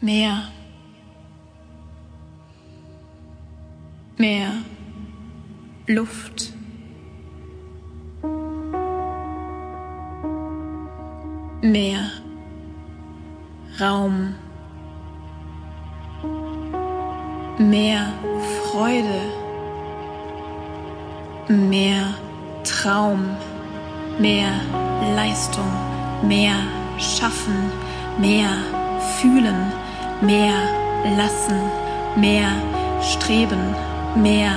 Mehr. 0.00 0.44
Mehr 4.16 4.52
Luft. 5.88 6.52
Mehr 11.62 12.10
Raum. 13.80 14.36
Mehr 17.58 18.12
Freude. 18.70 19.20
Mehr 21.48 22.14
Traum. 22.62 23.36
Mehr 24.20 24.52
Leistung. 25.16 25.72
Mehr 26.22 26.54
Schaffen. 26.98 27.72
Mehr 28.20 28.50
Fühlen. 29.20 29.87
Mehr 30.20 30.54
Lassen. 31.16 31.60
Mehr 32.16 32.50
Streben. 33.00 33.74
Mehr 34.16 34.50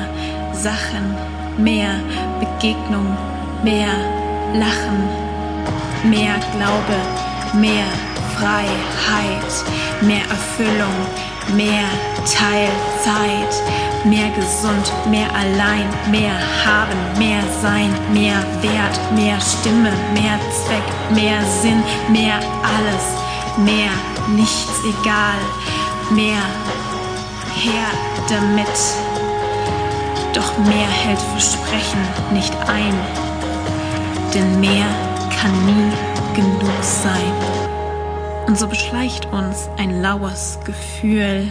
Sachen. 0.54 1.16
Mehr 1.58 2.00
Begegnung. 2.40 3.16
Mehr 3.64 3.94
Lachen. 4.56 5.08
Mehr 6.04 6.34
Glaube. 6.56 6.98
Mehr 7.54 7.86
Freiheit. 8.36 9.54
Mehr 10.02 10.24
Erfüllung. 10.32 10.96
Mehr 11.56 11.86
Teilzeit. 12.26 13.54
Mehr 14.04 14.32
gesund. 14.32 14.92
Mehr 15.12 15.28
allein. 15.36 15.88
Mehr 16.10 16.34
haben. 16.66 17.20
Mehr 17.20 17.44
sein. 17.62 17.94
Mehr 18.12 18.44
Wert. 18.64 19.00
Mehr 19.14 19.40
Stimme. 19.40 19.92
Mehr 20.16 20.40
Zweck. 20.66 21.14
Mehr 21.14 21.44
Sinn. 21.62 21.84
Mehr 22.10 22.40
alles. 22.64 23.22
Mehr 23.58 23.92
nichts 24.36 24.80
egal. 24.84 25.40
Mehr 26.12 26.44
her 27.56 27.88
damit. 28.30 28.68
Doch 30.34 30.58
mehr 30.60 30.88
hält 30.88 31.20
Versprechen 31.20 32.02
nicht 32.34 32.56
ein, 32.68 32.94
denn 34.34 34.60
mehr 34.60 34.88
kann 35.30 35.66
nie 35.66 35.92
genug 36.36 36.82
sein. 36.82 37.34
Und 38.48 38.58
so 38.58 38.68
beschleicht 38.68 39.26
uns 39.28 39.70
ein 39.78 40.02
laues 40.02 40.60
Gefühl, 40.66 41.50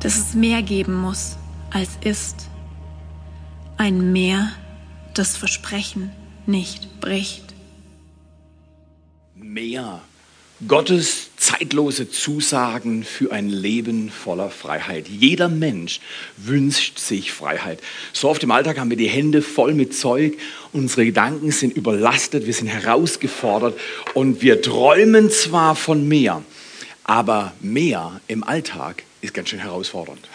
dass 0.00 0.16
es 0.16 0.34
mehr 0.34 0.62
geben 0.62 0.94
muss, 0.94 1.36
als 1.70 1.90
ist. 2.02 2.48
Ein 3.76 4.12
Meer, 4.12 4.50
das 5.14 5.36
Versprechen 5.36 6.10
nicht 6.46 7.00
bricht. 7.00 7.54
Mehr. 9.34 10.00
Gottes 10.66 11.30
zeitlose 11.36 12.10
Zusagen 12.10 13.04
für 13.04 13.30
ein 13.30 13.48
Leben 13.48 14.10
voller 14.10 14.50
Freiheit. 14.50 15.06
Jeder 15.06 15.48
Mensch 15.48 16.00
wünscht 16.36 16.98
sich 16.98 17.30
Freiheit. 17.30 17.80
So 18.12 18.28
oft 18.28 18.42
im 18.42 18.50
Alltag 18.50 18.78
haben 18.78 18.90
wir 18.90 18.96
die 18.96 19.08
Hände 19.08 19.40
voll 19.40 19.72
mit 19.72 19.94
Zeug, 19.94 20.36
unsere 20.72 21.04
Gedanken 21.04 21.52
sind 21.52 21.76
überlastet, 21.76 22.46
wir 22.46 22.54
sind 22.54 22.66
herausgefordert 22.66 23.78
und 24.14 24.42
wir 24.42 24.60
träumen 24.60 25.30
zwar 25.30 25.76
von 25.76 26.08
mehr, 26.08 26.42
aber 27.04 27.52
mehr 27.60 28.20
im 28.26 28.42
Alltag 28.42 29.04
ist 29.20 29.34
ganz 29.34 29.50
schön 29.50 29.60
herausfordernd 29.60 30.28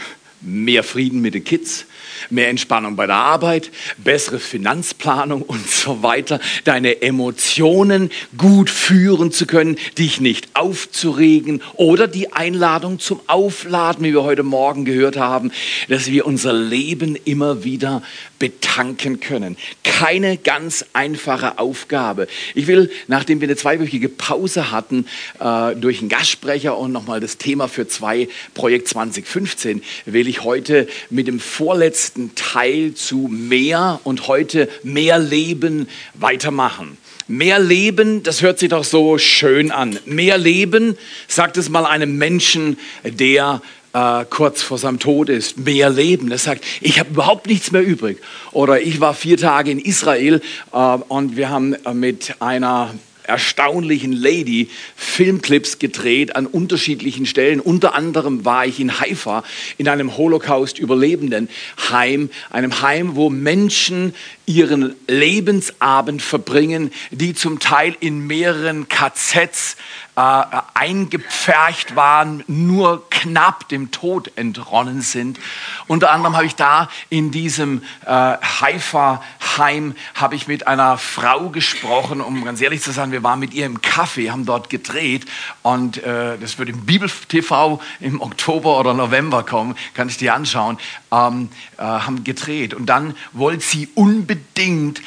mehr 0.44 0.84
Frieden 0.84 1.22
mit 1.22 1.34
den 1.34 1.44
Kids, 1.44 1.86
mehr 2.30 2.50
Entspannung 2.50 2.96
bei 2.96 3.08
der 3.08 3.16
Arbeit, 3.16 3.72
bessere 3.98 4.40
Finanzplanung 4.40 5.42
und 5.54 5.70
so 5.70 6.04
weiter, 6.04 6.40
deine 6.64 7.02
Emotionen 7.02 8.12
gut 8.38 8.70
führen 8.70 9.32
zu 9.32 9.46
können, 9.46 9.78
dich 9.98 10.20
nicht 10.22 10.50
aufzuregen 10.54 11.62
oder 11.76 12.08
die 12.08 12.34
Einladung 12.34 13.00
zum 13.00 13.22
Aufladen, 13.28 14.04
wie 14.06 14.14
wir 14.14 14.24
heute 14.24 14.44
Morgen 14.44 14.86
gehört 14.86 15.18
haben, 15.18 15.52
dass 15.90 16.08
wir 16.08 16.26
unser 16.26 16.54
Leben 16.54 17.16
immer 17.16 17.64
wieder 17.64 18.02
betanken 18.40 19.20
können. 19.20 19.56
Keine 19.84 20.38
ganz 20.38 20.86
einfache 20.92 21.60
Aufgabe. 21.60 22.28
Ich 22.56 22.68
will, 22.68 22.92
nachdem 23.08 23.40
wir 23.40 23.48
eine 23.48 23.56
zweiwöchige 23.56 24.10
Pause 24.10 24.72
hatten, 24.72 25.06
äh, 25.40 25.76
durch 25.76 26.00
einen 26.00 26.10
Gastsprecher 26.10 26.78
und 26.78 26.92
nochmal 26.92 27.20
das 27.20 27.38
Thema 27.38 27.68
für 27.70 27.88
zwei 27.88 28.28
Projekt 28.54 28.90
2015, 28.90 29.82
will 30.06 30.28
ich 30.28 30.33
heute 30.42 30.88
mit 31.10 31.28
dem 31.28 31.40
vorletzten 31.40 32.36
Teil 32.36 32.94
zu 32.94 33.28
mehr 33.30 34.00
und 34.04 34.28
heute 34.28 34.70
mehr 34.84 35.20
Leben 35.20 35.88
weitermachen. 36.14 36.98
Mehr 37.28 37.60
Leben, 37.60 38.24
das 38.24 38.42
hört 38.42 38.60
sich 38.60 38.70
doch 38.70 38.84
so 38.84 39.18
schön 39.18 39.72
an. 39.72 39.98
Mehr 40.06 40.38
Leben, 40.38 40.98
sagt 41.28 41.58
es 41.58 41.70
mal 41.70 41.86
einem 41.86 42.18
Menschen, 42.18 42.78
der 43.04 43.62
äh, 43.94 44.26
kurz 44.30 44.62
vor 44.62 44.78
seinem 44.78 45.00
Tod 45.00 45.30
ist, 45.30 45.58
mehr 45.58 45.90
Leben. 45.90 46.32
Er 46.32 46.38
sagt, 46.38 46.66
ich 46.82 47.00
habe 47.00 47.12
überhaupt 47.12 47.48
nichts 47.48 47.72
mehr 47.72 47.84
übrig. 47.84 48.18
Oder 48.52 48.82
ich 48.82 49.00
war 49.00 49.14
vier 49.14 49.38
Tage 49.38 49.72
in 49.72 49.80
Israel 49.80 50.42
äh, 50.74 50.78
und 50.78 51.38
wir 51.38 51.50
haben 51.50 51.74
äh, 51.86 51.94
mit 51.94 52.36
einer 52.40 52.94
erstaunlichen 53.24 54.12
Lady 54.12 54.70
Filmclips 54.96 55.80
gedreht 55.80 56.36
an 56.36 56.46
unterschiedlichen 56.46 57.26
Stellen. 57.26 57.60
Unter 57.60 57.96
anderem 57.96 58.46
war 58.46 58.66
ich 58.66 58.80
in 58.80 59.00
Haifa 59.00 59.44
in 59.78 59.88
einem 59.88 60.18
Holocaust-Überlebenden 60.18 61.50
Heim, 61.90 62.30
einem 62.50 62.82
Heim, 62.82 63.16
wo 63.16 63.30
Menschen 63.30 64.14
ihren 64.46 64.96
Lebensabend 65.08 66.22
verbringen, 66.22 66.92
die 67.12 67.34
zum 67.34 67.60
Teil 67.60 67.96
in 68.00 68.28
mehreren 68.28 68.90
KZs 68.90 69.78
äh, 70.16 70.44
eingepfercht 70.74 71.96
waren, 71.96 72.44
nur 72.48 73.10
knapp 73.10 73.68
dem 73.70 73.92
Tod 73.92 74.32
entronnen 74.36 75.02
sind. 75.02 75.40
Unter 75.88 76.12
anderem 76.12 76.36
habe 76.36 76.46
ich 76.46 76.56
da 76.56 76.90
in 77.10 77.32
diesem 77.32 77.84
äh, 78.06 78.10
Haifa-Heim 78.10 79.96
habe 80.14 80.36
ich 80.36 80.48
mit 80.48 80.68
einer 80.68 80.98
Frau 80.98 81.50
gesprochen, 81.50 82.22
um 82.22 82.46
ganz 82.46 82.62
ehrlich 82.62 82.82
zu 82.82 82.92
sein, 82.92 83.12
wir 83.12 83.24
waren 83.24 83.40
mit 83.40 83.54
ihr 83.54 83.66
im 83.66 83.80
Café, 83.80 84.30
haben 84.30 84.46
dort 84.46 84.70
gedreht 84.70 85.26
und 85.62 86.04
äh, 86.04 86.38
das 86.38 86.60
wird 86.60 86.70
im 86.70 86.86
Bibel-TV 86.86 87.82
im 88.00 88.22
Oktober 88.22 88.80
oder 88.80 88.94
November 88.94 89.44
kommen, 89.44 89.76
kann 89.94 90.10
ich 90.10 90.18
dir 90.18 90.34
anschauen, 90.36 90.78
ähm, 91.14 91.50
äh, 91.78 91.84
haben 91.84 92.24
gedreht 92.24 92.74
und 92.74 92.88
dann 92.88 93.16
wollte 93.32 93.64
sie 93.64 93.90
unbedingt 93.96 95.02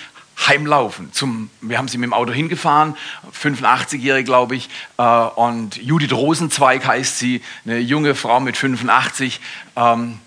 heimlaufen. 0.47 1.13
Zum, 1.13 1.51
wir 1.61 1.79
haben 1.79 1.89
sie 1.89 1.99
mit 1.99 2.09
dem 2.09 2.13
Auto 2.13 2.33
hingefahren, 2.33 2.97
85-jährige, 3.33 4.25
glaube 4.25 4.57
ich, 4.57 4.69
äh, 4.99 5.03
und 5.03 5.77
Judith 5.77 6.13
Rosenzweig 6.13 6.87
heißt 6.87 7.19
sie, 7.19 7.43
eine 7.65 7.79
junge 7.79 8.15
Frau 8.15 8.41
mit 8.41 8.57
85. 8.57 9.41
Ähm, 9.77 10.19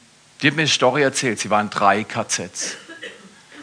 die 0.42 0.48
hat 0.48 0.56
mir 0.56 0.64
eine 0.64 0.70
Story 0.70 1.04
erzählt, 1.04 1.40
sie 1.40 1.50
waren 1.50 1.70
drei 1.70 2.04
KZs. 2.04 2.78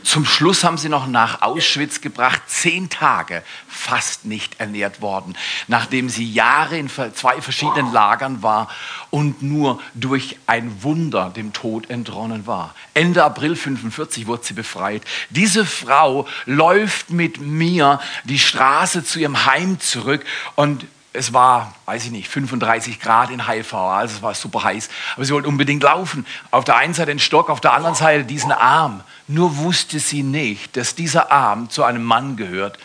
Zum 0.06 0.24
Schluss 0.24 0.62
haben 0.62 0.78
sie 0.78 0.88
noch 0.88 1.08
nach 1.08 1.42
Auschwitz 1.42 2.00
gebracht, 2.00 2.42
zehn 2.46 2.88
Tage 2.88 3.42
fast 3.66 4.24
nicht 4.24 4.60
ernährt 4.60 5.00
worden, 5.00 5.36
nachdem 5.66 6.08
sie 6.08 6.32
Jahre 6.32 6.78
in 6.78 6.88
zwei 6.88 7.40
verschiedenen 7.40 7.92
Lagern 7.92 8.40
war 8.40 8.68
und 9.10 9.42
nur 9.42 9.80
durch 9.94 10.38
ein 10.46 10.84
Wunder 10.84 11.30
dem 11.30 11.52
Tod 11.52 11.90
entronnen 11.90 12.46
war. 12.46 12.72
Ende 12.94 13.24
April 13.24 13.56
45 13.56 14.28
wurde 14.28 14.44
sie 14.44 14.54
befreit. 14.54 15.02
Diese 15.30 15.66
Frau 15.66 16.28
läuft 16.44 17.10
mit 17.10 17.40
mir 17.40 17.98
die 18.22 18.38
Straße 18.38 19.02
zu 19.02 19.18
ihrem 19.18 19.44
Heim 19.44 19.80
zurück 19.80 20.24
und 20.54 20.86
es 21.16 21.32
war, 21.32 21.74
weiß 21.86 22.04
ich 22.04 22.10
nicht, 22.10 22.28
35 22.28 23.00
Grad 23.00 23.30
in 23.30 23.46
Haifa, 23.46 23.98
also 23.98 24.16
es 24.16 24.22
war 24.22 24.34
super 24.34 24.64
heiß. 24.64 24.88
Aber 25.16 25.24
sie 25.24 25.32
wollte 25.32 25.48
unbedingt 25.48 25.82
laufen. 25.82 26.26
Auf 26.50 26.64
der 26.64 26.76
einen 26.76 26.94
Seite 26.94 27.10
den 27.10 27.18
Stock, 27.18 27.50
auf 27.50 27.60
der 27.60 27.72
anderen 27.72 27.94
Seite 27.94 28.24
diesen 28.24 28.52
Arm. 28.52 29.02
Nur 29.26 29.56
wusste 29.56 29.98
sie 29.98 30.22
nicht, 30.22 30.76
dass 30.76 30.94
dieser 30.94 31.32
Arm 31.32 31.70
zu 31.70 31.82
einem 31.84 32.04
Mann 32.04 32.36
gehört, 32.36 32.78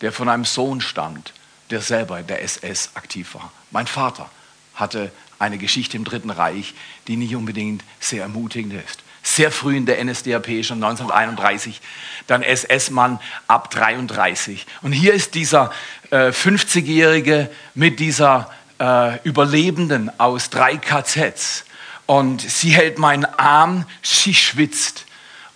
der 0.00 0.12
von 0.12 0.28
einem 0.28 0.44
Sohn 0.44 0.80
stammt, 0.80 1.32
der 1.70 1.80
selber 1.80 2.22
der 2.22 2.42
SS 2.42 2.90
aktiv 2.94 3.34
war. 3.34 3.52
Mein 3.70 3.86
Vater 3.86 4.28
hatte 4.74 5.12
eine 5.38 5.58
Geschichte 5.58 5.96
im 5.96 6.04
Dritten 6.04 6.30
Reich, 6.30 6.74
die 7.06 7.16
nicht 7.16 7.36
unbedingt 7.36 7.84
sehr 8.00 8.22
ermutigend 8.22 8.72
ist 8.72 9.05
sehr 9.26 9.50
früh 9.50 9.76
in 9.76 9.86
der 9.86 10.02
NSDAP, 10.04 10.64
schon 10.64 10.82
1931, 10.82 11.80
dann 12.26 12.42
SS-Mann 12.42 13.18
ab 13.48 13.70
33. 13.70 14.66
Und 14.82 14.92
hier 14.92 15.14
ist 15.14 15.34
dieser 15.34 15.72
äh, 16.10 16.28
50-Jährige 16.28 17.50
mit 17.74 17.98
dieser 17.98 18.50
äh, 18.78 19.18
Überlebenden 19.24 20.10
aus 20.18 20.50
drei 20.50 20.76
KZs. 20.76 21.64
Und 22.06 22.40
sie 22.40 22.70
hält 22.70 22.98
meinen 22.98 23.24
Arm, 23.24 23.84
sie 24.02 24.34
schwitzt. 24.34 25.06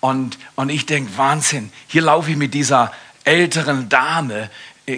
Und, 0.00 0.38
und 0.56 0.68
ich 0.70 0.86
denke, 0.86 1.16
Wahnsinn, 1.16 1.72
hier 1.86 2.02
laufe 2.02 2.30
ich 2.30 2.36
mit 2.36 2.54
dieser 2.54 2.92
älteren 3.24 3.88
Dame 3.88 4.50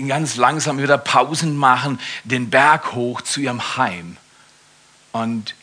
ganz 0.09 0.37
langsam 0.37 0.79
wieder 0.79 0.97
Pausen 0.97 1.57
machen, 1.57 2.01
den 2.25 2.49
Berg 2.49 2.93
hoch 2.93 3.21
zu 3.21 3.41
ihrem 3.41 3.77
Heim. 3.77 4.17
Und 5.11 5.55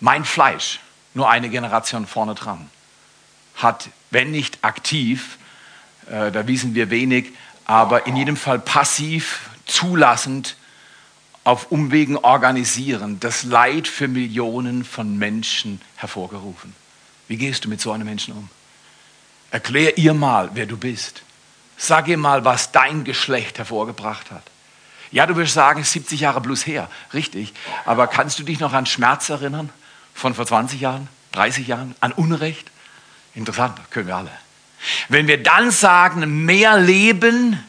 mein 0.00 0.24
Fleisch, 0.24 0.80
nur 1.14 1.30
eine 1.30 1.48
Generation 1.48 2.06
vorne 2.06 2.34
dran, 2.34 2.70
hat, 3.56 3.88
wenn 4.10 4.30
nicht 4.30 4.58
aktiv, 4.62 5.38
äh, 6.08 6.30
da 6.30 6.46
wiesen 6.46 6.74
wir 6.74 6.90
wenig, 6.90 7.32
aber 7.64 8.06
in 8.06 8.16
jedem 8.16 8.36
Fall 8.36 8.58
passiv, 8.58 9.50
zulassend 9.66 10.56
auf 11.44 11.70
Umwegen 11.70 12.16
organisieren, 12.16 13.18
das 13.20 13.44
Leid 13.44 13.88
für 13.88 14.08
Millionen 14.08 14.84
von 14.84 15.18
Menschen 15.18 15.80
hervorgerufen. 15.96 16.74
Wie 17.28 17.36
gehst 17.36 17.64
du 17.64 17.68
mit 17.68 17.80
so 17.80 17.92
einem 17.92 18.06
Menschen 18.06 18.34
um? 18.34 18.50
Erklär 19.50 19.98
ihr 19.98 20.14
mal, 20.14 20.50
wer 20.54 20.66
du 20.66 20.76
bist. 20.76 21.22
Sag 21.76 22.08
ihr 22.08 22.18
mal, 22.18 22.44
was 22.44 22.72
dein 22.72 23.04
Geschlecht 23.04 23.58
hervorgebracht 23.58 24.30
hat. 24.30 24.42
Ja, 25.12 25.26
du 25.26 25.34
wirst 25.36 25.54
sagen, 25.54 25.82
70 25.82 26.20
Jahre 26.20 26.40
plus 26.40 26.66
her, 26.66 26.88
richtig. 27.14 27.52
Aber 27.84 28.06
kannst 28.06 28.38
du 28.38 28.42
dich 28.42 28.60
noch 28.60 28.72
an 28.72 28.86
Schmerz 28.86 29.28
erinnern 29.28 29.70
von 30.14 30.34
vor 30.34 30.46
20 30.46 30.80
Jahren, 30.80 31.08
30 31.32 31.66
Jahren, 31.66 31.94
an 32.00 32.12
Unrecht? 32.12 32.70
Interessant, 33.34 33.78
können 33.90 34.08
wir 34.08 34.16
alle. 34.16 34.30
Wenn 35.08 35.26
wir 35.26 35.42
dann 35.42 35.70
sagen, 35.70 36.44
mehr 36.44 36.78
Leben, 36.78 37.62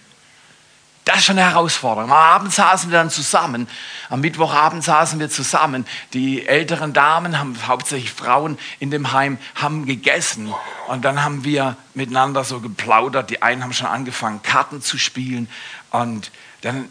das 1.06 1.18
ist 1.18 1.26
schon 1.26 1.40
eine 1.40 1.50
Herausforderung. 1.50 2.12
Am 2.12 2.18
Abend 2.18 2.54
saßen 2.54 2.92
wir 2.92 2.98
dann 2.98 3.10
zusammen. 3.10 3.68
Am 4.10 4.22
Mittwochabend 4.22 4.84
saßen 4.84 5.20
wir 5.20 5.30
zusammen. 5.30 5.86
Die 6.14 6.48
älteren 6.48 6.94
Damen, 6.94 7.40
haben, 7.40 7.58
hauptsächlich 7.68 8.12
Frauen 8.12 8.58
in 8.80 8.92
dem 8.92 9.12
Heim, 9.12 9.40
haben 9.56 9.86
gegessen. 9.86 10.54
Und 10.88 11.04
dann 11.04 11.24
haben 11.24 11.44
wir 11.44 11.76
miteinander 11.96 12.44
so 12.44 12.60
geplaudert. 12.60 13.30
Die 13.32 13.42
einen 13.42 13.64
haben 13.64 13.74
schon 13.74 13.88
angefangen, 13.88 14.44
Karten 14.44 14.82
zu 14.82 15.00
spielen. 15.00 15.50
Und 15.90 16.32
dann 16.62 16.88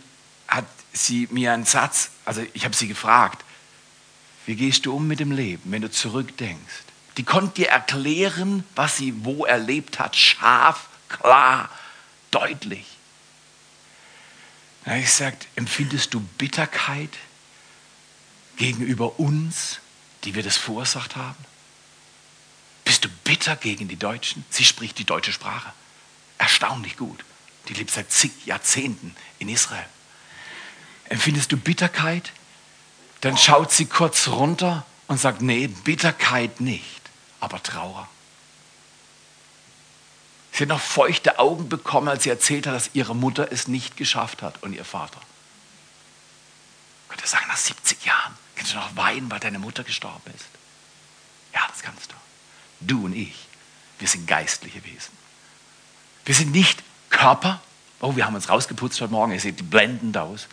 hat 0.48 0.66
sie 0.92 1.28
mir 1.30 1.52
einen 1.52 1.64
Satz, 1.64 2.10
also 2.24 2.42
ich 2.52 2.64
habe 2.64 2.74
sie 2.74 2.88
gefragt, 2.88 3.44
wie 4.46 4.56
gehst 4.56 4.86
du 4.86 4.94
um 4.94 5.06
mit 5.06 5.20
dem 5.20 5.32
Leben, 5.32 5.70
wenn 5.70 5.82
du 5.82 5.90
zurückdenkst? 5.90 6.84
Die 7.16 7.24
konnte 7.24 7.62
dir 7.62 7.68
erklären, 7.68 8.64
was 8.74 8.96
sie 8.96 9.24
wo 9.24 9.44
erlebt 9.44 9.98
hat, 9.98 10.16
scharf, 10.16 10.88
klar, 11.08 11.68
deutlich. 12.30 12.86
Habe 14.86 14.98
ich 14.98 15.04
gesagt, 15.06 15.46
empfindest 15.56 16.14
du 16.14 16.20
Bitterkeit 16.20 17.10
gegenüber 18.56 19.18
uns, 19.20 19.80
die 20.24 20.34
wir 20.34 20.42
das 20.42 20.56
verursacht 20.56 21.16
haben? 21.16 21.44
Bist 22.84 23.04
du 23.04 23.08
bitter 23.24 23.56
gegen 23.56 23.88
die 23.88 23.96
Deutschen? 23.96 24.44
Sie 24.50 24.64
spricht 24.64 24.98
die 24.98 25.04
deutsche 25.04 25.32
Sprache. 25.32 25.72
Erstaunlich 26.38 26.96
gut. 26.96 27.24
Die 27.68 27.74
lebt 27.74 27.90
seit 27.90 28.10
zig 28.10 28.32
Jahrzehnten 28.46 29.14
in 29.38 29.48
Israel. 29.48 29.86
Empfindest 31.08 31.52
du 31.52 31.56
Bitterkeit? 31.56 32.32
Dann 33.20 33.36
schaut 33.36 33.70
sie 33.70 33.86
kurz 33.86 34.28
runter 34.28 34.84
und 35.06 35.20
sagt, 35.20 35.42
nee, 35.42 35.66
Bitterkeit 35.66 36.60
nicht, 36.60 37.00
aber 37.40 37.62
Trauer. 37.62 38.08
Sie 40.52 40.64
hat 40.64 40.68
noch 40.68 40.80
feuchte 40.80 41.38
Augen 41.38 41.68
bekommen, 41.68 42.08
als 42.08 42.24
sie 42.24 42.30
erzählt 42.30 42.66
hat, 42.66 42.74
dass 42.74 42.90
ihre 42.92 43.14
Mutter 43.14 43.50
es 43.50 43.68
nicht 43.68 43.96
geschafft 43.96 44.42
hat 44.42 44.62
und 44.62 44.72
ihr 44.72 44.84
Vater. 44.84 45.20
Könnt 47.08 47.22
ihr 47.22 47.28
sagen, 47.28 47.46
nach 47.48 47.56
70 47.56 48.04
Jahren 48.04 48.36
kannst 48.56 48.72
du 48.72 48.76
noch 48.76 48.96
weinen, 48.96 49.30
weil 49.30 49.40
deine 49.40 49.58
Mutter 49.58 49.84
gestorben 49.84 50.32
ist? 50.34 50.46
Ja, 51.54 51.60
das 51.68 51.82
kannst 51.82 52.10
du. 52.10 52.14
Du 52.80 53.04
und 53.04 53.14
ich, 53.14 53.34
wir 53.98 54.08
sind 54.08 54.26
geistliche 54.26 54.84
Wesen. 54.84 55.12
Wir 56.24 56.34
sind 56.34 56.52
nicht 56.52 56.82
Körper. 57.10 57.60
Oh, 58.00 58.16
wir 58.16 58.24
haben 58.24 58.34
uns 58.34 58.48
rausgeputzt 58.48 59.00
heute 59.00 59.12
Morgen. 59.12 59.32
Ihr 59.32 59.40
seht 59.40 59.68
blendend 59.70 60.16
aus. 60.16 60.46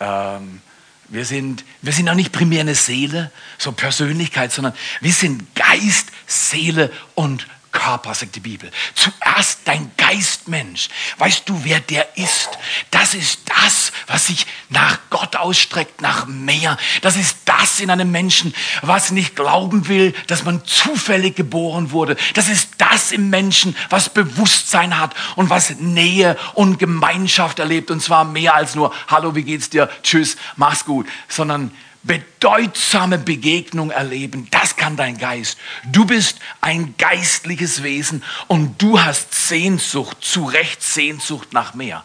Ähm, 0.00 0.62
wir 1.08 1.24
sind, 1.24 1.64
wir 1.82 1.92
sind 1.92 2.08
auch 2.08 2.14
nicht 2.14 2.32
primär 2.32 2.60
eine 2.60 2.74
Seele, 2.74 3.30
so 3.56 3.72
Persönlichkeit, 3.72 4.52
sondern 4.52 4.74
wir 5.00 5.12
sind 5.12 5.54
Geist, 5.54 6.08
Seele 6.26 6.92
und 7.14 7.46
Körper, 7.88 8.12
sagt 8.12 8.36
die 8.36 8.40
Bibel. 8.40 8.70
Zuerst 8.94 9.60
dein 9.64 9.90
Geistmensch. 9.96 10.90
Weißt 11.16 11.48
du, 11.48 11.64
wer 11.64 11.80
der 11.80 12.18
ist? 12.18 12.50
Das 12.90 13.14
ist 13.14 13.40
das, 13.46 13.92
was 14.06 14.26
sich 14.26 14.46
nach 14.68 14.98
Gott 15.08 15.36
ausstreckt, 15.36 16.02
nach 16.02 16.26
mehr. 16.26 16.76
Das 17.00 17.16
ist 17.16 17.38
das 17.46 17.80
in 17.80 17.88
einem 17.88 18.10
Menschen, 18.10 18.54
was 18.82 19.10
nicht 19.10 19.36
glauben 19.36 19.88
will, 19.88 20.12
dass 20.26 20.44
man 20.44 20.66
zufällig 20.66 21.34
geboren 21.34 21.90
wurde. 21.90 22.18
Das 22.34 22.50
ist 22.50 22.72
das 22.76 23.10
im 23.10 23.30
Menschen, 23.30 23.74
was 23.88 24.10
Bewusstsein 24.10 24.98
hat 24.98 25.14
und 25.36 25.48
was 25.48 25.70
Nähe 25.78 26.36
und 26.52 26.78
Gemeinschaft 26.78 27.58
erlebt. 27.58 27.90
Und 27.90 28.02
zwar 28.02 28.24
mehr 28.24 28.54
als 28.54 28.74
nur, 28.74 28.92
hallo, 29.06 29.34
wie 29.34 29.44
geht's 29.44 29.70
dir? 29.70 29.88
Tschüss, 30.02 30.36
mach's 30.56 30.84
gut. 30.84 31.06
Sondern 31.26 31.70
bedeutsame 32.02 33.18
Begegnung 33.18 33.90
erleben. 33.90 34.48
Das 34.50 34.76
kann 34.76 34.96
dein 34.96 35.18
Geist. 35.18 35.58
Du 35.86 36.04
bist 36.04 36.38
ein 36.60 36.94
geistliches 36.96 37.82
Wesen 37.82 38.22
und 38.46 38.80
du 38.80 39.00
hast 39.00 39.34
Sehnsucht, 39.34 40.18
zu 40.20 40.44
Recht 40.44 40.82
Sehnsucht 40.82 41.52
nach 41.52 41.74
mehr, 41.74 42.04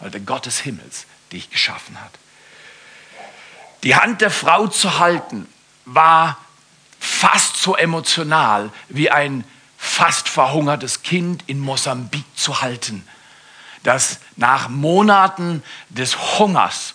weil 0.00 0.10
der 0.10 0.20
Gott 0.20 0.46
des 0.46 0.60
Himmels 0.60 1.06
dich 1.32 1.50
geschaffen 1.50 2.00
hat. 2.00 2.12
Die 3.82 3.94
Hand 3.94 4.20
der 4.20 4.30
Frau 4.30 4.66
zu 4.66 4.98
halten 4.98 5.46
war 5.84 6.38
fast 6.98 7.56
so 7.56 7.76
emotional 7.76 8.70
wie 8.88 9.10
ein 9.10 9.44
fast 9.76 10.28
verhungertes 10.28 11.02
Kind 11.02 11.44
in 11.46 11.60
Mosambik 11.60 12.24
zu 12.34 12.62
halten, 12.62 13.06
das 13.82 14.18
nach 14.34 14.68
Monaten 14.68 15.62
des 15.90 16.38
Hungers 16.38 16.94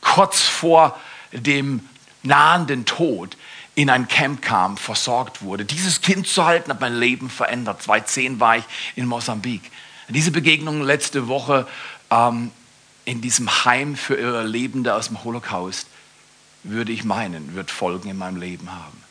kurz 0.00 0.40
vor 0.42 0.98
dem 1.32 1.88
nahenden 2.22 2.84
Tod 2.84 3.36
in 3.74 3.88
ein 3.90 4.06
Camp 4.08 4.42
kam, 4.42 4.76
versorgt 4.76 5.42
wurde. 5.42 5.64
Dieses 5.64 6.02
Kind 6.02 6.26
zu 6.26 6.44
halten 6.44 6.70
hat 6.70 6.80
mein 6.80 6.94
Leben 6.94 7.30
verändert. 7.30 7.82
2010 7.82 8.38
war 8.38 8.58
ich 8.58 8.64
in 8.96 9.06
Mosambik. 9.06 9.62
Diese 10.08 10.30
Begegnung 10.30 10.82
letzte 10.82 11.26
Woche 11.26 11.66
ähm, 12.10 12.50
in 13.04 13.20
diesem 13.20 13.64
Heim 13.64 13.96
für 13.96 14.14
Überlebende 14.14 14.94
aus 14.94 15.08
dem 15.08 15.24
Holocaust, 15.24 15.86
würde 16.64 16.92
ich 16.92 17.02
meinen, 17.02 17.54
wird 17.54 17.70
Folgen 17.70 18.08
in 18.08 18.18
meinem 18.18 18.36
Leben 18.36 18.70
haben. 18.70 19.02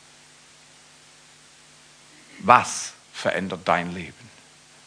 Was 2.38 2.92
verändert 3.12 3.60
dein 3.64 3.92
Leben? 3.92 4.21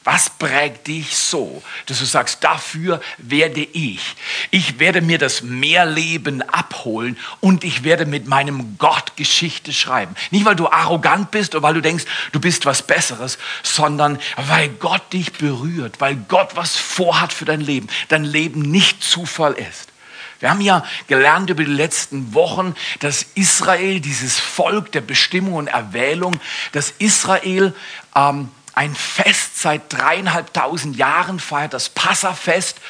Was 0.05 0.29
prägt 0.29 0.85
dich 0.85 1.17
so, 1.17 1.63
dass 1.87 1.97
du 1.97 2.05
sagst, 2.05 2.43
dafür 2.43 3.01
werde 3.17 3.61
ich. 3.61 4.15
Ich 4.51 4.77
werde 4.77 5.01
mir 5.01 5.17
das 5.17 5.41
Mehrleben 5.41 6.43
abholen 6.43 7.17
und 7.39 7.63
ich 7.63 7.83
werde 7.83 8.05
mit 8.05 8.27
meinem 8.27 8.77
Gott 8.77 9.17
Geschichte 9.17 9.73
schreiben. 9.73 10.15
Nicht, 10.29 10.45
weil 10.45 10.55
du 10.55 10.67
arrogant 10.67 11.31
bist 11.31 11.55
oder 11.55 11.63
weil 11.63 11.73
du 11.73 11.81
denkst, 11.81 12.05
du 12.33 12.39
bist 12.39 12.67
was 12.67 12.83
Besseres, 12.83 13.39
sondern 13.63 14.19
weil 14.37 14.69
Gott 14.69 15.11
dich 15.11 15.33
berührt, 15.33 15.99
weil 15.99 16.15
Gott 16.15 16.55
was 16.55 16.75
vorhat 16.75 17.33
für 17.33 17.45
dein 17.45 17.61
Leben. 17.61 17.87
Dein 18.07 18.25
Leben 18.25 18.61
nicht 18.61 19.03
Zufall 19.03 19.53
ist. 19.53 19.87
Wir 20.39 20.51
haben 20.51 20.61
ja 20.61 20.85
gelernt 21.07 21.49
über 21.49 21.63
die 21.63 21.71
letzten 21.71 22.35
Wochen, 22.35 22.75
dass 22.99 23.25
Israel, 23.33 24.01
dieses 24.01 24.39
Volk 24.39 24.91
der 24.91 25.01
Bestimmung 25.01 25.55
und 25.55 25.67
Erwählung, 25.67 26.39
dass 26.73 26.91
Israel 26.99 27.73
ähm, 28.15 28.51
ein 28.75 28.93
Fest 28.93 29.61
seit 29.61 29.93
dreieinhalbtausend 29.93 30.97
Jahren 30.97 31.39
feiert, 31.39 31.73
das 31.73 31.87
Passafest, 31.87 32.81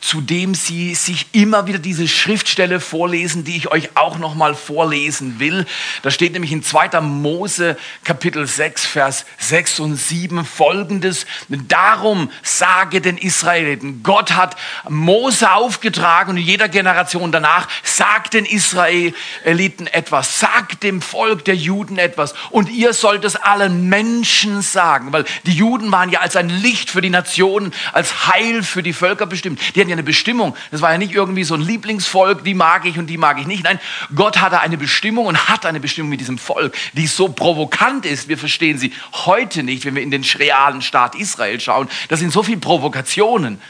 zu 0.00 0.22
dem 0.22 0.54
sie 0.54 0.94
sich 0.94 1.26
immer 1.32 1.66
wieder 1.66 1.78
diese 1.78 2.08
Schriftstelle 2.08 2.80
vorlesen, 2.80 3.44
die 3.44 3.56
ich 3.58 3.70
euch 3.70 3.94
auch 3.94 4.18
noch 4.18 4.34
mal 4.34 4.54
vorlesen 4.54 5.38
will. 5.40 5.66
Da 6.02 6.10
steht 6.10 6.32
nämlich 6.32 6.50
in 6.50 6.62
2. 6.62 7.02
Mose 7.02 7.76
Kapitel 8.04 8.46
6, 8.46 8.86
Vers 8.86 9.26
6 9.36 9.80
und 9.80 9.96
7 9.96 10.46
folgendes. 10.46 11.26
Darum 11.48 12.30
sage 12.42 13.02
den 13.02 13.18
Israeliten, 13.18 14.02
Gott 14.02 14.32
hat 14.32 14.56
Mose 14.88 15.52
aufgetragen 15.52 16.30
und 16.30 16.36
jeder 16.38 16.70
Generation 16.70 17.32
danach 17.32 17.68
sagt 17.82 18.32
den 18.32 18.46
Israeliten 18.46 19.88
etwas, 19.88 20.40
sagt 20.40 20.82
dem 20.82 21.02
Volk 21.02 21.44
der 21.44 21.54
Juden 21.54 21.98
etwas 21.98 22.34
und 22.48 22.70
ihr 22.70 22.94
sollt 22.94 23.26
es 23.26 23.36
allen 23.36 23.90
Menschen 23.90 24.62
sagen, 24.62 25.12
weil 25.12 25.26
die 25.46 25.52
Juden 25.52 25.90
waren 25.92 26.10
ja 26.10 26.20
als 26.20 26.36
ein 26.36 26.48
Licht 26.48 26.90
für 26.90 27.00
die 27.00 27.10
Nationen, 27.10 27.72
als 27.92 28.28
Heil 28.28 28.62
für 28.62 28.82
die 28.82 28.92
Völker 28.92 29.26
bestimmt. 29.26 29.60
Die 29.74 29.80
hatten 29.80 29.90
ja 29.90 29.94
eine 29.94 30.02
Bestimmung. 30.02 30.56
Das 30.70 30.80
war 30.80 30.92
ja 30.92 30.98
nicht 30.98 31.12
irgendwie 31.12 31.44
so 31.44 31.54
ein 31.54 31.60
Lieblingsvolk, 31.60 32.44
die 32.44 32.54
mag 32.54 32.86
ich 32.86 32.98
und 32.98 33.06
die 33.08 33.18
mag 33.18 33.38
ich 33.40 33.46
nicht. 33.46 33.64
Nein, 33.64 33.80
Gott 34.14 34.40
hatte 34.40 34.60
eine 34.60 34.76
Bestimmung 34.76 35.26
und 35.26 35.48
hat 35.48 35.66
eine 35.66 35.80
Bestimmung 35.80 36.10
mit 36.10 36.20
diesem 36.20 36.38
Volk, 36.38 36.76
die 36.92 37.06
so 37.06 37.28
provokant 37.28 38.06
ist. 38.06 38.28
Wir 38.28 38.38
verstehen 38.38 38.78
sie 38.78 38.92
heute 39.12 39.62
nicht, 39.62 39.84
wenn 39.84 39.94
wir 39.94 40.02
in 40.02 40.10
den 40.10 40.24
realen 40.24 40.82
Staat 40.82 41.14
Israel 41.14 41.60
schauen. 41.60 41.88
Das 42.08 42.20
sind 42.20 42.32
so 42.32 42.42
viele 42.42 42.58
Provokationen. 42.58 43.60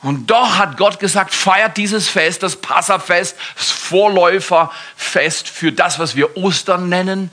Und 0.00 0.30
doch 0.30 0.58
hat 0.58 0.76
Gott 0.76 1.00
gesagt, 1.00 1.34
feiert 1.34 1.76
dieses 1.76 2.08
Fest, 2.08 2.42
das 2.42 2.56
Passafest, 2.56 3.36
das 3.56 3.70
Vorläuferfest 3.70 5.48
für 5.48 5.72
das, 5.72 5.98
was 5.98 6.14
wir 6.14 6.36
Ostern 6.36 6.88
nennen. 6.88 7.30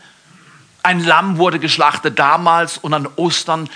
Ein 0.86 1.04
Lamm 1.04 1.40
wurde 1.40 1.58
geschlachtet 1.58 2.20
damals 2.20 2.78
und 2.78 2.94
an 2.94 3.08
Ostern, 3.16 3.68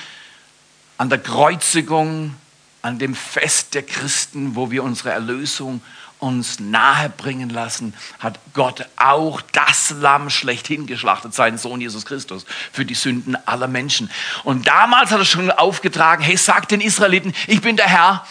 an 0.99 1.09
der 1.09 1.17
Kreuzigung, 1.17 2.35
an 2.83 2.99
dem 2.99 3.15
Fest 3.15 3.73
der 3.73 3.81
Christen, 3.81 4.55
wo 4.55 4.69
wir 4.69 4.83
unsere 4.83 5.09
Erlösung 5.09 5.81
uns 6.19 6.59
nahe 6.59 7.09
bringen 7.09 7.49
lassen, 7.49 7.95
hat 8.19 8.37
Gott 8.53 8.87
auch 8.95 9.41
das 9.41 9.89
Lamm 9.89 10.29
schlechthin 10.29 10.85
geschlachtet, 10.85 11.33
seinen 11.33 11.57
Sohn 11.57 11.81
Jesus 11.81 12.05
Christus, 12.05 12.45
für 12.71 12.85
die 12.85 12.93
Sünden 12.93 13.35
aller 13.47 13.67
Menschen. 13.67 14.11
Und 14.43 14.67
damals 14.67 15.09
hat 15.09 15.17
er 15.17 15.25
schon 15.25 15.49
aufgetragen, 15.49 16.21
hey, 16.21 16.37
sag 16.37 16.67
den 16.67 16.79
Israeliten, 16.79 17.33
ich 17.47 17.61
bin 17.61 17.75
der 17.75 17.87
Herr, 17.87 18.23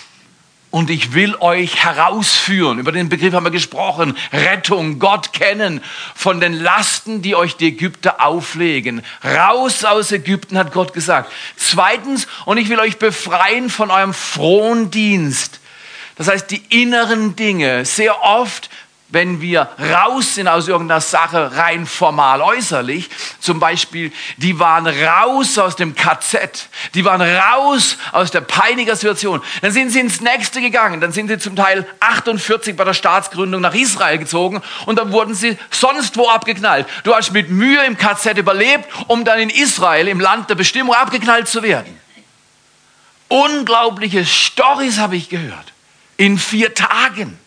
und 0.71 0.91
ich 0.91 1.15
will 1.15 1.35
euch 1.37 1.85
herausführen. 1.85 2.79
Über 2.79 2.93
den 2.93 3.09
Begriff 3.09 3.33
haben 3.33 3.45
wir 3.45 3.51
gesprochen. 3.51 4.17
Rettung, 4.33 4.99
Gott 4.99 5.33
kennen 5.33 5.81
von 6.15 6.41
den 6.41 6.53
Lasten, 6.53 7.23
die 7.23 7.35
euch 7.35 7.57
die 7.57 7.69
Ägypter 7.69 8.25
auflegen. 8.25 9.03
Raus 9.25 9.85
aus 9.85 10.13
Ägypten, 10.13 10.59
hat 10.59 10.73
Gott 10.73 10.93
gesagt. 10.93 11.33
Zweitens, 11.57 12.27
und 12.45 12.59
ich 12.59 12.69
will 12.69 12.79
euch 12.81 12.99
befreien 12.99 13.71
von 13.71 13.91
eurem 13.91 14.13
Frondienst. 14.13 15.61
Das 16.17 16.29
heißt, 16.29 16.51
die 16.51 16.63
inneren 16.69 17.37
Dinge. 17.37 17.85
Sehr 17.85 18.23
oft 18.23 18.69
wenn 19.11 19.41
wir 19.41 19.71
raus 19.79 20.35
sind 20.35 20.49
aus 20.49 20.69
irgendeiner 20.69 21.01
Sache 21.01 21.57
rein 21.57 21.87
formal 21.87 22.43
äußerlich, 22.43 23.09
zum 23.41 23.59
Beispiel, 23.59 24.13
die 24.37 24.59
waren 24.59 24.87
raus 24.87 25.57
aus 25.57 25.77
dem 25.77 25.95
KZ, 25.95 26.69
die 26.93 27.05
waren 27.07 27.23
raus 27.23 27.97
aus 28.13 28.31
der 28.31 28.43
Peiniger-Situation, 28.43 29.41
dann 29.63 29.73
sind 29.73 29.91
sie 29.91 30.01
ins 30.01 30.21
nächste 30.21 30.61
gegangen, 30.61 31.01
dann 31.01 31.13
sind 31.13 31.29
sie 31.29 31.39
zum 31.39 31.57
Teil 31.57 31.87
48 32.01 32.77
bei 32.77 32.85
der 32.85 32.93
Staatsgründung 32.93 33.63
nach 33.63 33.75
Israel 33.75 34.19
gezogen 34.19 34.61
und 34.85 34.99
dann 34.99 35.11
wurden 35.11 35.35
sie 35.35 35.57
sonst 35.71 36.19
wo 36.19 36.29
abgeknallt. 36.29 36.87
Du 37.05 37.15
hast 37.15 37.33
mit 37.33 37.49
Mühe 37.49 37.83
im 37.85 37.97
KZ 37.97 38.37
überlebt, 38.37 38.85
um 39.07 39.25
dann 39.25 39.39
in 39.39 39.49
Israel, 39.49 40.07
im 40.09 40.21
Land 40.21 40.51
der 40.51 40.55
Bestimmung, 40.55 40.95
abgeknallt 40.95 41.49
zu 41.49 41.63
werden. 41.63 41.99
Unglaubliche 43.29 44.27
Stories 44.27 44.99
habe 44.99 45.17
ich 45.17 45.31
gehört. 45.31 45.73
In 46.19 46.39
vier 46.39 46.75
Tagen. 46.75 47.39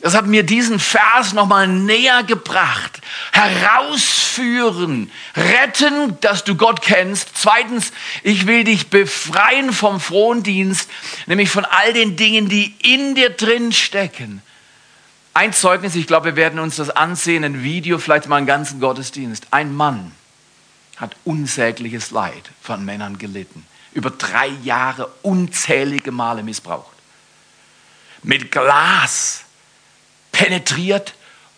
Das 0.00 0.14
hat 0.14 0.26
mir 0.26 0.44
diesen 0.44 0.78
Vers 0.78 1.34
nochmal 1.34 1.68
näher 1.68 2.22
gebracht. 2.22 3.00
Herausführen, 3.32 5.10
retten, 5.36 6.18
dass 6.20 6.44
du 6.44 6.54
Gott 6.54 6.80
kennst. 6.80 7.30
Zweitens, 7.34 7.92
ich 8.22 8.46
will 8.46 8.64
dich 8.64 8.88
befreien 8.88 9.72
vom 9.74 10.00
Frondienst, 10.00 10.88
nämlich 11.26 11.50
von 11.50 11.66
all 11.66 11.92
den 11.92 12.16
Dingen, 12.16 12.48
die 12.48 12.74
in 12.82 13.14
dir 13.14 13.30
drin 13.30 13.72
stecken. 13.72 14.42
Ein 15.34 15.52
Zeugnis, 15.52 15.94
ich 15.94 16.06
glaube, 16.06 16.26
wir 16.26 16.36
werden 16.36 16.58
uns 16.58 16.76
das 16.76 16.90
ansehen, 16.90 17.44
ein 17.44 17.62
Video, 17.62 17.98
vielleicht 17.98 18.26
mal 18.26 18.36
einen 18.36 18.46
ganzen 18.46 18.80
Gottesdienst. 18.80 19.48
Ein 19.50 19.74
Mann 19.74 20.12
hat 20.96 21.14
unsägliches 21.24 22.10
Leid 22.10 22.50
von 22.62 22.84
Männern 22.84 23.18
gelitten. 23.18 23.66
Über 23.92 24.10
drei 24.10 24.48
Jahre 24.64 25.10
unzählige 25.22 26.10
Male 26.10 26.42
missbraucht. 26.42 26.96
Mit 28.22 28.50
Glas 28.50 29.44
penetriert 30.40 31.12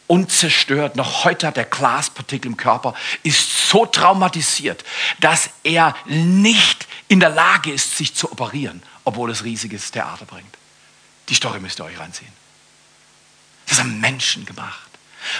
und 0.08 0.32
zerstört. 0.32 0.96
Noch 0.96 1.22
heute 1.22 1.46
hat 1.46 1.56
er 1.56 1.64
Glaspartikel 1.64 2.50
im 2.50 2.56
Körper, 2.56 2.94
ist 3.22 3.68
so 3.68 3.86
traumatisiert, 3.86 4.82
dass 5.20 5.50
er 5.62 5.94
nicht 6.06 6.88
in 7.06 7.20
der 7.20 7.28
Lage 7.28 7.70
ist, 7.70 7.96
sich 7.96 8.12
zu 8.12 8.32
operieren, 8.32 8.82
obwohl 9.04 9.30
es 9.30 9.44
riesiges 9.44 9.92
Theater 9.92 10.24
bringt. 10.24 10.58
Die 11.28 11.34
Story 11.34 11.60
müsst 11.60 11.78
ihr 11.78 11.84
euch 11.84 11.98
reinziehen. 12.00 12.32
Das 13.68 13.78
haben 13.78 14.00
Menschen 14.00 14.44
gemacht. 14.46 14.90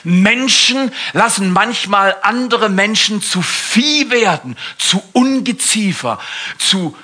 Menschen 0.05 0.93
lassen 1.13 1.51
manchmal 1.51 2.15
andere 2.23 2.69
Menschen 2.69 3.21
zu 3.21 3.43
Vieh 3.43 4.09
werden, 4.13 4.57
zu 4.79 5.03
Ungeziefer, 5.15 6.21
zu 6.59 6.97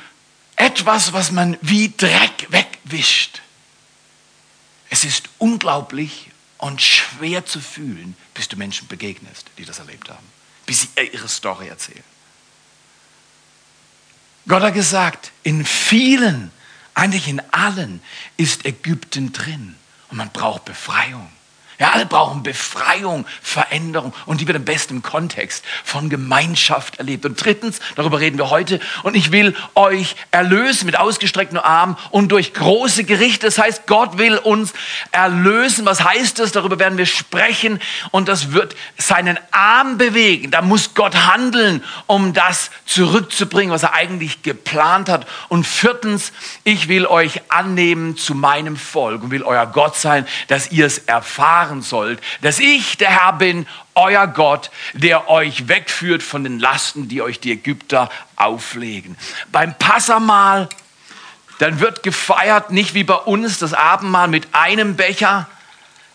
etwas, 0.54 1.12
was 1.12 1.32
man 1.32 1.58
wie 1.62 1.92
Dreck 1.96 2.46
wegwischt. 2.50 3.40
Es 4.90 5.04
ist 5.04 5.28
unglaublich 5.38 6.27
und 6.58 6.82
schwer 6.82 7.46
zu 7.46 7.60
fühlen, 7.60 8.16
bis 8.34 8.48
du 8.48 8.56
Menschen 8.56 8.88
begegnest, 8.88 9.46
die 9.58 9.64
das 9.64 9.78
erlebt 9.78 10.10
haben, 10.10 10.26
bis 10.66 10.82
sie 10.82 10.88
ihre 11.12 11.28
Story 11.28 11.68
erzählen. 11.68 12.04
Gott 14.46 14.62
hat 14.62 14.74
gesagt, 14.74 15.32
in 15.42 15.64
vielen, 15.64 16.50
eigentlich 16.94 17.28
in 17.28 17.40
allen 17.52 18.00
ist 18.36 18.64
Ägypten 18.64 19.32
drin 19.32 19.76
und 20.10 20.16
man 20.16 20.30
braucht 20.30 20.64
Befreiung. 20.64 21.30
Ja, 21.80 21.90
alle 21.92 22.06
brauchen 22.06 22.42
Befreiung, 22.42 23.24
Veränderung 23.40 24.12
und 24.26 24.40
die 24.40 24.48
wird 24.48 24.56
am 24.56 24.64
besten 24.64 24.96
im 24.96 25.02
Kontext 25.02 25.64
von 25.84 26.08
Gemeinschaft 26.08 26.98
erlebt. 26.98 27.24
Und 27.24 27.42
drittens, 27.42 27.78
darüber 27.94 28.18
reden 28.18 28.36
wir 28.36 28.50
heute, 28.50 28.80
und 29.04 29.14
ich 29.14 29.30
will 29.30 29.54
euch 29.76 30.16
erlösen 30.32 30.86
mit 30.86 30.98
ausgestreckten 30.98 31.56
Armen 31.56 31.96
und 32.10 32.32
durch 32.32 32.52
große 32.52 33.04
Gerichte. 33.04 33.46
Das 33.46 33.58
heißt, 33.58 33.86
Gott 33.86 34.18
will 34.18 34.38
uns 34.38 34.72
erlösen. 35.12 35.86
Was 35.86 36.02
heißt 36.02 36.40
das? 36.40 36.50
Darüber 36.50 36.80
werden 36.80 36.98
wir 36.98 37.06
sprechen 37.06 37.80
und 38.10 38.26
das 38.26 38.50
wird 38.50 38.74
seinen 38.96 39.38
Arm 39.52 39.98
bewegen. 39.98 40.50
Da 40.50 40.62
muss 40.62 40.94
Gott 40.94 41.14
handeln, 41.14 41.84
um 42.06 42.32
das 42.32 42.72
zurückzubringen, 42.86 43.72
was 43.72 43.84
er 43.84 43.94
eigentlich 43.94 44.42
geplant 44.42 45.08
hat. 45.08 45.28
Und 45.48 45.64
viertens, 45.64 46.32
ich 46.64 46.88
will 46.88 47.06
euch 47.06 47.42
annehmen 47.50 48.16
zu 48.16 48.34
meinem 48.34 48.76
Volk 48.76 49.22
und 49.22 49.30
will 49.30 49.44
euer 49.44 49.66
Gott 49.66 49.94
sein, 49.94 50.26
dass 50.48 50.72
ihr 50.72 50.84
es 50.84 50.98
erfahrt 50.98 51.67
erfahren 51.68 51.82
sollt, 51.82 52.20
dass 52.40 52.58
ich 52.58 52.96
der 52.96 53.10
Herr 53.10 53.32
bin, 53.34 53.66
euer 53.94 54.26
Gott, 54.26 54.70
der 54.94 55.28
euch 55.28 55.68
wegführt 55.68 56.22
von 56.22 56.44
den 56.44 56.58
Lasten, 56.58 57.08
die 57.08 57.22
euch 57.22 57.40
die 57.40 57.52
Ägypter 57.52 58.08
auflegen. 58.36 59.16
Beim 59.52 59.74
Passamal, 59.78 60.68
dann 61.58 61.80
wird 61.80 62.02
gefeiert, 62.02 62.70
nicht 62.70 62.94
wie 62.94 63.04
bei 63.04 63.14
uns 63.14 63.58
das 63.58 63.74
Abendmahl 63.74 64.28
mit 64.28 64.48
einem 64.52 64.96
Becher, 64.96 65.48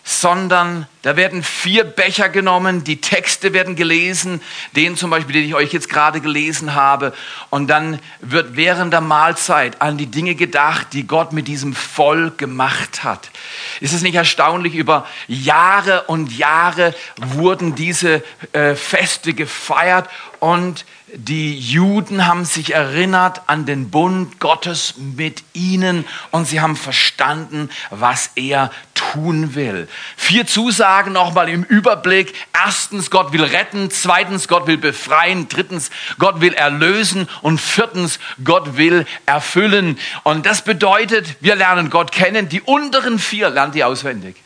sondern 0.04 0.88
da 1.02 1.16
werden 1.16 1.44
vier 1.44 1.86
Becher 1.86 2.28
genommen, 2.28 2.84
die 2.84 3.00
Texte 3.00 3.54
werden 3.54 3.76
gelesen, 3.76 4.42
den 4.76 4.98
zum 4.98 5.10
Beispiel, 5.10 5.34
den 5.34 5.46
ich 5.46 5.56
euch 5.56 5.72
jetzt 5.72 5.90
gerade 5.90 6.20
gelesen 6.20 6.76
habe, 6.76 7.14
und 7.50 7.68
dann 7.68 8.00
wird 8.20 8.58
während 8.58 8.92
der 8.92 9.00
Mahlzeit 9.02 9.82
an 9.82 9.98
die 9.98 10.08
Dinge 10.08 10.36
gedacht, 10.36 10.88
die 10.92 11.08
Gott 11.08 11.32
mit 11.32 11.48
diesem 11.48 11.74
Volk 11.74 12.38
gemacht 12.38 13.06
hat. 13.06 13.32
Ist 13.80 13.94
es 13.94 14.02
nicht 14.02 14.16
erstaunlich, 14.16 14.76
über 14.76 15.08
Jahre 15.28 16.04
und 16.04 16.38
Jahre 16.38 16.94
wurden 17.18 17.76
diese 17.76 18.24
äh, 18.52 18.76
Feste 18.76 19.34
gefeiert 19.34 20.10
und 20.40 20.86
die 21.16 21.60
Juden 21.60 22.26
haben 22.26 22.44
sich 22.44 22.74
erinnert 22.74 23.44
an 23.48 23.66
den 23.66 23.92
Bund 23.92 24.40
Gottes 24.40 24.96
mit 24.98 25.44
ihnen 25.54 26.06
und 26.32 26.48
sie 26.48 26.60
haben 26.60 26.76
verstanden, 26.76 27.70
was 27.92 28.32
er 28.36 28.72
tun 28.96 29.54
will. 29.54 29.88
Vier 30.18 30.48
Zusagen 30.48 31.14
nochmal 31.14 31.50
im 31.50 31.64
Überblick. 31.64 32.34
Erstens, 32.54 33.12
Gott 33.12 33.32
will 33.32 33.44
retten. 33.44 33.92
Zweitens, 33.92 34.48
Gott 34.48 34.66
will 34.66 34.78
befreien. 34.78 35.48
Drittens, 35.50 35.92
Gott 36.18 36.42
will 36.42 36.54
erlösen. 36.54 37.30
Und 37.42 37.62
viertens, 37.62 38.20
Gott 38.44 38.78
will 38.78 39.06
erfüllen. 39.28 40.00
Und 40.24 40.46
das 40.46 40.64
bedeutet, 40.64 41.36
wir 41.42 41.56
lernen 41.56 41.92
Gott 41.92 42.12
kennen. 42.12 42.50
Die 42.50 42.62
unteren 42.62 43.20
vier 43.20 43.50
lernt 43.50 43.76
ihr 43.76 43.88
auswendig. 43.88 44.43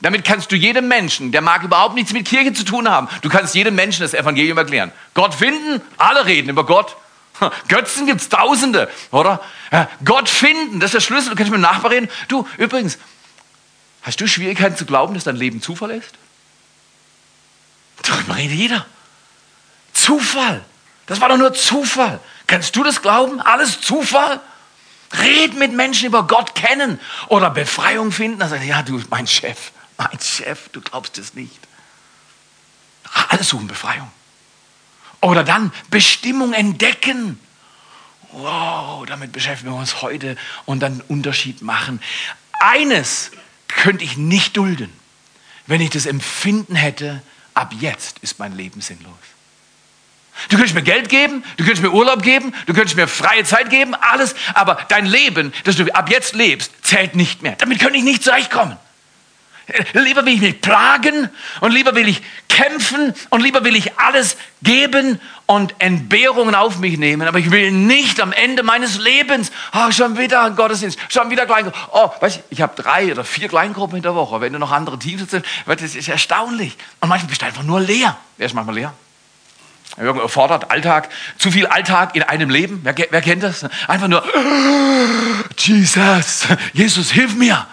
Damit 0.00 0.24
kannst 0.24 0.52
du 0.52 0.56
jedem 0.56 0.86
Menschen, 0.86 1.32
der 1.32 1.40
mag 1.40 1.64
überhaupt 1.64 1.94
nichts 1.94 2.12
mit 2.12 2.26
Kirche 2.26 2.52
zu 2.52 2.64
tun 2.64 2.88
haben, 2.88 3.08
du 3.22 3.28
kannst 3.28 3.54
jedem 3.54 3.74
Menschen 3.74 4.02
das 4.02 4.14
Evangelium 4.14 4.56
erklären. 4.56 4.92
Gott 5.14 5.34
finden, 5.34 5.82
alle 5.96 6.24
reden 6.24 6.48
über 6.50 6.64
Gott. 6.64 6.96
Götzen 7.68 8.06
gibt 8.06 8.20
es 8.20 8.28
Tausende, 8.28 8.90
oder? 9.10 9.40
Gott 10.04 10.28
finden, 10.28 10.80
das 10.80 10.88
ist 10.88 10.94
der 10.94 11.00
Schlüssel. 11.00 11.30
Du 11.30 11.36
kannst 11.36 11.50
mit 11.50 11.58
dem 11.58 11.62
Nachbar 11.62 11.90
reden. 11.90 12.08
Du, 12.28 12.46
übrigens, 12.58 12.98
hast 14.02 14.20
du 14.20 14.26
Schwierigkeiten 14.26 14.76
zu 14.76 14.86
glauben, 14.86 15.14
dass 15.14 15.24
dein 15.24 15.36
Leben 15.36 15.62
Zufall 15.62 15.92
ist? 15.92 16.14
Darüber 18.02 18.36
redet 18.36 18.56
jeder. 18.56 18.86
Zufall. 19.92 20.64
Das 21.06 21.20
war 21.20 21.28
doch 21.28 21.36
nur 21.36 21.54
Zufall. 21.54 22.20
Kannst 22.46 22.76
du 22.76 22.84
das 22.84 23.02
glauben? 23.02 23.40
Alles 23.40 23.80
Zufall? 23.80 24.40
Red 25.22 25.54
mit 25.54 25.72
Menschen 25.72 26.06
über 26.06 26.26
Gott 26.26 26.54
kennen 26.54 27.00
oder 27.28 27.50
Befreiung 27.50 28.12
finden. 28.12 28.46
Sagt 28.46 28.64
ja, 28.64 28.82
du, 28.82 29.00
mein 29.10 29.26
Chef, 29.26 29.72
mein 29.98 30.18
Chef, 30.20 30.68
du 30.70 30.80
glaubst 30.80 31.18
es 31.18 31.34
nicht. 31.34 31.58
Alle 33.28 33.42
suchen 33.42 33.66
Befreiung. 33.66 34.10
Oder 35.20 35.44
dann 35.44 35.72
Bestimmung 35.90 36.52
entdecken. 36.52 37.38
Wow, 38.30 39.04
damit 39.06 39.32
beschäftigen 39.32 39.72
wir 39.72 39.78
uns 39.78 40.00
heute 40.00 40.36
und 40.64 40.80
dann 40.80 40.92
einen 40.92 41.00
Unterschied 41.02 41.62
machen. 41.62 42.00
Eines 42.60 43.30
könnte 43.66 44.04
ich 44.04 44.16
nicht 44.16 44.56
dulden, 44.56 44.92
wenn 45.66 45.80
ich 45.80 45.90
das 45.90 46.06
Empfinden 46.06 46.74
hätte, 46.74 47.22
ab 47.54 47.74
jetzt 47.80 48.18
ist 48.20 48.38
mein 48.38 48.56
Leben 48.56 48.80
sinnlos. 48.80 49.12
Du 50.50 50.56
könntest 50.56 50.74
mir 50.74 50.82
Geld 50.82 51.08
geben, 51.08 51.42
du 51.56 51.64
könntest 51.64 51.82
mir 51.82 51.90
Urlaub 51.92 52.22
geben, 52.22 52.54
du 52.66 52.72
könntest 52.72 52.96
mir 52.96 53.08
freie 53.08 53.42
Zeit 53.44 53.70
geben, 53.70 53.94
alles, 53.96 54.36
aber 54.54 54.76
dein 54.88 55.04
Leben, 55.04 55.52
das 55.64 55.74
du 55.76 55.92
ab 55.92 56.10
jetzt 56.10 56.34
lebst, 56.34 56.70
zählt 56.82 57.16
nicht 57.16 57.42
mehr. 57.42 57.56
Damit 57.56 57.80
könnte 57.80 57.98
ich 57.98 58.04
nicht 58.04 58.22
zurechtkommen. 58.22 58.76
Lieber 59.92 60.24
will 60.24 60.34
ich 60.34 60.40
mich 60.40 60.60
plagen 60.60 61.28
und 61.60 61.72
lieber 61.72 61.94
will 61.94 62.08
ich 62.08 62.22
kämpfen 62.48 63.12
und 63.30 63.42
lieber 63.42 63.64
will 63.64 63.76
ich 63.76 63.98
alles 63.98 64.36
geben 64.62 65.20
und 65.46 65.74
Entbehrungen 65.78 66.54
auf 66.54 66.78
mich 66.78 66.98
nehmen. 66.98 67.28
Aber 67.28 67.38
ich 67.38 67.50
will 67.50 67.70
nicht 67.70 68.20
am 68.20 68.32
Ende 68.32 68.62
meines 68.62 68.98
Lebens, 68.98 69.52
oh, 69.74 69.90
schon 69.90 70.18
wieder 70.18 70.44
ein 70.44 70.56
Gottesdienst, 70.56 70.98
schon 71.08 71.30
wieder 71.30 71.46
Kleingruppen. 71.46 71.80
Oh, 71.92 72.10
weißt 72.20 72.38
du, 72.38 72.40
ich 72.50 72.62
habe 72.62 72.80
drei 72.80 73.12
oder 73.12 73.24
vier 73.24 73.48
Kleingruppen 73.48 73.96
in 73.96 74.02
der 74.02 74.14
Woche. 74.14 74.40
Wenn 74.40 74.52
du 74.52 74.58
noch 74.58 74.72
andere 74.72 74.98
Teams 74.98 75.22
hast, 75.22 75.42
das 75.66 75.94
ist 75.94 76.08
erstaunlich. 76.08 76.76
Und 77.00 77.08
manchmal 77.08 77.28
bist 77.28 77.42
du 77.42 77.46
einfach 77.46 77.62
nur 77.62 77.80
leer. 77.80 78.16
Wer 78.38 78.46
ist 78.46 78.54
manchmal 78.54 78.76
leer? 78.76 78.94
Überfordert, 79.98 80.70
Alltag, 80.70 81.08
zu 81.38 81.50
viel 81.50 81.66
Alltag 81.66 82.14
in 82.14 82.22
einem 82.22 82.50
Leben. 82.50 82.80
Wer, 82.84 82.94
wer 83.10 83.20
kennt 83.20 83.42
das? 83.42 83.66
Einfach 83.88 84.06
nur, 84.06 84.24
Jesus, 85.56 86.46
Jesus, 86.72 87.10
hilf 87.10 87.34
mir. 87.34 87.66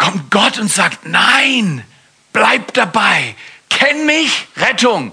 Kommt 0.00 0.30
Gott 0.30 0.58
und 0.58 0.72
sagt, 0.72 1.04
nein, 1.04 1.84
bleib 2.32 2.72
dabei, 2.72 3.34
kenn 3.68 4.06
mich, 4.06 4.46
Rettung, 4.56 5.12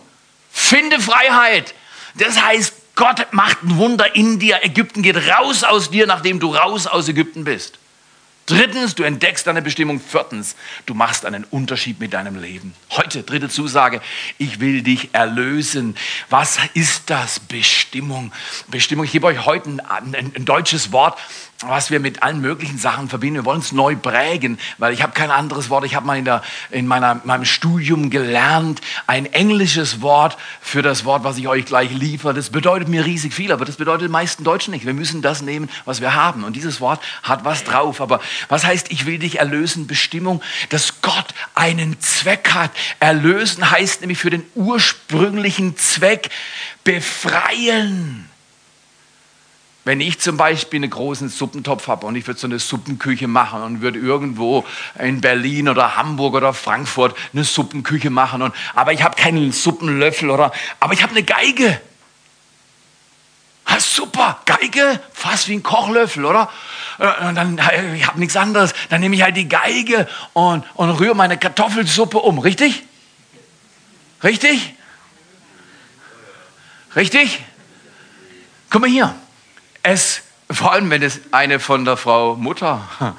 finde 0.49 1.01
Freiheit. 1.01 1.75
Das 2.15 2.41
heißt, 2.41 2.73
Gott 2.95 3.27
macht 3.31 3.63
ein 3.63 3.75
Wunder 3.75 4.15
in 4.15 4.39
dir. 4.39 4.63
Ägypten 4.63 5.01
geht 5.03 5.17
raus 5.17 5.65
aus 5.65 5.89
dir, 5.89 6.07
nachdem 6.07 6.39
du 6.39 6.55
raus 6.55 6.87
aus 6.87 7.09
Ägypten 7.09 7.43
bist. 7.43 7.79
Drittens, 8.45 8.95
du 8.95 9.03
entdeckst 9.03 9.45
deine 9.45 9.61
Bestimmung. 9.61 9.99
Viertens, 9.99 10.55
du 10.85 10.93
machst 10.93 11.25
einen 11.25 11.43
Unterschied 11.43 11.99
mit 11.99 12.13
deinem 12.13 12.41
Leben. 12.41 12.73
Heute, 12.91 13.23
dritte 13.23 13.49
Zusage, 13.49 13.99
ich 14.37 14.61
will 14.61 14.83
dich 14.83 15.09
erlösen. 15.11 15.97
Was 16.29 16.59
ist 16.75 17.09
das? 17.09 17.41
Bestimmung. 17.41 18.31
Bestimmung. 18.69 19.03
Ich 19.03 19.11
gebe 19.11 19.27
euch 19.27 19.45
heute 19.45 19.69
ein, 19.69 19.81
ein, 19.81 20.31
ein 20.33 20.45
deutsches 20.45 20.93
Wort 20.93 21.19
was 21.61 21.89
wir 21.89 21.99
mit 21.99 22.21
allen 22.21 22.39
möglichen 22.39 22.77
Sachen 22.77 23.09
verbinden. 23.09 23.37
Wir 23.37 23.45
wollen 23.45 23.61
es 23.61 23.71
neu 23.71 23.95
prägen, 23.95 24.59
weil 24.77 24.93
ich 24.93 25.01
habe 25.01 25.13
kein 25.13 25.31
anderes 25.31 25.71
Wort. 25.71 25.85
Ich 25.85 25.95
habe 25.95 26.05
mal 26.05 26.17
in, 26.17 26.25
der, 26.25 26.43
in 26.69 26.85
meiner, 26.85 27.19
meinem 27.23 27.45
Studium 27.45 28.11
gelernt, 28.11 28.79
ein 29.07 29.25
englisches 29.25 30.01
Wort 30.01 30.37
für 30.61 30.83
das 30.83 31.03
Wort, 31.03 31.23
was 31.23 31.37
ich 31.37 31.47
euch 31.47 31.65
gleich 31.65 31.91
liefere. 31.91 32.35
Das 32.35 32.51
bedeutet 32.51 32.89
mir 32.89 33.05
riesig 33.05 33.33
viel, 33.33 33.51
aber 33.51 33.65
das 33.65 33.77
bedeutet 33.77 34.03
den 34.03 34.11
meisten 34.11 34.43
Deutschen 34.43 34.71
nicht. 34.71 34.85
Wir 34.85 34.93
müssen 34.93 35.23
das 35.23 35.41
nehmen, 35.41 35.67
was 35.85 35.99
wir 35.99 36.13
haben. 36.13 36.43
Und 36.43 36.55
dieses 36.55 36.79
Wort 36.79 37.01
hat 37.23 37.43
was 37.43 37.63
drauf. 37.63 38.01
Aber 38.01 38.19
was 38.49 38.63
heißt, 38.63 38.91
ich 38.91 39.07
will 39.07 39.17
dich 39.17 39.39
erlösen? 39.39 39.87
Bestimmung, 39.87 40.43
dass 40.69 41.01
Gott 41.01 41.33
einen 41.55 41.99
Zweck 41.99 42.51
hat. 42.53 42.71
Erlösen 42.99 43.71
heißt 43.71 44.01
nämlich 44.01 44.19
für 44.19 44.29
den 44.29 44.43
ursprünglichen 44.53 45.75
Zweck 45.75 46.29
befreien. 46.83 48.26
Wenn 49.87 50.01
ich 50.01 50.19
zum 50.19 50.35
Beispiel 50.35 50.79
einen 50.79 50.89
großen 50.89 51.29
Suppentopf 51.29 51.87
habe 51.87 52.05
und 52.07 52.17
ich 52.17 52.27
würde 52.27 52.37
so 52.37 52.45
eine 52.45 52.59
Suppenküche 52.59 53.29
machen 53.29 53.61
und 53.61 53.79
würde 53.79 53.97
irgendwo 53.97 54.65
in 54.99 55.21
Berlin 55.21 55.69
oder 55.69 55.95
Hamburg 55.95 56.33
oder 56.33 56.53
Frankfurt 56.53 57.15
eine 57.31 57.45
Suppenküche 57.45 58.09
machen, 58.09 58.41
und, 58.41 58.53
aber 58.75 58.91
ich 58.91 59.01
habe 59.01 59.15
keinen 59.15 59.53
Suppenlöffel 59.53 60.29
oder, 60.29 60.51
aber 60.81 60.91
ich 60.91 61.01
habe 61.01 61.13
eine 61.13 61.23
Geige. 61.23 61.79
Super, 63.79 64.41
Geige, 64.43 64.99
fast 65.13 65.47
wie 65.47 65.53
ein 65.53 65.63
Kochlöffel, 65.63 66.25
oder? 66.25 66.49
Und 67.25 67.35
dann, 67.35 67.57
ich 67.95 68.05
habe 68.05 68.19
nichts 68.19 68.35
anderes. 68.35 68.73
Dann 68.89 68.99
nehme 68.99 69.15
ich 69.15 69.21
halt 69.21 69.37
die 69.37 69.47
Geige 69.47 70.05
und, 70.33 70.65
und 70.73 70.89
rühre 70.99 71.15
meine 71.15 71.37
Kartoffelsuppe 71.37 72.17
um, 72.17 72.39
richtig? 72.39 72.83
Richtig? 74.21 74.73
Richtig? 76.93 77.39
Guck 78.69 78.81
mal 78.81 78.89
hier 78.89 79.15
es, 79.87 80.21
vor 80.51 80.73
allem 80.73 80.89
wenn 80.89 81.01
es 81.01 81.21
eine 81.31 81.59
von 81.59 81.85
der 81.85 81.97
Frau 81.97 82.35
Mutter, 82.35 83.15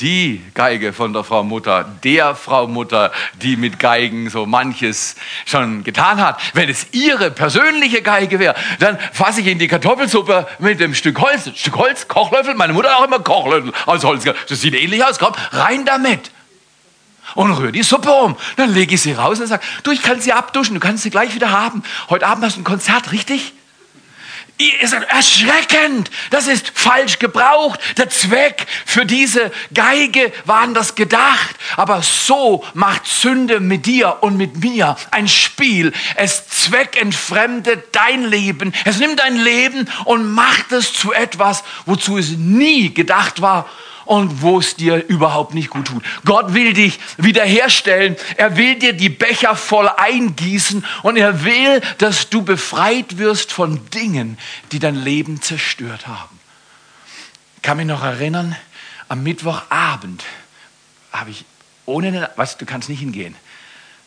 die 0.00 0.40
Geige 0.54 0.92
von 0.92 1.12
der 1.12 1.24
Frau 1.24 1.42
Mutter, 1.42 1.84
der 2.02 2.34
Frau 2.34 2.66
Mutter, 2.66 3.12
die 3.34 3.56
mit 3.56 3.78
Geigen 3.78 4.30
so 4.30 4.46
manches 4.46 5.16
schon 5.46 5.84
getan 5.84 6.20
hat. 6.20 6.40
Wenn 6.54 6.68
es 6.68 6.88
ihre 6.92 7.30
persönliche 7.30 8.02
Geige 8.02 8.38
wäre, 8.38 8.54
dann 8.78 8.98
fasse 9.12 9.40
ich 9.40 9.48
in 9.48 9.58
die 9.58 9.68
Kartoffelsuppe 9.68 10.46
mit 10.58 10.80
dem 10.80 10.94
Stück 10.94 11.20
Holz, 11.20 11.50
Stück 11.56 11.76
Holz, 11.76 12.08
Kochlöffel, 12.08 12.54
meine 12.54 12.72
Mutter 12.72 12.96
auch 12.96 13.04
immer 13.04 13.18
Kochlöffel 13.18 13.72
aus 13.86 14.04
Holz. 14.04 14.24
Das 14.24 14.60
sieht 14.60 14.74
ähnlich 14.74 15.04
aus, 15.04 15.18
komm, 15.18 15.32
rein 15.50 15.84
damit. 15.84 16.30
Und 17.34 17.52
rühre 17.52 17.72
die 17.72 17.82
Suppe 17.82 18.12
um. 18.12 18.36
Dann 18.56 18.72
lege 18.72 18.94
ich 18.94 19.02
sie 19.02 19.12
raus 19.12 19.40
und 19.40 19.46
sage, 19.46 19.62
du, 19.84 19.90
ich 19.90 20.02
kann 20.02 20.20
sie 20.20 20.32
abduschen, 20.32 20.74
du 20.74 20.80
kannst 20.80 21.02
sie 21.02 21.10
gleich 21.10 21.34
wieder 21.34 21.50
haben. 21.50 21.82
Heute 22.10 22.26
Abend 22.26 22.44
hast 22.44 22.56
du 22.56 22.60
ein 22.60 22.64
Konzert, 22.64 23.12
richtig? 23.12 23.54
Erschreckend. 25.08 26.10
Das 26.30 26.46
ist 26.46 26.72
falsch 26.74 27.18
gebraucht. 27.18 27.80
Der 27.96 28.08
Zweck 28.10 28.66
für 28.86 29.04
diese 29.04 29.50
Geige 29.74 30.32
war 30.44 30.60
anders 30.60 30.94
gedacht. 30.94 31.56
Aber 31.76 32.02
so 32.02 32.64
macht 32.74 33.06
Sünde 33.06 33.60
mit 33.60 33.86
dir 33.86 34.18
und 34.20 34.36
mit 34.36 34.62
mir 34.62 34.96
ein 35.10 35.26
Spiel. 35.26 35.92
Es 36.14 36.48
zweckentfremdet 36.48 37.86
dein 37.92 38.24
Leben. 38.24 38.72
Es 38.84 38.98
nimmt 38.98 39.18
dein 39.18 39.36
Leben 39.36 39.88
und 40.04 40.30
macht 40.32 40.70
es 40.72 40.92
zu 40.92 41.12
etwas, 41.12 41.64
wozu 41.86 42.18
es 42.18 42.30
nie 42.30 42.94
gedacht 42.94 43.42
war 43.42 43.68
und 44.04 44.42
wo 44.42 44.58
es 44.58 44.76
dir 44.76 45.04
überhaupt 45.08 45.54
nicht 45.54 45.70
gut 45.70 45.86
tut. 45.86 46.04
Gott 46.24 46.54
will 46.54 46.72
dich 46.72 46.98
wiederherstellen. 47.16 48.16
Er 48.36 48.56
will 48.56 48.76
dir 48.76 48.92
die 48.92 49.08
Becher 49.08 49.56
voll 49.56 49.88
eingießen 49.88 50.84
und 51.02 51.16
er 51.16 51.44
will, 51.44 51.80
dass 51.98 52.28
du 52.30 52.42
befreit 52.42 53.18
wirst 53.18 53.52
von 53.52 53.88
Dingen, 53.90 54.38
die 54.72 54.78
dein 54.78 54.96
Leben 54.96 55.40
zerstört 55.42 56.06
haben. 56.06 56.38
Ich 57.56 57.62
kann 57.62 57.76
mich 57.76 57.86
noch 57.86 58.02
erinnern, 58.02 58.56
am 59.08 59.22
Mittwochabend 59.22 60.24
habe 61.12 61.30
ich 61.30 61.44
ohne, 61.86 62.30
was 62.36 62.58
du 62.58 62.64
kannst 62.64 62.88
nicht 62.88 63.00
hingehen 63.00 63.36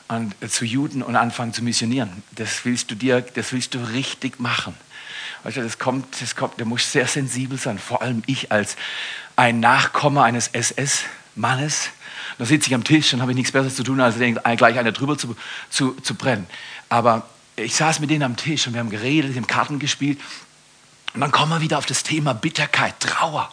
und 0.07 0.33
zu 0.49 0.65
Juden 0.65 1.01
und 1.01 1.15
anfangen 1.15 1.53
zu 1.53 1.63
missionieren. 1.63 2.23
Das 2.31 2.65
willst 2.65 2.91
du 2.91 2.95
dir, 2.95 3.21
das 3.21 3.51
willst 3.53 3.73
du 3.73 3.79
richtig 3.79 4.39
machen. 4.39 4.75
Du, 5.53 5.61
das 5.61 5.77
kommt, 5.77 6.21
das 6.21 6.35
kommt, 6.35 6.59
da 6.59 6.65
muss 6.65 6.91
sehr 6.91 7.07
sensibel 7.07 7.59
sein. 7.59 7.77
Vor 7.77 8.01
allem 8.01 8.23
ich 8.25 8.51
als 8.51 8.75
ein 9.35 9.59
Nachkomme 9.59 10.23
eines 10.23 10.47
SS-Mannes. 10.47 11.89
Da 12.39 12.45
sitze 12.45 12.67
ich 12.67 12.75
am 12.75 12.83
Tisch 12.83 13.13
und 13.13 13.21
habe 13.21 13.35
nichts 13.35 13.51
Besseres 13.51 13.75
zu 13.75 13.83
tun, 13.83 14.01
als 14.01 14.15
gleich 14.17 14.79
einer 14.79 14.91
drüber 14.91 15.17
zu, 15.17 15.35
zu, 15.69 15.93
zu 16.01 16.15
brennen. 16.15 16.47
Aber 16.89 17.29
ich 17.55 17.75
saß 17.75 17.99
mit 17.99 18.09
denen 18.09 18.23
am 18.23 18.35
Tisch 18.35 18.65
und 18.65 18.73
wir 18.73 18.79
haben 18.79 18.89
geredet, 18.89 19.35
haben 19.35 19.47
Karten 19.47 19.77
gespielt. 19.77 20.19
Und 21.13 21.21
dann 21.21 21.31
kommen 21.31 21.51
wir 21.51 21.61
wieder 21.61 21.77
auf 21.77 21.85
das 21.85 22.03
Thema 22.03 22.33
Bitterkeit, 22.33 22.99
Trauer. 22.99 23.51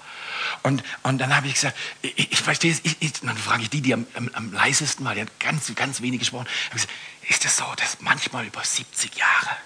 Und, 0.63 0.83
und 1.03 1.19
dann 1.19 1.37
habe 1.37 1.47
ich 1.47 1.55
gesagt, 1.55 1.77
ich, 2.01 2.33
ich 2.33 2.41
verstehe 2.41 2.73
es, 2.73 2.81
ich, 2.85 2.97
ich, 3.01 3.13
dann 3.21 3.37
frage 3.37 3.63
ich 3.63 3.71
die, 3.71 3.83
die 3.83 3.93
am, 3.93 4.07
am, 4.15 4.31
am, 4.33 4.53
leisesten 4.53 5.05
war, 5.05 5.15
die 5.15 5.21
hat 5.21 5.41
ganz, 5.41 5.73
ganz 5.75 6.01
wenig 6.01 6.21
gesprochen, 6.21 6.47
gesagt, 6.73 6.93
ist 7.29 7.45
das 7.45 7.59
so, 7.59 7.65
dass 7.77 7.99
manchmal 8.01 8.47
über 8.47 8.65
70 8.65 9.15
Jahre 9.15 9.57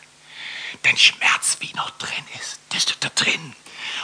dein 0.82 0.96
Schmerz 0.96 1.58
wie 1.60 1.72
noch 1.74 1.90
drin 1.92 2.24
ist? 2.40 2.58
Das 2.70 2.84
ist 2.84 2.96
da 3.00 3.08
drin 3.10 3.54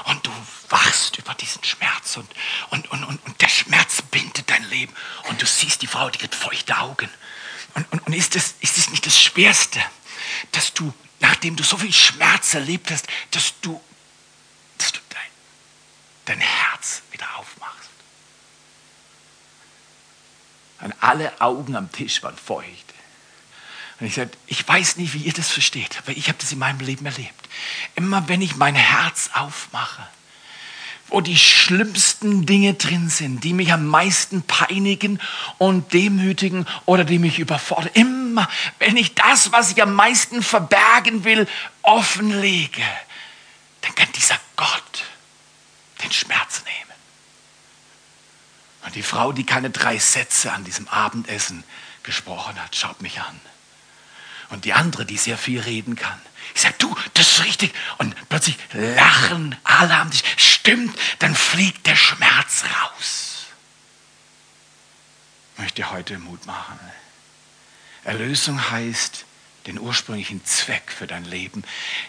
und 0.05 0.27
du 0.27 0.31
wachst 0.69 1.19
über 1.19 1.35
diesen 1.35 1.63
Schmerz 1.65 2.17
und, 2.17 2.31
und, 2.71 2.91
und, 2.91 3.05
und, 3.05 3.27
und 3.27 3.41
der 3.41 3.49
Schmerz 3.49 4.03
bindet 4.03 4.49
dein 4.49 4.65
Leben 4.65 4.95
und 5.29 5.41
du 5.41 5.47
siehst 5.47 5.83
die 5.83 5.87
Frau, 5.87 6.11
die 6.11 6.23
hat 6.23 6.35
feuchte 6.35 6.77
Augen. 6.79 7.09
Und, 7.75 7.91
und, 7.93 8.07
und 8.07 8.13
ist, 8.13 8.35
das, 8.35 8.55
ist 8.61 8.79
das 8.79 8.91
nicht 8.91 9.07
das 9.07 9.21
Schwerste, 9.21 9.81
dass 10.53 10.73
du, 10.73 10.93
nachdem 11.21 11.57
du 11.57 11.65
so 11.65 11.77
viel 11.77 11.93
Schmerz 11.93 12.55
erlebt 12.55 12.91
hast, 12.91 13.07
dass 13.31 13.55
du, 13.61 13.81
dass 14.79 14.93
du 14.93 15.01
dein, 15.09 15.21
dein 16.27 16.41
Herz 16.41 17.03
wieder 17.11 17.27
aufmachst? 17.37 17.91
Und 20.81 20.95
alle 21.01 21.41
Augen 21.41 21.77
am 21.77 21.91
Tisch 21.93 22.23
waren 22.23 22.37
feucht. 22.37 22.92
Und 24.03 24.09
ich 24.09 24.17
sagte, 24.17 24.37
ich 24.49 24.67
weiß 24.67 24.97
nicht, 24.97 25.15
wie 25.15 25.19
ihr 25.19 25.33
das 25.33 25.49
versteht, 25.49 25.97
aber 25.99 26.11
ich 26.11 26.27
habe 26.27 26.37
das 26.41 26.51
in 26.51 26.59
meinem 26.59 26.81
Leben 26.81 27.07
erlebt. 27.07 27.49
Immer 27.95 28.27
wenn 28.27 28.43
ich 28.43 28.57
mein 28.57 28.75
Herz 28.75 29.31
aufmache, 29.33 30.05
wo 31.07 31.21
die 31.21 31.39
schlimmsten 31.39 32.45
Dinge 32.45 32.75
drin 32.75 33.09
sind, 33.09 33.45
die 33.45 33.53
mich 33.53 33.73
am 33.73 33.87
meisten 33.87 34.43
peinigen 34.43 35.21
und 35.59 35.93
demütigen 35.93 36.67
oder 36.85 37.05
die 37.05 37.21
mich 37.21 37.39
überfordern. 37.39 37.93
Immer, 37.95 38.49
wenn 38.81 38.97
ich 38.97 39.15
das, 39.15 39.53
was 39.53 39.71
ich 39.71 39.81
am 39.81 39.95
meisten 39.95 40.43
verbergen 40.43 41.23
will, 41.23 41.47
offenlege, 41.83 42.83
dann 43.83 43.95
kann 43.95 44.09
dieser 44.17 44.41
Gott 44.57 45.05
den 46.03 46.11
Schmerz 46.11 46.65
nehmen. 46.65 46.99
Und 48.85 48.97
die 48.97 49.05
Frau, 49.05 49.31
die 49.31 49.47
keine 49.47 49.71
drei 49.71 49.97
Sätze 50.01 50.51
an 50.51 50.65
diesem 50.65 50.89
Abendessen 50.89 51.63
gesprochen 52.03 52.61
hat, 52.61 52.75
schaut 52.75 53.01
mich 53.01 53.21
an. 53.21 53.41
Und 54.53 54.67
die 54.67 54.75
andere, 54.75 55.07
die 55.07 55.17
sehr 55.17 55.39
viel 55.39 55.61
reden 55.61 55.97
kann. 55.97 56.21
Ich 56.55 56.61
sage, 56.61 56.75
du, 56.77 56.95
das 57.15 57.27
ist 57.27 57.45
richtig. 57.45 57.73
Und 57.97 58.15
plötzlich 58.29 58.59
lachen 58.75 59.57
alle 59.65 59.97
haben 59.97 60.11
dich. 60.11 60.23
Stimmt, 60.37 60.95
dann 61.21 61.35
fliegt 61.35 61.87
der 61.87 61.97
Schmerz 61.97 62.65
raus. 62.65 63.47
Ich 65.55 65.63
möchte 65.63 65.91
heute 65.91 66.19
Mut 66.19 66.45
machen. 66.45 66.79
Erlösung 68.05 68.71
heißt, 68.71 69.25
den 69.67 69.79
ursprünglichen 69.79 70.45
Zweck 70.45 70.93
für 70.95 71.07
dein 71.07 71.25
Leben, 71.25 71.65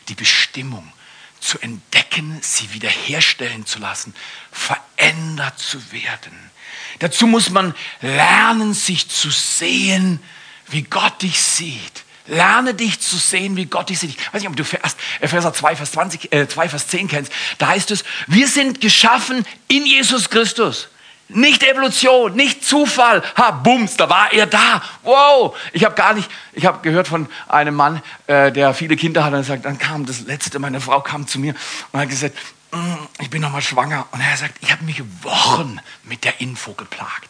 die 0.10 0.16
Bestimmung 0.16 0.92
zu 1.40 1.60
entdecken, 1.60 2.40
sie 2.42 2.74
wiederherstellen 2.74 3.66
zu 3.66 3.80
lassen, 3.80 4.14
verändert 4.52 5.60
zu 5.60 5.94
werden. 5.94 6.52
Dazu 7.00 7.26
muss 7.26 7.52
man 7.52 7.74
lernen, 8.02 8.74
sich 8.74 9.08
zu 9.08 9.32
sehen, 9.32 10.22
wie 10.68 10.82
Gott 10.82 11.22
dich 11.22 11.40
sieht 11.40 12.03
Lerne 12.26 12.74
dich 12.74 13.02
zu 13.02 13.18
sehen, 13.18 13.58
wie 13.58 13.66
Gott 13.66 13.90
dich 13.90 14.00
sieht. 14.00 14.12
Ich 14.12 14.34
weiß 14.34 14.42
nicht, 14.42 14.50
ob 14.50 14.56
du 14.56 14.64
Vers, 14.64 14.96
Epheser 15.20 15.54
2, 15.54 15.76
Vers 15.76 15.92
20, 15.92 16.32
äh, 16.32 16.48
2, 16.48 16.70
Vers 16.70 16.88
10 16.88 17.08
kennst. 17.10 17.32
Da 17.58 17.68
heißt 17.68 17.92
es, 17.92 18.06
wir 18.28 18.48
sind 18.48 18.80
geschaffen 18.80 19.46
in 19.68 19.86
Jesus 19.86 20.30
Christus. 20.30 20.88
Nicht 21.30 21.64
Evolution, 21.64 22.36
nicht 22.36 22.64
Zufall. 22.64 23.24
Ha, 23.38 23.52
bums, 23.52 23.98
da 23.98 24.10
war 24.10 24.32
er 24.32 24.46
da. 24.46 24.82
Wow, 25.04 25.58
ich 25.72 25.84
habe 25.84 25.96
gar 25.96 26.14
nicht, 26.14 26.30
ich 26.54 26.66
habe 26.66 26.82
gehört 26.82 27.08
von 27.08 27.28
einem 27.48 27.76
Mann, 27.76 28.02
äh, 28.28 28.52
der 28.52 28.74
viele 28.74 28.96
Kinder 28.96 29.24
hat 29.24 29.34
und 29.34 29.44
sagt, 29.44 29.66
dann 29.66 29.78
kam 29.78 30.06
das 30.06 30.22
letzte, 30.22 30.60
meine 30.60 30.80
Frau 30.80 31.02
kam 31.02 31.28
zu 31.28 31.40
mir 31.40 31.56
und 31.92 32.00
hat 32.00 32.10
gesagt, 32.10 32.38
mm, 32.72 32.94
ich 33.20 33.30
bin 33.30 33.42
noch 33.42 33.52
mal 33.52 33.62
schwanger. 33.62 34.06
Und 34.12 34.22
er 34.22 34.38
sagt, 34.38 34.56
ich 34.62 34.72
habe 34.72 34.84
mich 34.84 35.02
Wochen 35.24 35.80
mit 36.04 36.24
der 36.24 36.40
Info 36.40 36.74
geplagt. 36.74 37.30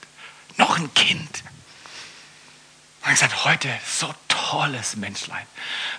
Noch 0.58 0.78
ein 0.78 0.94
Kind. 0.94 1.44
Und 3.02 3.10
er 3.10 3.12
gesagt, 3.12 3.46
heute 3.46 3.70
so 3.88 4.14
tolles 4.54 4.96
Menschlein, 4.96 5.46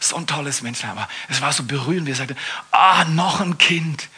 so 0.01 0.17
ein 0.17 0.27
tolles 0.27 0.62
Menschlein. 0.62 0.93
Aber 0.93 1.09
es 1.29 1.40
war 1.40 1.53
so 1.53 1.64
berührend, 1.64 2.07
wie 2.07 2.12
er 2.12 2.17
sagte, 2.17 2.37
ah, 2.71 3.05
noch 3.05 3.40
ein 3.40 3.59
Kind. 3.59 4.09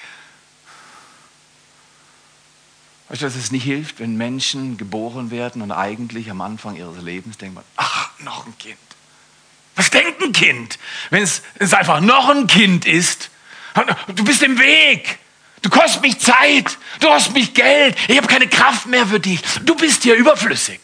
Weißt 3.08 3.22
du, 3.22 3.26
dass 3.26 3.36
es 3.36 3.50
nicht 3.50 3.64
hilft, 3.64 3.98
wenn 3.98 4.16
Menschen 4.16 4.76
geboren 4.76 5.30
werden 5.30 5.62
und 5.62 5.72
eigentlich 5.72 6.30
am 6.30 6.40
Anfang 6.40 6.76
ihres 6.76 7.02
Lebens 7.02 7.38
denken, 7.38 7.60
ach, 7.76 8.10
noch 8.18 8.46
ein 8.46 8.58
Kind. 8.58 8.76
Was 9.74 9.90
denkt 9.90 10.22
ein 10.22 10.32
Kind, 10.32 10.78
wenn 11.10 11.22
es, 11.22 11.42
es 11.54 11.72
einfach 11.72 12.00
noch 12.00 12.28
ein 12.28 12.46
Kind 12.46 12.84
ist? 12.84 13.30
Du 14.08 14.24
bist 14.24 14.42
im 14.42 14.58
Weg. 14.58 15.18
Du 15.62 15.70
kostest 15.70 16.02
mich 16.02 16.18
Zeit. 16.18 16.78
Du 17.00 17.08
hast 17.08 17.32
mich 17.32 17.54
Geld. 17.54 17.96
Ich 18.08 18.16
habe 18.16 18.26
keine 18.26 18.48
Kraft 18.48 18.86
mehr 18.86 19.06
für 19.06 19.20
dich. 19.20 19.40
Du 19.64 19.74
bist 19.76 20.02
hier 20.02 20.14
überflüssig. 20.14 20.80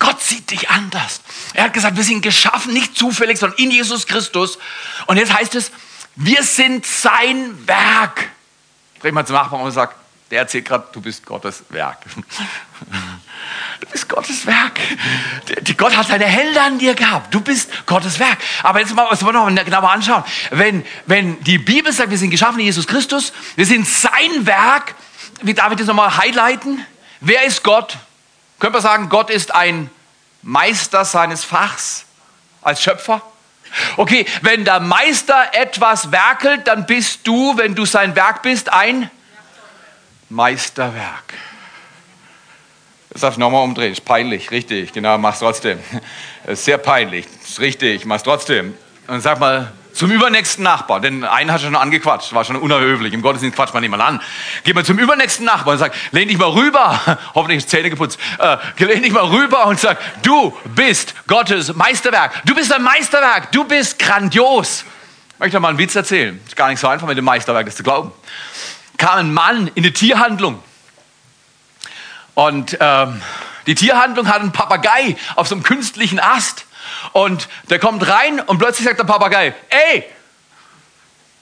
Gott 0.00 0.20
sieht 0.20 0.50
dich 0.50 0.68
anders. 0.70 1.20
Er 1.54 1.64
hat 1.64 1.74
gesagt, 1.74 1.96
wir 1.96 2.02
sind 2.02 2.22
geschaffen, 2.22 2.72
nicht 2.72 2.96
zufällig, 2.96 3.38
sondern 3.38 3.58
in 3.58 3.70
Jesus 3.70 4.06
Christus. 4.06 4.58
Und 5.06 5.18
jetzt 5.18 5.32
heißt 5.32 5.54
es, 5.54 5.70
wir 6.16 6.42
sind 6.42 6.84
sein 6.84 7.68
Werk. 7.68 8.30
Dreh 9.00 9.12
mal 9.12 9.24
zum 9.24 9.36
Nachbarn 9.36 9.62
und 9.62 9.70
sag, 9.70 9.94
der 10.30 10.40
erzählt 10.40 10.64
gerade, 10.64 10.88
du 10.92 11.00
bist 11.00 11.24
Gottes 11.24 11.64
Werk. 11.68 11.98
Du 13.80 13.86
bist 13.88 14.08
Gottes 14.08 14.46
Werk. 14.46 14.80
Gott 15.76 15.96
hat 15.96 16.06
seine 16.08 16.26
Hände 16.26 16.60
an 16.60 16.78
dir 16.78 16.94
gehabt. 16.94 17.34
Du 17.34 17.40
bist 17.40 17.86
Gottes 17.86 18.18
Werk. 18.18 18.38
Aber 18.62 18.80
jetzt 18.80 18.94
mal, 18.94 19.10
wollen 19.10 19.34
wir 19.34 19.50
noch 19.50 19.64
genauer 19.64 19.90
anschauen. 19.90 20.24
Wenn, 20.50 20.84
wenn 21.06 21.42
die 21.44 21.58
Bibel 21.58 21.92
sagt, 21.92 22.10
wir 22.10 22.18
sind 22.18 22.30
geschaffen 22.30 22.60
in 22.60 22.66
Jesus 22.66 22.86
Christus, 22.86 23.32
wir 23.56 23.66
sind 23.66 23.86
sein 23.86 24.46
Werk, 24.46 24.94
wie 25.42 25.54
darf 25.54 25.72
ich 25.72 25.78
das 25.78 25.86
nochmal 25.86 26.16
highlighten? 26.16 26.84
Wer 27.20 27.44
ist 27.44 27.62
Gott? 27.62 27.96
Können 28.60 28.74
wir 28.74 28.80
sagen, 28.80 29.08
Gott 29.08 29.30
ist 29.30 29.54
ein 29.54 29.90
Meister 30.42 31.04
seines 31.04 31.44
Fachs 31.44 32.04
als 32.62 32.82
Schöpfer? 32.82 33.22
Okay, 33.96 34.26
wenn 34.42 34.64
der 34.64 34.80
Meister 34.80 35.48
etwas 35.52 36.12
werkelt, 36.12 36.66
dann 36.66 36.86
bist 36.86 37.26
du, 37.26 37.56
wenn 37.56 37.74
du 37.74 37.86
sein 37.86 38.14
Werk 38.14 38.42
bist, 38.42 38.72
ein 38.72 39.10
Meisterwerk. 40.28 41.34
Das 43.10 43.22
darf 43.22 43.34
ich 43.34 43.38
nochmal 43.38 43.64
umdrehen. 43.64 43.92
Ist 43.92 44.04
peinlich, 44.04 44.50
richtig. 44.50 44.92
Genau, 44.92 45.18
mach's 45.18 45.40
trotzdem. 45.40 45.80
Ist 46.46 46.64
sehr 46.64 46.78
peinlich. 46.78 47.26
Ist 47.42 47.60
richtig, 47.60 48.04
mach's 48.04 48.22
trotzdem. 48.22 48.76
Und 49.08 49.20
sag 49.20 49.40
mal 49.40 49.72
zum 50.00 50.10
übernächsten 50.10 50.64
Nachbar, 50.64 50.98
denn 51.00 51.24
einen 51.24 51.52
hat 51.52 51.60
schon 51.60 51.76
angequatscht, 51.76 52.32
war 52.32 52.44
schon 52.44 52.56
unerhöflich. 52.56 53.12
Im 53.12 53.22
Gottesdienst 53.22 53.54
quatscht 53.54 53.74
man 53.74 53.82
niemand 53.82 54.02
an. 54.02 54.20
Geh 54.64 54.72
mal 54.72 54.84
zum 54.84 54.98
übernächsten 54.98 55.46
Nachbar 55.46 55.74
und 55.74 55.78
sag, 55.78 55.94
lehn 56.10 56.26
dich 56.26 56.38
mal 56.38 56.48
rüber. 56.48 56.98
Hoffentlich 57.34 57.58
ist 57.58 57.70
Zähne 57.70 57.90
geputzt. 57.90 58.18
Äh, 58.38 58.56
lehn 58.78 59.02
dich 59.02 59.12
mal 59.12 59.26
rüber 59.26 59.66
und 59.66 59.78
sag, 59.78 59.98
du 60.22 60.56
bist 60.74 61.14
Gottes 61.28 61.74
Meisterwerk. 61.74 62.42
Du 62.44 62.54
bist 62.54 62.72
ein 62.72 62.82
Meisterwerk. 62.82 63.52
Du 63.52 63.64
bist 63.64 63.98
grandios. 63.98 64.84
Ich 65.34 65.38
möchte 65.38 65.60
mal 65.60 65.68
einen 65.68 65.78
Witz 65.78 65.94
erzählen. 65.94 66.40
Ist 66.46 66.56
gar 66.56 66.68
nicht 66.68 66.80
so 66.80 66.88
einfach 66.88 67.06
mit 67.06 67.16
dem 67.16 67.24
Meisterwerk, 67.24 67.66
das 67.66 67.76
zu 67.76 67.82
glauben 67.82 68.12
kam 69.00 69.18
ein 69.18 69.32
Mann 69.32 69.70
in 69.74 69.82
die 69.82 69.92
Tierhandlung. 69.92 70.62
Und 72.34 72.76
ähm, 72.80 73.22
die 73.66 73.74
Tierhandlung 73.74 74.28
hat 74.28 74.40
einen 74.40 74.52
Papagei 74.52 75.16
auf 75.36 75.48
so 75.48 75.54
einem 75.54 75.64
künstlichen 75.64 76.20
Ast. 76.20 76.66
Und 77.12 77.48
der 77.68 77.78
kommt 77.78 78.06
rein 78.06 78.40
und 78.40 78.58
plötzlich 78.58 78.86
sagt 78.86 78.98
der 78.98 79.04
Papagei, 79.04 79.54
ey, 79.68 80.04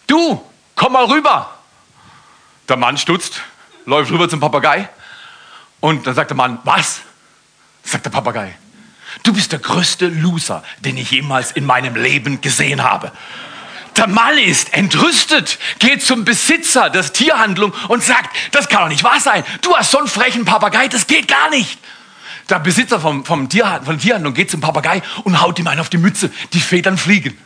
du, 0.06 0.44
komm 0.74 0.92
mal 0.92 1.04
rüber. 1.06 1.58
Der 2.68 2.76
Mann 2.76 2.98
stutzt, 2.98 3.40
läuft 3.86 4.10
rüber 4.10 4.28
zum 4.28 4.40
Papagei. 4.40 4.88
Und 5.80 6.06
dann 6.06 6.14
sagt 6.14 6.30
der 6.30 6.36
Mann, 6.36 6.58
was? 6.64 7.00
Sagt 7.82 8.04
der 8.04 8.10
Papagei, 8.10 8.56
du 9.22 9.32
bist 9.32 9.52
der 9.52 9.58
größte 9.58 10.08
Loser, 10.08 10.62
den 10.80 10.96
ich 10.96 11.10
jemals 11.10 11.52
in 11.52 11.64
meinem 11.64 11.96
Leben 11.96 12.40
gesehen 12.40 12.82
habe. 12.82 13.12
Der 13.96 14.06
Mann 14.06 14.38
ist 14.38 14.74
entrüstet, 14.74 15.58
geht 15.80 16.04
zum 16.04 16.24
Besitzer 16.24 16.88
der 16.90 17.12
Tierhandlung 17.12 17.72
und 17.88 18.02
sagt, 18.02 18.34
das 18.52 18.68
kann 18.68 18.82
doch 18.82 18.88
nicht 18.88 19.02
wahr 19.02 19.18
sein. 19.18 19.44
Du 19.62 19.76
hast 19.76 19.90
so 19.90 19.98
einen 19.98 20.06
frechen 20.06 20.44
Papagei, 20.44 20.86
das 20.88 21.06
geht 21.06 21.26
gar 21.26 21.50
nicht. 21.50 21.78
Der 22.48 22.58
Besitzer 22.58 23.00
vom, 23.00 23.24
vom 23.24 23.48
Tier, 23.48 23.80
von 23.84 23.98
Tierhandlung 23.98 24.34
geht 24.34 24.50
zum 24.50 24.60
Papagei 24.60 25.02
und 25.24 25.40
haut 25.40 25.58
ihm 25.58 25.66
einen 25.66 25.80
auf 25.80 25.90
die 25.90 25.98
Mütze. 25.98 26.30
Die 26.52 26.60
Federn 26.60 26.96
fliegen. 26.96 27.36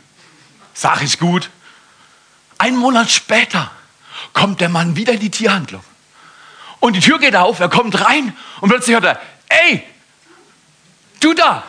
Sag 0.73 1.01
ich 1.01 1.19
gut. 1.19 1.49
Ein 2.57 2.77
Monat 2.77 3.11
später 3.11 3.71
kommt 4.31 4.61
der 4.61 4.69
Mann 4.69 4.95
wieder 4.95 5.13
in 5.13 5.19
die 5.19 5.31
Tierhandlung. 5.31 5.83
Und 6.79 6.95
die 6.95 6.99
Tür 6.99 7.19
geht 7.19 7.35
auf, 7.35 7.59
er 7.59 7.69
kommt 7.69 7.99
rein 7.99 8.35
und 8.61 8.69
plötzlich 8.69 8.93
hört 8.93 9.05
er, 9.05 9.21
ey, 9.49 9.83
du 11.19 11.33
da. 11.33 11.63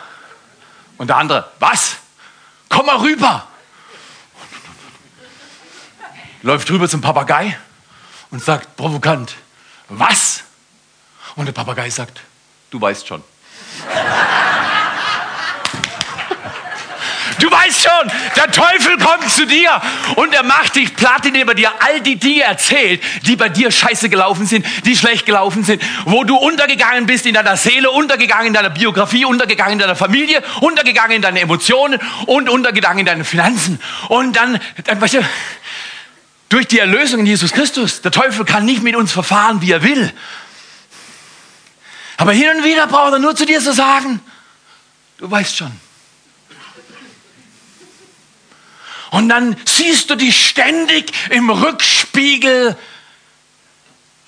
Und 0.97 1.07
der 1.07 1.17
andere, 1.17 1.51
was? 1.59 1.97
Komm 2.69 2.85
mal 2.85 2.97
rüber 2.97 3.47
läuft 6.45 6.69
rüber 6.69 6.87
zum 6.87 7.01
Papagei 7.01 7.57
und 8.29 8.41
sagt 8.41 8.75
provokant, 8.75 9.35
was? 9.89 10.43
Und 11.35 11.47
der 11.47 11.53
Papagei 11.53 11.89
sagt, 11.89 12.21
du 12.75 12.81
weißt 12.81 13.07
schon. 13.07 13.23
Du 17.39 17.51
weißt 17.51 17.83
schon, 17.83 18.11
der 18.35 18.51
Teufel 18.51 18.97
kommt 18.97 19.29
zu 19.29 19.45
dir 19.45 19.81
und 20.15 20.33
er 20.33 20.43
macht 20.43 20.75
dich 20.75 20.95
platt, 20.95 21.25
indem 21.25 21.49
er 21.49 21.53
dir 21.53 21.71
all 21.79 22.01
die 22.01 22.15
Dinge 22.15 22.43
erzählt, 22.43 23.03
die 23.23 23.35
bei 23.35 23.49
dir 23.49 23.71
scheiße 23.71 24.09
gelaufen 24.09 24.45
sind, 24.45 24.65
die 24.85 24.95
schlecht 24.95 25.25
gelaufen 25.25 25.63
sind, 25.63 25.83
wo 26.05 26.23
du 26.23 26.37
untergegangen 26.37 27.05
bist 27.05 27.25
in 27.25 27.33
deiner 27.33 27.57
Seele, 27.57 27.91
untergegangen 27.91 28.47
in 28.47 28.53
deiner 28.53 28.69
Biografie, 28.69 29.25
untergegangen 29.25 29.73
in 29.73 29.79
deiner 29.79 29.95
Familie, 29.95 30.41
untergegangen 30.61 31.17
in 31.17 31.21
deinen 31.21 31.37
Emotionen 31.37 31.99
und 32.25 32.49
untergegangen 32.49 32.99
in 32.99 33.05
deinen 33.05 33.25
Finanzen. 33.25 33.81
Und 34.07 34.35
dann, 34.37 34.59
dann 34.85 34.99
weißt 34.99 35.15
du, 35.15 35.25
durch 36.49 36.67
die 36.67 36.79
Erlösung 36.79 37.21
in 37.21 37.25
Jesus 37.25 37.51
Christus. 37.51 38.01
Der 38.01 38.11
Teufel 38.11 38.45
kann 38.45 38.65
nicht 38.65 38.81
mit 38.81 38.95
uns 38.95 39.11
verfahren, 39.11 39.61
wie 39.61 39.71
er 39.71 39.83
will. 39.83 40.11
Aber 42.17 42.31
hin 42.31 42.49
und 42.55 42.63
wieder 42.63 42.87
braucht 42.87 43.13
er 43.13 43.19
nur 43.19 43.35
zu 43.35 43.45
dir 43.45 43.59
zu 43.59 43.73
sagen, 43.73 44.21
du 45.17 45.29
weißt 45.29 45.55
schon. 45.55 45.71
Und 49.11 49.29
dann 49.29 49.55
siehst 49.65 50.09
du 50.09 50.15
dich 50.15 50.47
ständig 50.47 51.11
im 51.29 51.49
Rückspiegel 51.49 52.77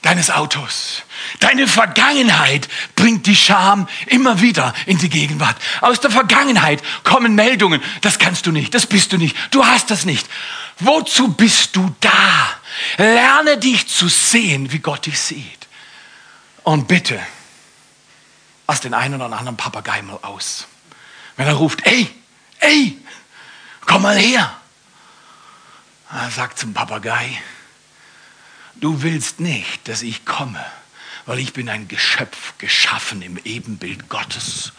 deines 0.02 0.32
Autos. 0.32 1.04
Deine 1.40 1.68
Vergangenheit 1.68 2.70
bringt 2.96 3.26
die 3.28 3.36
Scham 3.36 3.90
immer 4.06 4.42
wieder 4.42 4.74
in 4.86 4.98
die 4.98 5.10
Gegenwart. 5.10 5.58
Aus 5.82 6.00
der 6.00 6.12
Vergangenheit 6.12 6.82
kommen 7.04 7.36
Meldungen, 7.36 7.82
das 8.02 8.18
kannst 8.18 8.46
du 8.46 8.52
nicht, 8.52 8.74
das 8.74 8.86
bist 8.86 9.12
du 9.12 9.18
nicht, 9.18 9.36
du 9.52 9.66
hast 9.66 9.92
das 9.92 10.06
nicht. 10.06 10.28
Wozu 10.80 11.30
bist 11.30 11.76
du 11.76 11.94
da? 12.00 12.50
Lerne 12.98 13.58
dich 13.58 13.88
zu 13.88 14.08
sehen, 14.08 14.72
wie 14.72 14.80
Gott 14.80 15.06
dich 15.06 15.20
sieht. 15.20 15.68
Und 16.64 16.88
bitte, 16.88 17.20
lass 18.68 18.82
den 18.82 18.94
einen 18.94 19.22
oder 19.22 19.38
anderen 19.38 19.58
Papagei 19.58 20.02
mal 20.02 20.20
aus. 20.22 20.68
Wenn 21.36 21.48
er 21.48 21.54
ruft, 21.54 21.86
ey, 21.86 22.10
ey, 22.60 22.98
komm 23.86 24.02
mal 24.02 24.18
her. 24.18 24.56
Er 26.12 26.32
sagt 26.32 26.60
zum 26.60 26.74
Papagei, 26.74 27.42
du 28.76 29.02
willst 29.02 29.40
nicht, 29.40 29.88
dass 29.88 30.02
ich 30.02 30.26
komme, 30.26 30.64
weil 31.26 31.40
ich 31.40 31.54
bin 31.54 31.70
ein 31.70 31.88
Geschöpf 31.88 32.58
geschaffen 32.58 33.22
im 33.22 33.38
Ebenbild 33.44 34.10
Gottes. 34.10 34.74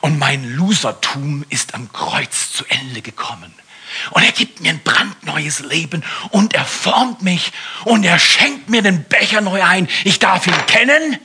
Und 0.00 0.18
mein 0.18 0.44
Losertum 0.54 1.44
ist 1.48 1.74
am 1.74 1.92
Kreuz 1.92 2.52
zu 2.52 2.64
Ende 2.66 3.02
gekommen. 3.02 3.52
Und 4.10 4.22
er 4.22 4.32
gibt 4.32 4.60
mir 4.60 4.70
ein 4.70 4.82
brandneues 4.82 5.60
Leben 5.60 6.04
und 6.30 6.54
er 6.54 6.64
formt 6.64 7.22
mich 7.22 7.52
und 7.84 8.04
er 8.04 8.18
schenkt 8.20 8.70
mir 8.70 8.82
den 8.82 9.04
Becher 9.04 9.40
neu 9.40 9.62
ein. 9.64 9.88
Ich 10.04 10.20
darf 10.20 10.46
ihn 10.46 10.66
kennen. 10.66 11.18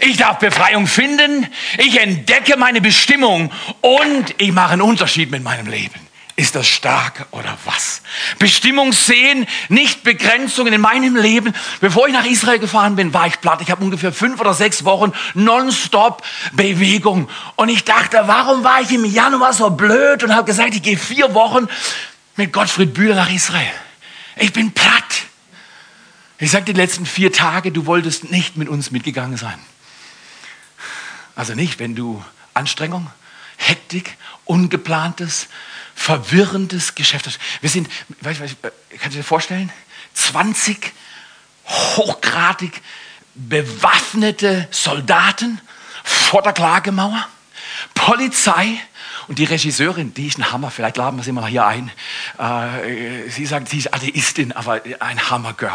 Ich 0.00 0.16
darf 0.16 0.38
Befreiung 0.38 0.86
finden. 0.86 1.46
Ich 1.78 2.00
entdecke 2.00 2.56
meine 2.56 2.80
Bestimmung 2.80 3.52
und 3.80 4.34
ich 4.38 4.52
mache 4.52 4.72
einen 4.72 4.82
Unterschied 4.82 5.30
mit 5.30 5.42
meinem 5.42 5.66
Leben. 5.66 6.08
Ist 6.38 6.54
das 6.54 6.68
stark 6.68 7.26
oder 7.32 7.58
was? 7.64 8.00
Bestimmung 8.38 8.92
sehen, 8.92 9.44
nicht 9.68 10.04
Begrenzungen 10.04 10.72
in 10.72 10.80
meinem 10.80 11.16
Leben. 11.16 11.52
Bevor 11.80 12.06
ich 12.06 12.12
nach 12.12 12.26
Israel 12.26 12.60
gefahren 12.60 12.94
bin, 12.94 13.12
war 13.12 13.26
ich 13.26 13.40
platt. 13.40 13.60
Ich 13.60 13.72
habe 13.72 13.82
ungefähr 13.82 14.12
fünf 14.12 14.40
oder 14.40 14.54
sechs 14.54 14.84
Wochen 14.84 15.12
nonstop 15.34 16.22
Bewegung. 16.52 17.28
Und 17.56 17.70
ich 17.70 17.82
dachte, 17.82 18.22
warum 18.26 18.62
war 18.62 18.80
ich 18.80 18.92
im 18.92 19.04
Januar 19.04 19.52
so 19.52 19.70
blöd 19.70 20.22
und 20.22 20.32
habe 20.32 20.44
gesagt, 20.44 20.76
ich 20.76 20.82
gehe 20.82 20.96
vier 20.96 21.34
Wochen 21.34 21.66
mit 22.36 22.52
Gottfried 22.52 22.94
Bühler 22.94 23.16
nach 23.16 23.32
Israel. 23.32 23.74
Ich 24.36 24.52
bin 24.52 24.70
platt. 24.70 25.24
Ich 26.38 26.52
sage 26.52 26.66
die 26.66 26.72
letzten 26.72 27.04
vier 27.04 27.32
Tage, 27.32 27.72
du 27.72 27.86
wolltest 27.86 28.30
nicht 28.30 28.56
mit 28.56 28.68
uns 28.68 28.92
mitgegangen 28.92 29.36
sein. 29.36 29.58
Also 31.38 31.54
nicht, 31.54 31.78
wenn 31.78 31.94
du 31.94 32.20
Anstrengung, 32.52 33.08
Hektik, 33.58 34.16
ungeplantes, 34.44 35.46
verwirrendes 35.94 36.96
Geschäft 36.96 37.28
hast. 37.28 37.38
Wir 37.60 37.70
sind, 37.70 37.88
weißt, 38.22 38.40
weißt, 38.40 38.56
kannst 38.98 39.14
du 39.14 39.20
dir 39.20 39.22
vorstellen, 39.22 39.70
20 40.14 40.92
hochgradig 41.64 42.82
bewaffnete 43.36 44.66
Soldaten 44.72 45.60
vor 46.02 46.42
der 46.42 46.54
Klagemauer, 46.54 47.28
Polizei, 47.94 48.80
und 49.28 49.38
die 49.38 49.44
Regisseurin, 49.44 50.14
die 50.14 50.26
ist 50.26 50.38
ein 50.38 50.50
Hammer, 50.52 50.70
vielleicht 50.70 50.96
laden 50.96 51.18
wir 51.18 51.22
sie 51.22 51.32
mal 51.32 51.46
hier 51.46 51.66
ein. 51.66 51.90
Äh, 52.38 53.28
sie 53.28 53.44
sagt, 53.44 53.68
sie 53.68 53.78
ist 53.78 53.92
Atheistin, 53.92 54.52
aber 54.52 54.80
ein 55.00 55.30
Hammergirl. 55.30 55.70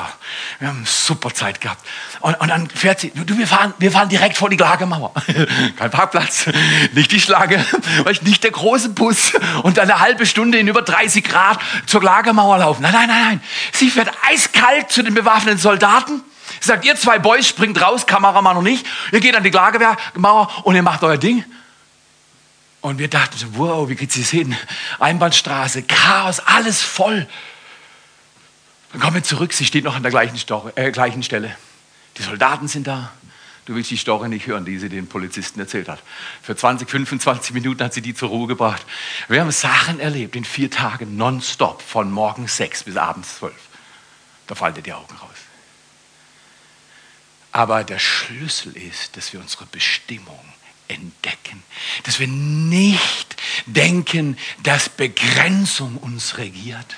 Wir 0.58 0.70
haben 0.70 0.78
eine 0.78 0.86
super 0.88 1.32
Zeit 1.32 1.62
gehabt. 1.62 1.86
Und, 2.22 2.34
und 2.42 2.48
dann 2.48 2.68
fährt 2.68 3.00
sie, 3.00 3.12
du, 3.12 3.38
wir 3.38 3.46
fahren, 3.46 3.76
wir 3.78 3.92
fahren 3.92 4.10
direkt 4.10 4.38
vor 4.38 4.50
die 4.50 4.58
Lagermauer. 4.58 5.14
Kein 5.78 5.92
Parkplatz, 5.92 6.48
nicht 6.94 7.12
die 7.12 7.22
Schlange, 7.22 7.64
nicht 8.24 8.44
der 8.44 8.52
große 8.52 8.90
Bus 8.90 9.34
und 9.62 9.78
dann 9.78 9.90
eine 9.90 10.00
halbe 10.00 10.26
Stunde 10.26 10.58
in 10.58 10.68
über 10.68 10.82
30 10.82 11.24
Grad 11.24 11.60
zur 11.86 12.02
Lagermauer 12.02 12.58
laufen. 12.58 12.82
Nein, 12.82 12.94
nein, 12.94 13.08
nein, 13.08 13.24
nein. 13.24 13.42
Sie 13.72 13.92
fährt 13.92 14.10
eiskalt 14.28 14.92
zu 14.92 15.04
den 15.04 15.14
bewaffneten 15.14 15.60
Soldaten. 15.60 16.24
Sagt, 16.60 16.86
ihr 16.86 16.96
zwei 16.96 17.20
Boys 17.20 17.48
springt 17.48 17.80
raus, 17.80 18.08
Kameramann 18.08 18.58
und 18.58 18.66
ich. 18.66 18.84
Ihr 19.12 19.20
geht 19.20 19.36
an 19.36 19.44
die 19.44 19.52
Lagermauer 19.52 20.50
und 20.64 20.76
ihr 20.76 20.84
macht 20.84 21.04
euer 21.04 21.18
Ding. 21.18 21.46
Und 22.84 23.00
wir 23.00 23.08
dachten, 23.08 23.38
wow, 23.54 23.88
wie 23.88 23.96
geht 23.96 24.12
sie 24.12 24.24
hin? 24.24 24.58
Einbahnstraße, 25.00 25.84
Chaos, 25.84 26.42
alles 26.42 26.82
voll. 26.82 27.26
Dann 28.92 29.00
kommen 29.00 29.16
wir 29.16 29.24
zurück, 29.24 29.54
sie 29.54 29.64
steht 29.64 29.86
noch 29.86 29.96
an 29.96 30.04
der 30.04 30.12
gleichen, 30.12 30.38
Store, 30.38 30.76
äh, 30.76 30.92
gleichen 30.92 31.24
Stelle. 31.24 31.56
Die 32.18 32.24
Soldaten 32.24 32.68
sind 32.68 32.86
da. 32.86 33.14
Du 33.64 33.74
willst 33.74 33.90
die 33.90 33.96
Story 33.96 34.28
nicht 34.28 34.48
hören, 34.48 34.66
die 34.66 34.78
sie 34.80 34.90
den 34.90 35.08
Polizisten 35.08 35.62
erzählt 35.62 35.88
hat. 35.88 36.04
Für 36.42 36.58
20, 36.58 36.90
25 36.90 37.54
Minuten 37.54 37.82
hat 37.82 37.94
sie 37.94 38.02
die 38.02 38.14
zur 38.14 38.28
Ruhe 38.28 38.48
gebracht. 38.48 38.86
Wir 39.30 39.40
haben 39.40 39.52
Sachen 39.52 40.02
erlebt 40.02 40.36
in 40.36 40.44
vier 40.44 40.70
Tagen 40.70 41.16
nonstop, 41.16 41.82
von 41.82 42.12
morgens 42.12 42.58
sechs 42.58 42.84
bis 42.84 42.98
abends 42.98 43.38
zwölf. 43.38 43.70
Da 44.48 44.56
fallen 44.56 44.76
dir 44.76 44.82
die 44.82 44.92
Augen 44.92 45.16
raus. 45.16 45.30
Aber 47.54 47.86
der 47.86 48.00
Schlüssel 48.00 48.76
ist, 48.76 49.16
dass 49.16 49.32
wir 49.32 49.40
unsere 49.40 49.68
Bestimmung 49.68 50.53
entdecken. 50.88 51.64
Dass 52.04 52.20
wir 52.20 52.28
nicht 52.28 53.36
denken, 53.66 54.38
dass 54.64 54.90
Begrenzung 54.90 55.98
uns 55.98 56.38
regiert, 56.38 56.96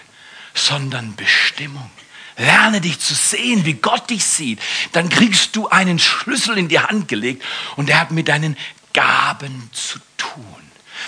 sondern 0.54 1.15
Bestimmung. 1.15 1.89
Lerne 2.38 2.82
dich 2.82 3.00
zu 3.00 3.13
sehen, 3.13 3.65
wie 3.65 3.74
Gott 3.76 4.10
dich 4.10 4.26
sieht. 4.26 4.60
Dann 4.91 5.10
kriegst 5.10 5.56
du 5.56 5.69
einen 5.69 6.00
Schlüssel 6.00 6.58
in 6.58 6.67
die 6.67 6.80
Hand 6.80 7.08
gelegt 7.08 7.43
und 7.78 7.89
er 7.89 8.02
hat 8.02 8.12
mit 8.12 8.28
deinen 8.28 8.58
Gaben 8.93 9.69
zu 9.71 10.00
tun. 10.17 10.43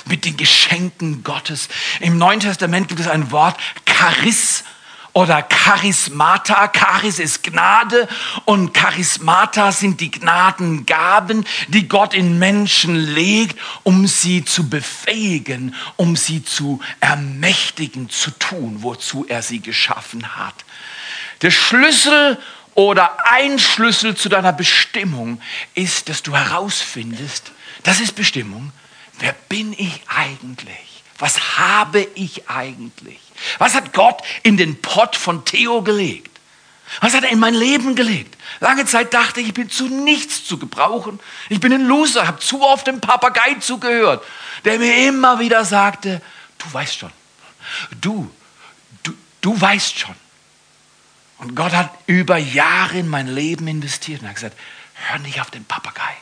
Mit 0.05 0.25
den 0.25 0.37
Geschenken 0.37 1.23
Gottes. 1.23 1.69
Im 1.99 2.17
Neuen 2.17 2.39
Testament 2.39 2.87
gibt 2.87 2.99
es 2.99 3.07
ein 3.07 3.31
Wort, 3.31 3.59
Charisma 3.85 4.67
oder 5.17 5.41
Charismata. 5.41 6.67
Charis 6.67 7.17
ist 7.17 7.41
Gnade 7.41 8.07
und 8.45 8.75
Charismata 8.75 9.71
sind 9.71 9.99
die 9.99 10.11
Gnadengaben, 10.11 11.43
die 11.69 11.87
Gott 11.87 12.13
in 12.13 12.37
Menschen 12.37 12.95
legt, 12.95 13.59
um 13.81 14.05
sie 14.05 14.45
zu 14.45 14.69
befähigen, 14.69 15.73
um 15.95 16.15
sie 16.15 16.43
zu 16.43 16.81
ermächtigen, 16.99 18.11
zu 18.11 18.29
tun, 18.29 18.83
wozu 18.83 19.25
er 19.27 19.41
sie 19.41 19.59
geschaffen 19.59 20.37
hat. 20.37 20.53
Der 21.41 21.49
Schlüssel 21.49 22.37
oder 22.75 23.25
ein 23.25 23.57
Schlüssel 23.57 24.15
zu 24.15 24.29
deiner 24.29 24.53
Bestimmung 24.53 25.41
ist, 25.73 26.09
dass 26.09 26.21
du 26.21 26.35
herausfindest, 26.35 27.53
das 27.81 28.01
ist 28.01 28.13
Bestimmung, 28.13 28.71
wer 29.17 29.33
bin 29.49 29.73
ich 29.73 29.99
eigentlich? 30.15 31.01
Was 31.17 31.57
habe 31.57 32.07
ich 32.13 32.47
eigentlich? 32.51 33.26
Was 33.57 33.75
hat 33.75 33.93
Gott 33.93 34.21
in 34.43 34.57
den 34.57 34.81
Pott 34.81 35.15
von 35.15 35.45
Theo 35.45 35.81
gelegt? 35.81 36.31
Was 37.01 37.13
hat 37.13 37.23
er 37.23 37.31
in 37.31 37.39
mein 37.39 37.53
Leben 37.53 37.95
gelegt? 37.95 38.37
Lange 38.59 38.85
Zeit 38.85 39.13
dachte 39.13 39.41
ich, 39.41 39.47
ich 39.47 39.53
bin 39.53 39.69
zu 39.69 39.87
nichts 39.87 40.45
zu 40.45 40.57
gebrauchen. 40.57 41.19
Ich 41.49 41.59
bin 41.59 41.73
ein 41.73 41.85
Loser, 41.85 42.27
habe 42.27 42.39
zu 42.39 42.61
oft 42.63 42.87
dem 42.87 43.01
Papagei 43.01 43.55
zugehört, 43.59 44.23
der 44.65 44.79
mir 44.79 45.07
immer 45.07 45.39
wieder 45.39 45.65
sagte, 45.65 46.21
du 46.57 46.73
weißt 46.73 46.97
schon, 46.97 47.11
du, 48.01 48.31
du, 49.03 49.13
du 49.41 49.59
weißt 49.59 49.99
schon. 49.99 50.15
Und 51.39 51.55
Gott 51.55 51.73
hat 51.73 51.91
über 52.07 52.37
Jahre 52.37 52.97
in 52.97 53.07
mein 53.07 53.27
Leben 53.27 53.67
investiert 53.67 54.21
und 54.21 54.27
hat 54.27 54.35
gesagt, 54.35 54.57
hör 54.93 55.19
nicht 55.19 55.39
auf 55.41 55.51
den 55.51 55.65
Papagei. 55.65 56.15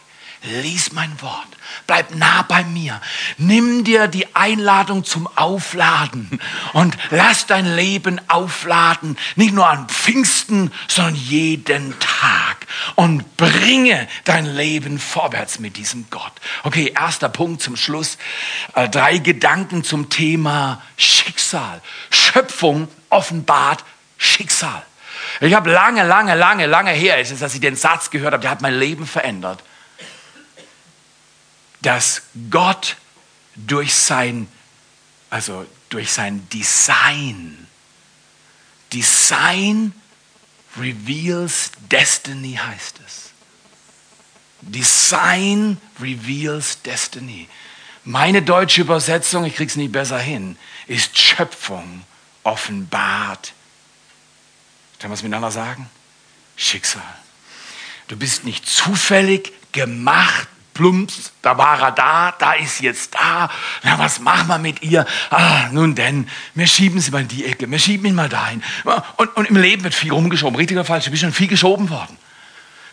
Lies 0.45 0.91
mein 0.91 1.21
Wort. 1.21 1.47
Bleib 1.87 2.15
nah 2.15 2.43
bei 2.43 2.63
mir. 2.63 3.01
Nimm 3.37 3.83
dir 3.83 4.07
die 4.07 4.35
Einladung 4.35 5.03
zum 5.03 5.27
Aufladen 5.35 6.39
und 6.73 6.97
lass 7.09 7.47
dein 7.47 7.75
Leben 7.75 8.21
aufladen. 8.27 9.17
Nicht 9.35 9.53
nur 9.53 9.67
an 9.67 9.87
Pfingsten, 9.87 10.71
sondern 10.87 11.15
jeden 11.15 11.99
Tag. 11.99 12.67
Und 12.95 13.37
bringe 13.37 14.07
dein 14.23 14.45
Leben 14.45 14.99
vorwärts 14.99 15.59
mit 15.59 15.77
diesem 15.77 16.07
Gott. 16.09 16.33
Okay, 16.63 16.93
erster 16.95 17.29
Punkt 17.29 17.61
zum 17.61 17.75
Schluss. 17.75 18.17
Äh, 18.73 18.89
drei 18.89 19.17
Gedanken 19.17 19.83
zum 19.83 20.09
Thema 20.09 20.81
Schicksal. 20.97 21.81
Schöpfung 22.09 22.87
offenbart 23.09 23.83
Schicksal. 24.17 24.83
Ich 25.41 25.53
habe 25.53 25.71
lange, 25.71 26.05
lange, 26.05 26.35
lange, 26.35 26.65
lange 26.65 26.91
her, 26.91 27.19
ist 27.19 27.41
dass 27.41 27.53
ich 27.53 27.61
den 27.61 27.75
Satz 27.75 28.09
gehört 28.09 28.33
habe, 28.33 28.41
der 28.41 28.51
hat 28.51 28.61
mein 28.61 28.77
Leben 28.77 29.05
verändert 29.05 29.63
dass 31.85 32.23
Gott 32.49 32.97
durch 33.55 33.93
sein, 33.93 34.47
also 35.29 35.65
durch 35.89 36.11
sein 36.11 36.47
Design, 36.49 37.67
Design 38.91 39.93
reveals 40.77 41.71
destiny 41.91 42.59
heißt 42.61 42.99
es. 43.05 43.31
Design 44.61 45.79
reveals 45.99 46.81
destiny. 46.81 47.47
Meine 48.03 48.41
deutsche 48.41 48.81
Übersetzung, 48.81 49.45
ich 49.45 49.55
krieg's 49.55 49.75
nie 49.75 49.87
besser 49.87 50.19
hin, 50.19 50.57
ist 50.87 51.17
Schöpfung 51.17 52.03
offenbart. 52.43 53.53
Können 54.99 55.11
wir 55.11 55.15
es 55.15 55.23
miteinander 55.23 55.51
sagen? 55.51 55.89
Schicksal. 56.55 57.03
Du 58.07 58.15
bist 58.15 58.43
nicht 58.43 58.67
zufällig 58.67 59.51
gemacht 59.71 60.47
plumps, 60.75 61.31
da 61.41 61.57
war 61.57 61.81
er 61.81 61.91
da, 61.91 62.35
da 62.37 62.53
ist 62.53 62.81
jetzt 62.81 63.15
da. 63.15 63.49
Na, 63.81 63.97
was 63.97 64.19
machen 64.19 64.47
wir 64.47 64.59
mit 64.59 64.83
ihr? 64.83 65.07
Ah, 65.31 65.69
nun 65.71 65.95
denn, 65.95 66.29
wir 66.53 66.67
schieben 66.67 66.99
sie 66.99 67.09
mal 67.09 67.21
in 67.21 67.27
die 67.27 67.45
Ecke, 67.45 67.69
wir 67.71 67.79
schieben 67.79 68.05
ihn 68.05 68.13
mal 68.13 68.29
dahin. 68.29 68.61
Und, 69.17 69.35
und 69.35 69.49
im 69.49 69.55
Leben 69.55 69.83
wird 69.83 69.95
viel 69.95 70.11
rumgeschoben, 70.11 70.55
richtig 70.55 70.77
oder 70.77 70.85
falsch, 70.85 71.05
du 71.05 71.11
bist 71.11 71.23
schon 71.23 71.33
viel 71.33 71.47
geschoben 71.47 71.89
worden. 71.89 72.15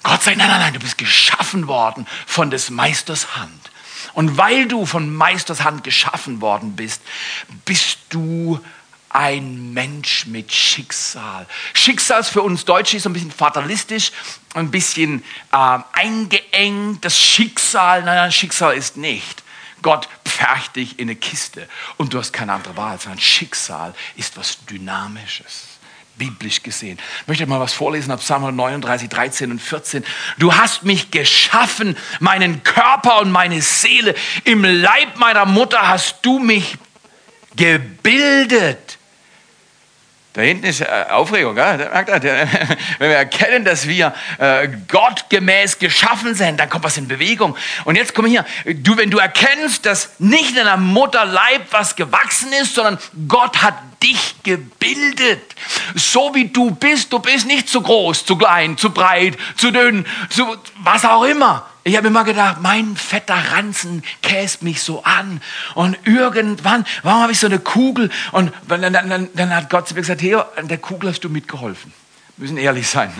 Gott 0.03 0.23
sei 0.23 0.31
Dank, 0.31 0.38
nein, 0.38 0.49
nein, 0.49 0.61
nein, 0.61 0.73
du 0.73 0.81
bist 0.81 0.97
geschaffen 0.97 1.68
worden 1.68 2.07
von 2.27 2.51
des 2.51 2.71
Meisters 2.71 3.37
Hand. 3.37 3.71
Und 4.14 4.38
weil 4.38 4.66
du 4.66 4.87
von 4.87 5.14
Meisters 5.14 5.62
Hand 5.64 5.85
geschaffen 5.85 6.40
worden 6.40 6.75
bist, 6.77 7.03
bist 7.64 7.99
du 8.11 8.61
ein 9.12 9.72
Mensch 9.72 10.27
mit 10.27 10.53
Schicksal. 10.53 11.46
Schicksal 11.75 12.20
ist 12.20 12.31
für 12.31 12.42
uns 12.42 12.64
Deutsche 12.64 12.98
so 12.98 13.09
ein 13.09 13.12
bisschen 13.12 13.31
fatalistisch, 13.31 14.12
ein 14.55 14.70
bisschen 14.70 15.22
äh, 15.53 15.79
eingeengt. 15.92 17.05
Das 17.05 17.18
Schicksal, 17.18 18.03
nein, 18.03 18.16
nein, 18.16 18.33
Schicksal 18.33 18.75
ist 18.75 18.96
nicht. 18.96 19.42
Gott 19.83 20.09
pfercht 20.25 20.77
dich 20.77 20.98
in 20.98 21.09
eine 21.09 21.16
Kiste 21.16 21.68
und 21.96 22.14
du 22.14 22.18
hast 22.18 22.33
keine 22.33 22.53
andere 22.53 22.77
Wahl, 22.77 22.98
sondern 23.01 23.20
Schicksal 23.20 23.94
ist 24.16 24.37
was 24.37 24.64
Dynamisches 24.66 25.72
biblisch 26.16 26.62
gesehen. 26.62 26.98
Ich 27.22 27.29
möchte 27.29 27.46
mal 27.46 27.59
was 27.59 27.72
vorlesen 27.72 28.12
ab 28.12 28.20
Psalm 28.20 28.55
39, 28.55 29.09
13 29.09 29.51
und 29.51 29.61
14. 29.61 30.05
Du 30.38 30.55
hast 30.55 30.85
mich 30.85 31.11
geschaffen, 31.11 31.96
meinen 32.20 32.62
Körper 32.62 33.20
und 33.20 33.31
meine 33.33 33.61
Seele. 33.62 34.14
Im 34.44 34.62
Leib 34.62 35.16
meiner 35.16 35.46
Mutter 35.46 35.88
hast 35.88 36.18
du 36.22 36.38
mich 36.38 36.77
gebildet. 37.57 38.98
Da 40.35 40.40
hinten 40.40 40.64
ist 40.64 40.81
äh, 40.81 40.87
Aufregung, 41.11 41.55
gell? 41.55 41.79
wenn 42.99 43.11
wir 43.11 43.16
erkennen, 43.16 43.66
dass 43.66 43.87
wir 43.87 44.14
äh, 44.38 44.68
gottgemäß 44.88 45.79
geschaffen 45.79 46.35
sind, 46.35 46.59
dann 46.59 46.71
kommt 46.71 46.85
was 46.85 46.97
in 46.97 47.07
Bewegung. 47.07 47.55
Und 47.85 47.97
jetzt 47.97 48.14
komm 48.14 48.25
hier, 48.25 48.47
du, 48.64 48.97
wenn 48.97 49.11
du 49.11 49.18
erkennst, 49.18 49.85
dass 49.85 50.18
nicht 50.18 50.51
in 50.51 50.57
deiner 50.57 50.79
Mutterleib 50.79 51.66
was 51.71 51.97
gewachsen 51.97 52.51
ist, 52.55 52.75
sondern 52.75 52.99
Gott 53.29 53.62
hat 53.62 53.75
dich 54.03 54.37
gebildet, 54.42 55.55
so 55.95 56.35
wie 56.35 56.49
du 56.49 56.71
bist. 56.71 57.12
Du 57.12 57.18
bist 57.18 57.47
nicht 57.47 57.68
zu 57.68 57.83
groß, 57.83 58.25
zu 58.25 58.37
klein, 58.37 58.79
zu 58.79 58.90
breit, 58.90 59.37
zu 59.57 59.71
dünn, 59.71 60.07
zu 60.31 60.57
was 60.79 61.05
auch 61.05 61.25
immer. 61.25 61.66
Ich 61.85 61.97
habe 61.97 62.07
immer 62.07 62.23
gedacht, 62.23 62.59
mein 62.61 62.97
fetter 62.97 63.37
Ranzen 63.53 64.05
käst 64.23 64.62
mich 64.62 64.83
so 64.83 65.03
an. 65.03 65.40
Und 65.75 65.99
irgendwann, 66.05 66.85
warum 67.03 67.23
habe 67.23 67.33
ich 67.33 67.40
so 67.40 67.49
eine 67.49 67.59
Kugel? 67.59 68.11
Und 68.31 68.53
dann, 68.68 68.92
dann, 68.92 69.29
dann 69.35 69.57
hat 69.57 69.68
Gott 69.68 69.88
zu 69.88 69.95
mir 69.95 70.03
gesagt, 70.03 70.21
Theo, 70.21 70.45
an 70.57 70.68
der 70.68 70.79
Kugel 70.79 71.11
hast 71.11 71.25
du 71.25 71.29
mitgeholfen. 71.29 71.92
müssen 72.37 72.57
ehrlich 72.57 72.88
sein. 72.88 73.12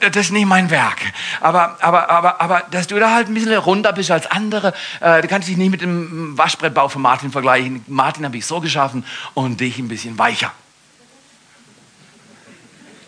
Das 0.00 0.16
ist 0.16 0.32
nicht 0.32 0.46
mein 0.46 0.70
Werk. 0.70 1.00
Aber, 1.42 1.76
aber, 1.82 2.08
aber, 2.08 2.40
aber 2.40 2.62
dass 2.70 2.86
du 2.86 2.98
da 2.98 3.12
halt 3.12 3.28
ein 3.28 3.34
bisschen 3.34 3.54
runter 3.54 3.92
bist 3.92 4.10
als 4.10 4.30
andere, 4.30 4.72
äh, 5.00 5.20
du 5.20 5.28
kannst 5.28 5.46
dich 5.46 5.58
nicht 5.58 5.70
mit 5.70 5.82
dem 5.82 6.36
Waschbrettbau 6.38 6.88
von 6.88 7.02
Martin 7.02 7.30
vergleichen. 7.30 7.84
Martin 7.86 8.24
habe 8.24 8.36
ich 8.38 8.46
so 8.46 8.60
geschaffen 8.60 9.04
und 9.34 9.60
dich 9.60 9.78
ein 9.78 9.88
bisschen 9.88 10.18
weicher. 10.18 10.52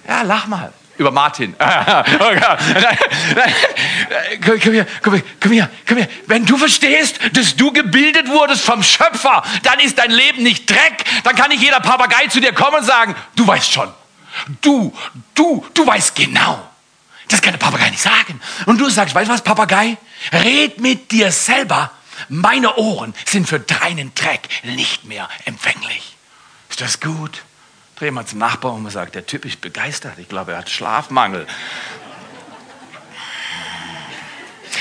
Ja, 0.06 0.20
lach 0.20 0.46
mal 0.46 0.70
über 0.98 1.10
Martin. 1.10 1.54
komm, 4.44 4.58
hier, 4.72 4.86
komm, 5.02 5.14
hier, 5.14 5.24
komm 5.40 5.52
hier, 5.52 5.70
komm 5.86 5.96
hier. 5.98 6.08
Wenn 6.26 6.44
du 6.44 6.56
verstehst, 6.56 7.18
dass 7.32 7.56
du 7.56 7.72
gebildet 7.72 8.28
wurdest 8.28 8.62
vom 8.62 8.82
Schöpfer, 8.82 9.42
dann 9.62 9.80
ist 9.80 9.98
dein 9.98 10.10
Leben 10.10 10.42
nicht 10.42 10.68
Dreck. 10.68 11.04
Dann 11.24 11.34
kann 11.36 11.50
nicht 11.50 11.62
jeder 11.62 11.80
Papagei 11.80 12.26
zu 12.28 12.40
dir 12.40 12.52
kommen 12.52 12.78
und 12.78 12.84
sagen, 12.84 13.14
du 13.36 13.46
weißt 13.46 13.72
schon. 13.72 13.92
Du, 14.60 14.92
du, 15.34 15.64
du 15.74 15.86
weißt 15.86 16.14
genau. 16.14 16.70
Das 17.28 17.40
kann 17.40 17.52
der 17.52 17.58
Papagei 17.58 17.90
nicht 17.90 18.02
sagen. 18.02 18.40
Und 18.66 18.78
du 18.78 18.88
sagst, 18.90 19.14
weißt 19.14 19.28
du 19.28 19.32
was, 19.32 19.42
Papagei? 19.42 19.96
Red 20.32 20.80
mit 20.80 21.10
dir 21.10 21.32
selber. 21.32 21.90
Meine 22.28 22.76
Ohren 22.76 23.14
sind 23.24 23.48
für 23.48 23.60
deinen 23.60 24.14
Dreck 24.14 24.48
nicht 24.62 25.04
mehr 25.04 25.28
empfänglich. 25.44 26.16
Ist 26.70 26.80
das 26.80 27.00
gut? 27.00 27.42
Dreh 27.96 28.10
mal 28.10 28.26
zum 28.26 28.40
Nachbarn 28.40 28.84
und 28.84 28.90
sagt, 28.90 29.14
der 29.14 29.26
Typ 29.26 29.44
ist 29.44 29.60
begeistert. 29.60 30.18
Ich 30.18 30.28
glaube, 30.28 30.52
er 30.52 30.58
hat 30.58 30.70
Schlafmangel. 30.70 31.46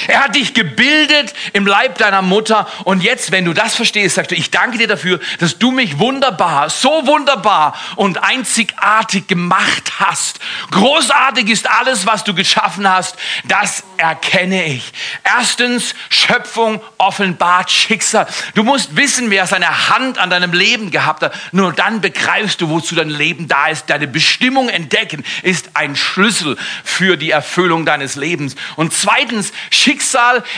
Er 0.07 0.23
hat 0.23 0.35
dich 0.35 0.53
gebildet 0.53 1.33
im 1.53 1.65
Leib 1.65 1.97
deiner 1.97 2.21
Mutter. 2.21 2.67
Und 2.83 3.03
jetzt, 3.03 3.31
wenn 3.31 3.45
du 3.45 3.53
das 3.53 3.75
verstehst, 3.75 4.15
sagst 4.15 4.31
du, 4.31 4.35
ich 4.35 4.51
danke 4.51 4.77
dir 4.77 4.87
dafür, 4.87 5.19
dass 5.39 5.57
du 5.57 5.71
mich 5.71 5.99
wunderbar, 5.99 6.69
so 6.69 7.05
wunderbar 7.05 7.75
und 7.95 8.23
einzigartig 8.23 9.27
gemacht 9.27 9.93
hast. 9.99 10.39
Großartig 10.71 11.49
ist 11.49 11.69
alles, 11.69 12.05
was 12.05 12.23
du 12.23 12.33
geschaffen 12.33 12.89
hast. 12.89 13.15
Das 13.45 13.83
erkenne 13.97 14.65
ich. 14.65 14.91
Erstens, 15.23 15.95
Schöpfung 16.09 16.81
offenbart 16.97 17.71
Schicksal. 17.71 18.27
Du 18.55 18.63
musst 18.63 18.95
wissen, 18.95 19.29
wer 19.29 19.47
seine 19.47 19.89
Hand 19.89 20.17
an 20.17 20.29
deinem 20.29 20.53
Leben 20.53 20.91
gehabt 20.91 21.23
hat. 21.23 21.33
Nur 21.51 21.73
dann 21.73 22.01
begreifst 22.01 22.61
du, 22.61 22.69
wozu 22.69 22.95
dein 22.95 23.09
Leben 23.09 23.47
da 23.47 23.67
ist. 23.67 23.89
Deine 23.89 24.07
Bestimmung 24.07 24.69
entdecken 24.69 25.23
ist 25.43 25.71
ein 25.75 25.95
Schlüssel 25.95 26.57
für 26.83 27.17
die 27.17 27.31
Erfüllung 27.31 27.85
deines 27.85 28.15
Lebens. 28.15 28.55
Und 28.75 28.93
zweitens, 28.93 29.53
Schicksal 29.69 29.92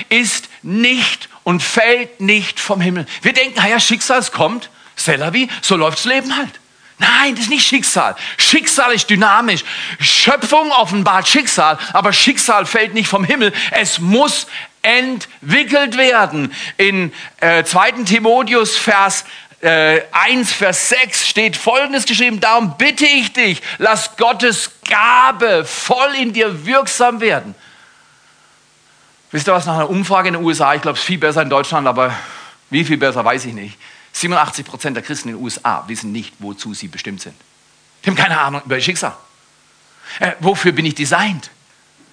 ist 0.09 0.49
nicht 0.61 1.29
und 1.43 1.61
fällt 1.61 2.21
nicht 2.21 2.59
vom 2.59 2.81
Himmel. 2.81 3.05
Wir 3.21 3.33
denken, 3.33 3.61
ja, 3.67 3.79
Schicksal 3.79 4.23
kommt, 4.25 4.69
Selavi, 4.95 5.49
so 5.61 5.75
läuft's 5.75 6.05
Leben 6.05 6.35
halt. 6.35 6.59
Nein, 6.97 7.35
das 7.35 7.45
ist 7.45 7.49
nicht 7.49 7.67
Schicksal. 7.67 8.15
Schicksal 8.37 8.93
ist 8.93 9.09
dynamisch. 9.09 9.65
Schöpfung 9.99 10.71
offenbart 10.71 11.27
Schicksal, 11.27 11.77
aber 11.91 12.13
Schicksal 12.13 12.65
fällt 12.65 12.93
nicht 12.93 13.09
vom 13.09 13.25
Himmel. 13.25 13.51
Es 13.71 13.99
muss 13.99 14.47
entwickelt 14.81 15.97
werden. 15.97 16.53
In 16.77 17.11
äh, 17.41 17.63
2. 17.63 18.03
Timotheus 18.05 18.77
Vers 18.77 19.25
äh, 19.61 20.01
1, 20.11 20.53
Vers 20.53 20.89
6 20.89 21.27
steht 21.27 21.57
Folgendes 21.57 22.05
geschrieben. 22.05 22.39
Darum 22.39 22.77
bitte 22.77 23.05
ich 23.05 23.33
dich, 23.33 23.61
lass 23.77 24.15
Gottes 24.15 24.71
Gabe 24.87 25.65
voll 25.65 26.15
in 26.15 26.31
dir 26.31 26.65
wirksam 26.65 27.19
werden. 27.19 27.55
Wisst 29.35 29.49
ihr 29.49 29.53
was, 29.53 29.65
nach 29.65 29.73
einer 29.75 29.89
Umfrage 29.89 30.29
in 30.29 30.35
den 30.35 30.45
USA, 30.45 30.75
ich 30.75 30.81
glaube, 30.81 30.95
es 30.95 31.01
ist 31.01 31.07
viel 31.07 31.17
besser 31.17 31.41
in 31.41 31.49
Deutschland, 31.49 31.85
aber 31.89 32.15
wie 32.69 32.85
viel 32.85 32.95
besser, 32.95 33.25
weiß 33.25 33.43
ich 33.43 33.53
nicht. 33.53 33.77
87 34.13 34.65
Prozent 34.65 34.95
der 34.95 35.03
Christen 35.03 35.27
in 35.27 35.35
den 35.35 35.43
USA 35.43 35.83
wissen 35.87 36.13
nicht, 36.13 36.35
wozu 36.39 36.73
sie 36.73 36.87
bestimmt 36.87 37.19
sind. 37.19 37.35
Die 38.01 38.09
haben 38.09 38.15
keine 38.15 38.39
Ahnung 38.39 38.61
über 38.63 38.77
ihr 38.77 38.81
Schicksal. 38.81 39.13
Äh, 40.21 40.31
wofür 40.39 40.71
bin 40.71 40.85
ich 40.85 40.95
designt? 40.95 41.51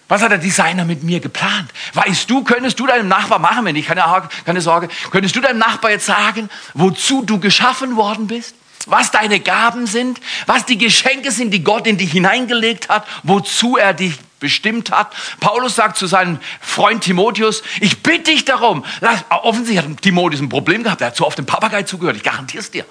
Was 0.08 0.20
hat 0.20 0.32
der 0.32 0.38
Designer 0.38 0.84
mit 0.84 1.04
mir 1.04 1.20
geplant? 1.20 1.70
Weißt 1.94 2.28
du, 2.28 2.42
könntest 2.42 2.80
du 2.80 2.88
deinem 2.88 3.06
Nachbar 3.06 3.38
machen, 3.38 3.66
wenn 3.66 3.76
ich 3.76 3.86
keine, 3.86 4.02
keine 4.44 4.60
Sorge, 4.60 4.88
könntest 5.12 5.36
du 5.36 5.40
deinem 5.40 5.58
Nachbar 5.58 5.92
jetzt 5.92 6.06
sagen, 6.06 6.50
wozu 6.74 7.22
du 7.22 7.38
geschaffen 7.38 7.94
worden 7.94 8.26
bist? 8.26 8.56
Was 8.86 9.12
deine 9.12 9.38
Gaben 9.38 9.86
sind? 9.86 10.20
Was 10.46 10.66
die 10.66 10.76
Geschenke 10.76 11.30
sind, 11.30 11.52
die 11.52 11.62
Gott 11.62 11.86
in 11.86 11.98
dich 11.98 12.10
hineingelegt 12.10 12.88
hat? 12.88 13.06
Wozu 13.22 13.76
er 13.76 13.94
dich 13.94 14.18
bestimmt 14.42 14.90
hat. 14.90 15.14
Paulus 15.40 15.76
sagt 15.76 15.96
zu 15.96 16.06
seinem 16.06 16.38
Freund 16.60 17.02
Timotheus, 17.02 17.62
ich 17.80 18.02
bitte 18.02 18.30
dich 18.30 18.44
darum. 18.44 18.84
Offensichtlich 19.30 19.82
hat 19.82 20.02
Timotheus 20.02 20.40
ein 20.40 20.50
Problem 20.50 20.82
gehabt, 20.82 21.00
er 21.00 21.06
hat 21.06 21.16
zu 21.16 21.26
oft 21.26 21.38
dem 21.38 21.46
Papagei 21.46 21.84
zugehört, 21.84 22.16
ich 22.16 22.22
garantiere 22.22 22.60
es 22.62 22.70
dir. 22.70 22.84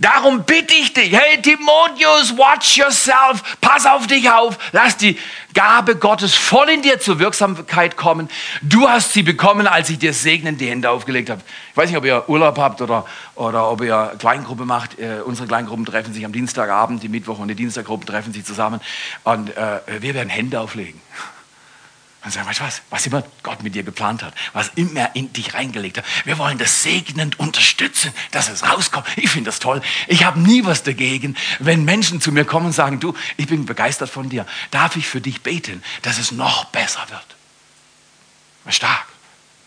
Darum 0.00 0.44
bitte 0.44 0.72
ich 0.72 0.94
dich, 0.94 1.12
hey 1.12 1.42
Timotheus, 1.42 2.34
watch 2.38 2.78
yourself, 2.78 3.58
pass 3.60 3.84
auf 3.84 4.06
dich 4.06 4.30
auf, 4.30 4.56
lass 4.72 4.96
die 4.96 5.18
Gabe 5.52 5.94
Gottes 5.94 6.34
voll 6.34 6.70
in 6.70 6.80
dir 6.80 6.98
zur 7.00 7.18
Wirksamkeit 7.18 7.98
kommen. 7.98 8.30
Du 8.62 8.88
hast 8.88 9.12
sie 9.12 9.22
bekommen, 9.22 9.66
als 9.66 9.90
ich 9.90 9.98
dir 9.98 10.14
segnend 10.14 10.58
die 10.58 10.70
Hände 10.70 10.88
aufgelegt 10.88 11.28
habe. 11.28 11.42
Ich 11.72 11.76
weiß 11.76 11.90
nicht, 11.90 11.98
ob 11.98 12.06
ihr 12.06 12.26
Urlaub 12.30 12.56
habt 12.56 12.80
oder, 12.80 13.04
oder 13.34 13.70
ob 13.70 13.82
ihr 13.82 14.14
Kleingruppe 14.18 14.64
macht. 14.64 14.98
Äh, 14.98 15.20
unsere 15.22 15.46
Kleingruppen 15.46 15.84
treffen 15.84 16.14
sich 16.14 16.24
am 16.24 16.32
Dienstagabend, 16.32 17.02
die 17.02 17.10
Mittwoch 17.10 17.38
und 17.38 17.48
die 17.48 17.54
Dienstaggruppen 17.54 18.06
treffen 18.06 18.32
sich 18.32 18.46
zusammen 18.46 18.80
und 19.24 19.54
äh, 19.54 19.80
wir 20.00 20.14
werden 20.14 20.30
Hände 20.30 20.60
auflegen. 20.60 20.98
Und 22.22 22.32
sagen, 22.32 22.46
weißt 22.46 22.60
du 22.60 22.64
was, 22.64 22.82
was 22.90 23.06
immer 23.06 23.22
Gott 23.42 23.62
mit 23.62 23.74
dir 23.74 23.82
geplant 23.82 24.22
hat, 24.22 24.34
was 24.52 24.70
immer 24.74 25.14
in 25.14 25.32
dich 25.32 25.54
reingelegt 25.54 25.98
hat. 25.98 26.04
Wir 26.24 26.36
wollen 26.36 26.58
das 26.58 26.82
segnend 26.82 27.38
unterstützen, 27.38 28.12
dass 28.30 28.50
es 28.50 28.62
rauskommt. 28.62 29.06
Ich 29.16 29.30
finde 29.30 29.48
das 29.48 29.58
toll. 29.58 29.80
Ich 30.06 30.24
habe 30.24 30.38
nie 30.38 30.64
was 30.64 30.82
dagegen, 30.82 31.34
wenn 31.60 31.84
Menschen 31.84 32.20
zu 32.20 32.30
mir 32.30 32.44
kommen 32.44 32.66
und 32.66 32.72
sagen, 32.72 33.00
du, 33.00 33.14
ich 33.38 33.46
bin 33.46 33.64
begeistert 33.64 34.10
von 34.10 34.28
dir. 34.28 34.44
Darf 34.70 34.96
ich 34.96 35.08
für 35.08 35.22
dich 35.22 35.40
beten, 35.40 35.82
dass 36.02 36.18
es 36.18 36.30
noch 36.30 36.66
besser 36.66 37.06
wird? 37.08 37.24
Stark. 38.68 39.06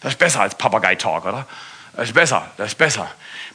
Das 0.02 0.13
ist 0.13 0.20
besser 0.20 0.42
als 0.42 0.56
Papagei-Talk, 0.56 1.26
oder? 1.26 1.48
Das 1.96 2.10
ist 2.10 2.13
besser, 2.13 2.52
das 2.58 2.70
ist 2.70 2.78
besser. 2.78 3.10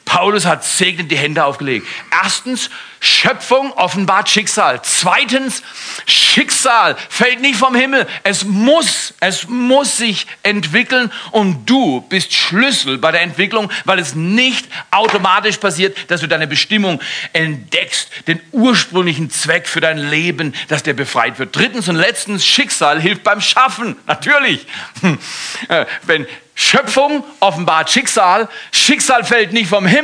Paulus 0.09 0.47
hat 0.47 0.65
segnend 0.65 1.13
die 1.13 1.19
Hände 1.19 1.45
aufgelegt. 1.45 1.87
Erstens, 2.11 2.71
Schöpfung 2.99 3.73
offenbart 3.75 4.31
Schicksal. 4.31 4.81
Zweitens, 4.83 5.63
Schicksal 6.07 6.97
fällt 7.11 7.43
nicht 7.43 7.57
vom 7.57 7.75
Himmel. 7.75 8.07
Es 8.23 8.45
muss, 8.45 9.13
es 9.21 9.47
muss 9.49 9.99
sich 9.99 10.27
entwickeln 10.43 11.13
und 11.31 11.67
du 11.67 12.01
bist 12.09 12.33
Schlüssel 12.33 12.97
bei 12.97 13.13
der 13.13 13.21
Entwicklung, 13.21 13.71
weil 13.85 13.99
es 13.99 14.15
nicht 14.15 14.67
automatisch 14.91 15.59
passiert, 15.59 15.95
dass 16.11 16.23
du 16.23 16.27
deine 16.27 16.47
Bestimmung 16.47 17.03
entdeckst, 17.35 18.09
den 18.29 18.41
ursprünglichen 18.53 19.29
Zweck 19.31 19.69
für 19.69 19.83
dein 19.83 19.99
Leben, 19.99 20.55
dass 20.69 20.83
der 20.83 20.95
befreit 20.95 21.39
wird. 21.39 21.55
Drittens 21.55 21.87
und 21.87 21.97
letztens, 21.97 22.47
Schicksal 22.47 22.99
hilft 22.99 23.25
beim 23.25 23.43
Schaffen. 23.43 23.95
Natürlich. 24.07 24.67
Wenn 26.05 26.27
Schöpfung 26.61 27.23
offenbart 27.39 27.89
Schicksal. 27.89 28.49
Schicksal 28.73 29.23
fällt 29.23 29.53
nicht 29.53 29.69
vom 29.69 29.87
Himmel. 29.87 29.98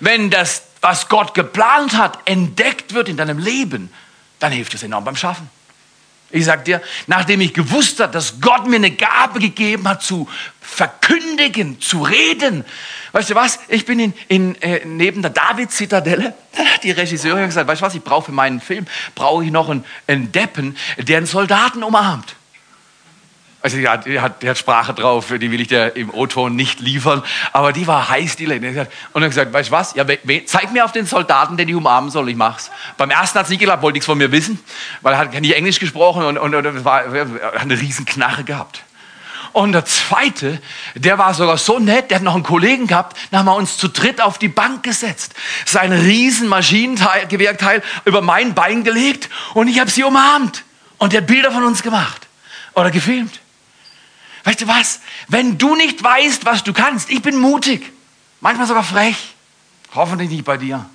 Wenn 0.00 0.30
das, 0.30 0.62
was 0.80 1.08
Gott 1.08 1.34
geplant 1.34 1.96
hat, 1.96 2.18
entdeckt 2.26 2.94
wird 2.94 3.08
in 3.08 3.16
deinem 3.16 3.38
Leben, 3.38 3.90
dann 4.38 4.52
hilft 4.52 4.74
es 4.74 4.82
enorm 4.82 5.04
beim 5.04 5.16
Schaffen. 5.16 5.48
Ich 6.30 6.44
sag 6.44 6.66
dir, 6.66 6.82
nachdem 7.06 7.40
ich 7.40 7.54
gewusst 7.54 8.00
habe, 8.00 8.12
dass 8.12 8.40
Gott 8.40 8.66
mir 8.66 8.76
eine 8.76 8.90
Gabe 8.90 9.40
gegeben 9.40 9.88
hat, 9.88 10.02
zu 10.02 10.28
verkündigen, 10.60 11.80
zu 11.80 12.02
reden. 12.02 12.66
Weißt 13.12 13.30
du 13.30 13.34
was? 13.34 13.58
Ich 13.68 13.86
bin 13.86 13.98
in, 13.98 14.14
in, 14.28 14.54
äh, 14.60 14.84
neben 14.84 15.22
der 15.22 15.30
David-Zitadelle. 15.30 16.34
Die 16.82 16.90
Regisseurin 16.90 17.40
hat 17.40 17.48
gesagt, 17.48 17.68
weißt 17.68 17.80
du 17.80 17.86
was? 17.86 17.94
Ich 17.94 18.02
brauche 18.02 18.26
für 18.26 18.32
meinen 18.32 18.60
Film, 18.60 18.86
brauche 19.14 19.44
ich 19.44 19.50
noch 19.50 19.70
einen, 19.70 19.84
einen 20.06 20.30
Deppen, 20.30 20.76
der 20.98 21.16
einen 21.16 21.26
Soldaten 21.26 21.82
umarmt. 21.82 22.36
Also 23.60 23.76
die 23.76 23.88
hat, 23.88 24.06
die, 24.06 24.20
hat, 24.20 24.40
die 24.42 24.48
hat 24.48 24.56
Sprache 24.56 24.94
drauf, 24.94 25.26
die 25.28 25.50
will 25.50 25.60
ich 25.60 25.66
dir 25.66 25.96
im 25.96 26.14
O-Ton 26.14 26.54
nicht 26.54 26.78
liefern, 26.78 27.24
aber 27.52 27.72
die 27.72 27.88
war 27.88 28.08
heiß, 28.08 28.36
die 28.36 28.46
Lady. 28.46 28.68
Und 29.12 29.22
hat 29.22 29.30
gesagt, 29.30 29.52
weißt 29.52 29.70
du 29.70 29.72
was, 29.72 29.94
ja, 29.96 30.04
zeig 30.46 30.72
mir 30.72 30.84
auf 30.84 30.92
den 30.92 31.06
Soldaten, 31.06 31.56
den 31.56 31.68
ich 31.68 31.74
umarmen 31.74 32.10
soll, 32.10 32.28
ich 32.28 32.36
mach's. 32.36 32.70
Beim 32.96 33.10
ersten 33.10 33.36
hat 33.36 33.46
es 33.46 33.50
nicht 33.50 33.58
geklappt, 33.58 33.82
wollte 33.82 33.94
nichts 33.94 34.06
von 34.06 34.16
mir 34.16 34.30
wissen, 34.30 34.60
weil 35.00 35.14
er 35.14 35.18
hat 35.18 35.32
nicht 35.32 35.56
Englisch 35.56 35.80
gesprochen 35.80 36.24
und, 36.24 36.38
und, 36.38 36.54
und 36.54 36.84
war, 36.84 37.04
hat 37.04 37.60
eine 37.60 37.80
riesen 37.80 38.04
Knarre 38.04 38.44
gehabt. 38.44 38.84
Und 39.52 39.72
der 39.72 39.84
zweite, 39.84 40.60
der 40.94 41.18
war 41.18 41.34
sogar 41.34 41.58
so 41.58 41.80
nett, 41.80 42.10
der 42.10 42.18
hat 42.18 42.22
noch 42.22 42.34
einen 42.34 42.44
Kollegen 42.44 42.86
gehabt, 42.86 43.16
da 43.32 43.38
haben 43.38 43.46
wir 43.46 43.56
uns 43.56 43.76
zu 43.76 43.88
dritt 43.88 44.20
auf 44.20 44.38
die 44.38 44.48
Bank 44.48 44.84
gesetzt, 44.84 45.34
sein 45.64 45.90
riesen 45.90 46.46
Maschinengewehrteil 46.46 47.82
über 48.04 48.20
mein 48.20 48.54
Bein 48.54 48.84
gelegt 48.84 49.28
und 49.54 49.66
ich 49.66 49.80
habe 49.80 49.90
sie 49.90 50.04
umarmt 50.04 50.62
und 50.98 51.12
der 51.12 51.22
hat 51.22 51.26
Bilder 51.26 51.50
von 51.50 51.64
uns 51.64 51.82
gemacht 51.82 52.28
oder 52.74 52.92
gefilmt. 52.92 53.40
Weißt 54.44 54.60
du 54.60 54.68
was? 54.68 55.00
Wenn 55.28 55.58
du 55.58 55.74
nicht 55.76 56.02
weißt, 56.02 56.44
was 56.44 56.64
du 56.64 56.72
kannst, 56.72 57.10
ich 57.10 57.22
bin 57.22 57.36
mutig, 57.36 57.92
manchmal 58.40 58.66
sogar 58.66 58.84
frech, 58.84 59.34
hoffentlich 59.94 60.30
nicht 60.30 60.44
bei 60.44 60.56
dir. 60.56 60.88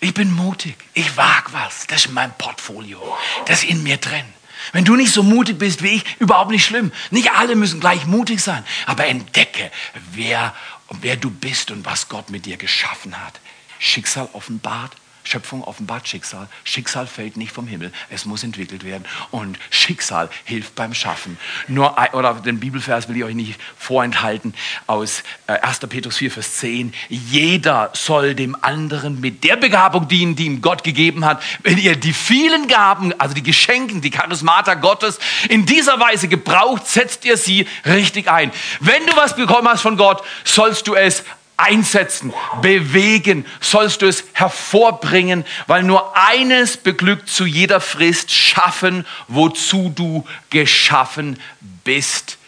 Ich 0.00 0.14
bin 0.14 0.32
mutig, 0.32 0.76
ich 0.94 1.16
wage 1.16 1.52
was, 1.52 1.86
das 1.88 2.04
ist 2.04 2.12
mein 2.12 2.32
Portfolio, 2.38 3.00
das 3.46 3.64
ist 3.64 3.70
in 3.70 3.82
mir 3.82 3.96
drin. 3.96 4.24
Wenn 4.72 4.84
du 4.84 4.96
nicht 4.96 5.12
so 5.12 5.22
mutig 5.22 5.58
bist 5.58 5.82
wie 5.82 5.88
ich, 5.88 6.04
überhaupt 6.18 6.50
nicht 6.50 6.64
schlimm. 6.64 6.92
Nicht 7.10 7.32
alle 7.32 7.54
müssen 7.56 7.80
gleich 7.80 8.06
mutig 8.06 8.42
sein, 8.42 8.64
aber 8.86 9.06
entdecke, 9.06 9.70
wer, 10.12 10.54
wer 11.00 11.16
du 11.16 11.30
bist 11.30 11.70
und 11.70 11.84
was 11.84 12.08
Gott 12.08 12.30
mit 12.30 12.44
dir 12.44 12.56
geschaffen 12.56 13.18
hat. 13.24 13.40
Schicksal 13.78 14.28
offenbart 14.32 14.92
Schöpfung 15.28 15.62
offenbart 15.62 16.08
Schicksal. 16.08 16.48
Schicksal 16.64 17.06
fällt 17.06 17.36
nicht 17.36 17.52
vom 17.52 17.66
Himmel. 17.66 17.92
Es 18.08 18.24
muss 18.24 18.44
entwickelt 18.44 18.82
werden. 18.82 19.04
Und 19.30 19.58
Schicksal 19.68 20.30
hilft 20.44 20.74
beim 20.74 20.94
Schaffen. 20.94 21.36
Nur, 21.66 21.96
oder 22.14 22.32
den 22.34 22.60
Bibelvers 22.60 23.10
will 23.10 23.16
ich 23.18 23.24
euch 23.24 23.34
nicht 23.34 23.60
vorenthalten 23.76 24.54
aus 24.86 25.22
1. 25.46 25.82
Äh, 25.82 25.86
Petrus 25.86 26.16
4, 26.16 26.30
Vers 26.30 26.56
10. 26.56 26.94
Jeder 27.10 27.90
soll 27.92 28.34
dem 28.34 28.56
anderen 28.62 29.20
mit 29.20 29.44
der 29.44 29.56
Begabung 29.56 30.08
dienen, 30.08 30.34
die 30.34 30.46
ihm 30.46 30.62
Gott 30.62 30.82
gegeben 30.82 31.26
hat. 31.26 31.42
Wenn 31.62 31.76
ihr 31.76 31.96
die 31.96 32.14
vielen 32.14 32.66
Gaben, 32.66 33.12
also 33.20 33.34
die 33.34 33.42
Geschenken, 33.42 34.00
die 34.00 34.10
Charismata 34.10 34.74
Gottes 34.74 35.18
in 35.50 35.66
dieser 35.66 36.00
Weise 36.00 36.28
gebraucht, 36.28 36.86
setzt 36.86 37.26
ihr 37.26 37.36
sie 37.36 37.66
richtig 37.84 38.30
ein. 38.30 38.50
Wenn 38.80 39.04
du 39.04 39.14
was 39.14 39.36
bekommen 39.36 39.68
hast 39.68 39.82
von 39.82 39.98
Gott, 39.98 40.22
sollst 40.44 40.86
du 40.86 40.94
es 40.94 41.22
einsetzen, 41.58 42.32
bewegen, 42.62 43.44
sollst 43.60 44.00
du 44.00 44.06
es 44.06 44.24
hervorbringen, 44.32 45.44
weil 45.66 45.82
nur 45.82 46.16
eines 46.16 46.78
beglückt 46.78 47.28
zu 47.28 47.44
jeder 47.44 47.80
Frist, 47.80 48.30
schaffen, 48.30 49.04
wozu 49.26 49.92
du 49.94 50.26
geschaffen 50.48 51.38
bist. 51.84 52.38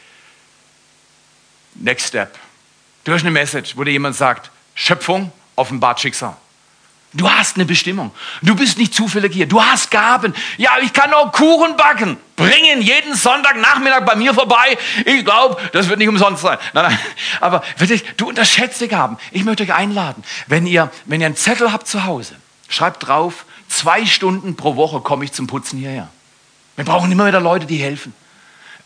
Next 1.74 2.08
step. 2.08 2.38
Du 3.04 3.12
hast 3.12 3.22
eine 3.22 3.30
Message, 3.30 3.76
wo 3.76 3.84
dir 3.84 3.92
jemand 3.92 4.16
sagt, 4.16 4.50
Schöpfung 4.74 5.32
offenbart 5.56 6.00
Schicksal. 6.00 6.36
Du 7.12 7.28
hast 7.28 7.56
eine 7.56 7.64
Bestimmung. 7.64 8.12
Du 8.40 8.54
bist 8.54 8.78
nicht 8.78 8.94
zufällig 8.94 9.32
hier. 9.32 9.46
Du 9.46 9.60
hast 9.60 9.90
Gaben. 9.90 10.32
Ja, 10.58 10.78
ich 10.80 10.92
kann 10.92 11.12
auch 11.12 11.32
Kuchen 11.32 11.76
backen. 11.76 12.16
Bring 12.36 12.64
ihn 12.72 12.82
jeden 12.82 13.14
Sonntagnachmittag 13.14 14.04
bei 14.04 14.14
mir 14.14 14.32
vorbei. 14.32 14.78
Ich 15.04 15.24
glaube, 15.24 15.56
das 15.72 15.88
wird 15.88 15.98
nicht 15.98 16.08
umsonst 16.08 16.42
sein. 16.42 16.58
Nein, 16.72 16.84
nein. 16.90 16.98
Aber 17.40 17.64
wirklich, 17.78 18.04
du 18.16 18.28
unterschätzt 18.28 18.80
die 18.80 18.86
Gaben. 18.86 19.18
Ich 19.32 19.44
möchte 19.44 19.64
euch 19.64 19.74
einladen, 19.74 20.22
wenn 20.46 20.66
ihr, 20.66 20.90
wenn 21.06 21.20
ihr 21.20 21.26
einen 21.26 21.36
Zettel 21.36 21.72
habt 21.72 21.88
zu 21.88 22.04
Hause, 22.04 22.36
schreibt 22.68 23.08
drauf, 23.08 23.44
zwei 23.68 24.06
Stunden 24.06 24.54
pro 24.54 24.76
Woche 24.76 25.00
komme 25.00 25.24
ich 25.24 25.32
zum 25.32 25.48
Putzen 25.48 25.80
hierher. 25.80 26.08
Wir 26.76 26.84
brauchen 26.84 27.10
immer 27.10 27.26
wieder 27.26 27.40
Leute, 27.40 27.66
die 27.66 27.78
helfen 27.78 28.14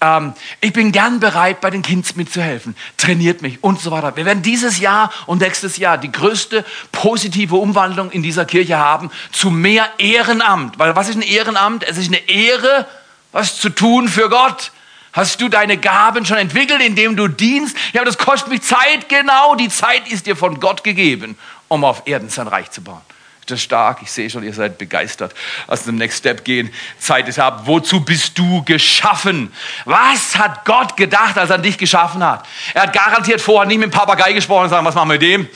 ähm, 0.05 0.35
ich 0.61 0.73
bin 0.73 0.93
gern 0.93 1.19
bereit, 1.19 1.61
bei 1.61 1.71
den 1.71 1.83
Kids 1.83 2.15
mitzuhelfen, 2.15 2.77
trainiert 2.97 3.41
mich 3.41 3.65
und 3.65 3.81
so 3.81 3.91
weiter. 3.91 4.15
Wir 4.17 4.27
werden 4.27 4.43
dieses 4.43 4.79
Jahr 4.79 5.11
und 5.27 5.41
nächstes 5.41 5.79
Jahr 5.79 5.97
die 5.97 6.13
größte 6.13 6.65
positive 6.93 7.57
Umwandlung 7.57 8.11
in 8.11 8.23
dieser 8.23 8.45
Kirche 8.45 8.79
haben 8.79 9.11
zu 9.33 9.51
mehr 9.51 9.89
Ehrenamt. 9.99 10.79
Weil 10.79 10.95
was 10.95 11.09
ist 11.09 11.17
ein 11.17 11.23
Ehrenamt? 11.23 11.85
Es 11.85 11.97
ist 11.97 12.09
eine 12.09 12.29
Ehre, 12.29 12.87
was 13.33 13.59
zu 13.59 13.71
tun 13.71 14.09
für 14.09 14.29
Gott. 14.29 14.73
Hast 15.13 15.41
du 15.41 15.49
deine 15.49 15.79
Gaben 15.79 16.27
schon 16.27 16.39
entwickelt, 16.39 16.83
indem 16.83 17.17
du 17.17 17.29
dienst? 17.29 17.77
Ja, 17.93 18.03
aber 18.03 18.11
das 18.11 18.19
kostet 18.19 18.49
mich 18.49 18.63
Zeit, 18.63 19.09
genau. 19.09 19.55
Die 19.55 19.69
Zeit 19.69 20.09
ist 20.09 20.27
dir 20.27 20.37
von 20.37 20.61
Gott 20.61 20.85
gegeben, 20.85 21.39
um 21.69 21.85
auf 21.85 22.03
Erden 22.07 22.29
sein 22.29 22.49
Reich 22.49 22.71
zu 22.71 22.83
bauen. 22.83 23.01
Das 23.47 23.59
ist 23.59 23.65
stark. 23.65 23.99
Ich 24.03 24.11
sehe 24.11 24.31
schon, 24.31 24.43
ihr 24.43 24.55
seid 24.55 24.79
begeistert. 24.79 25.35
Lass 25.69 25.87
uns 25.87 25.99
Next 25.99 26.19
Step 26.19 26.45
gehen. 26.45 26.73
Zeit 26.99 27.29
ist 27.29 27.39
ab. 27.39 27.63
Wozu 27.65 28.01
bist 28.01 28.39
du 28.39 28.63
geschaffen? 28.65 29.53
Was 29.85 30.37
hat 30.37 30.65
Gott 30.65 30.97
gedacht, 30.97 31.37
als 31.37 31.51
er 31.51 31.59
dich 31.59 31.77
geschaffen 31.77 32.25
hat? 32.25 32.47
Er 32.73 32.83
hat 32.83 32.93
garantiert 32.93 33.41
vorher 33.41 33.67
nicht 33.67 33.79
mit 33.79 33.93
dem 33.93 33.97
Papagei 33.97 34.33
gesprochen 34.33 34.63
und 34.63 34.69
gesagt, 34.71 34.85
was 34.85 34.95
machen 34.95 35.09
wir 35.09 35.15
mit 35.15 35.23
dem? 35.23 35.49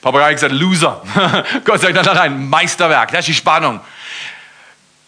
Papagei 0.00 0.26
hat 0.26 0.34
gesagt, 0.34 0.54
Loser. 0.54 1.02
Gott 1.64 1.80
sagt, 1.80 1.94
nein, 1.94 2.04
nein, 2.04 2.16
nein, 2.16 2.48
Meisterwerk. 2.48 3.10
Das 3.10 3.20
ist 3.20 3.28
die 3.28 3.34
Spannung. 3.34 3.80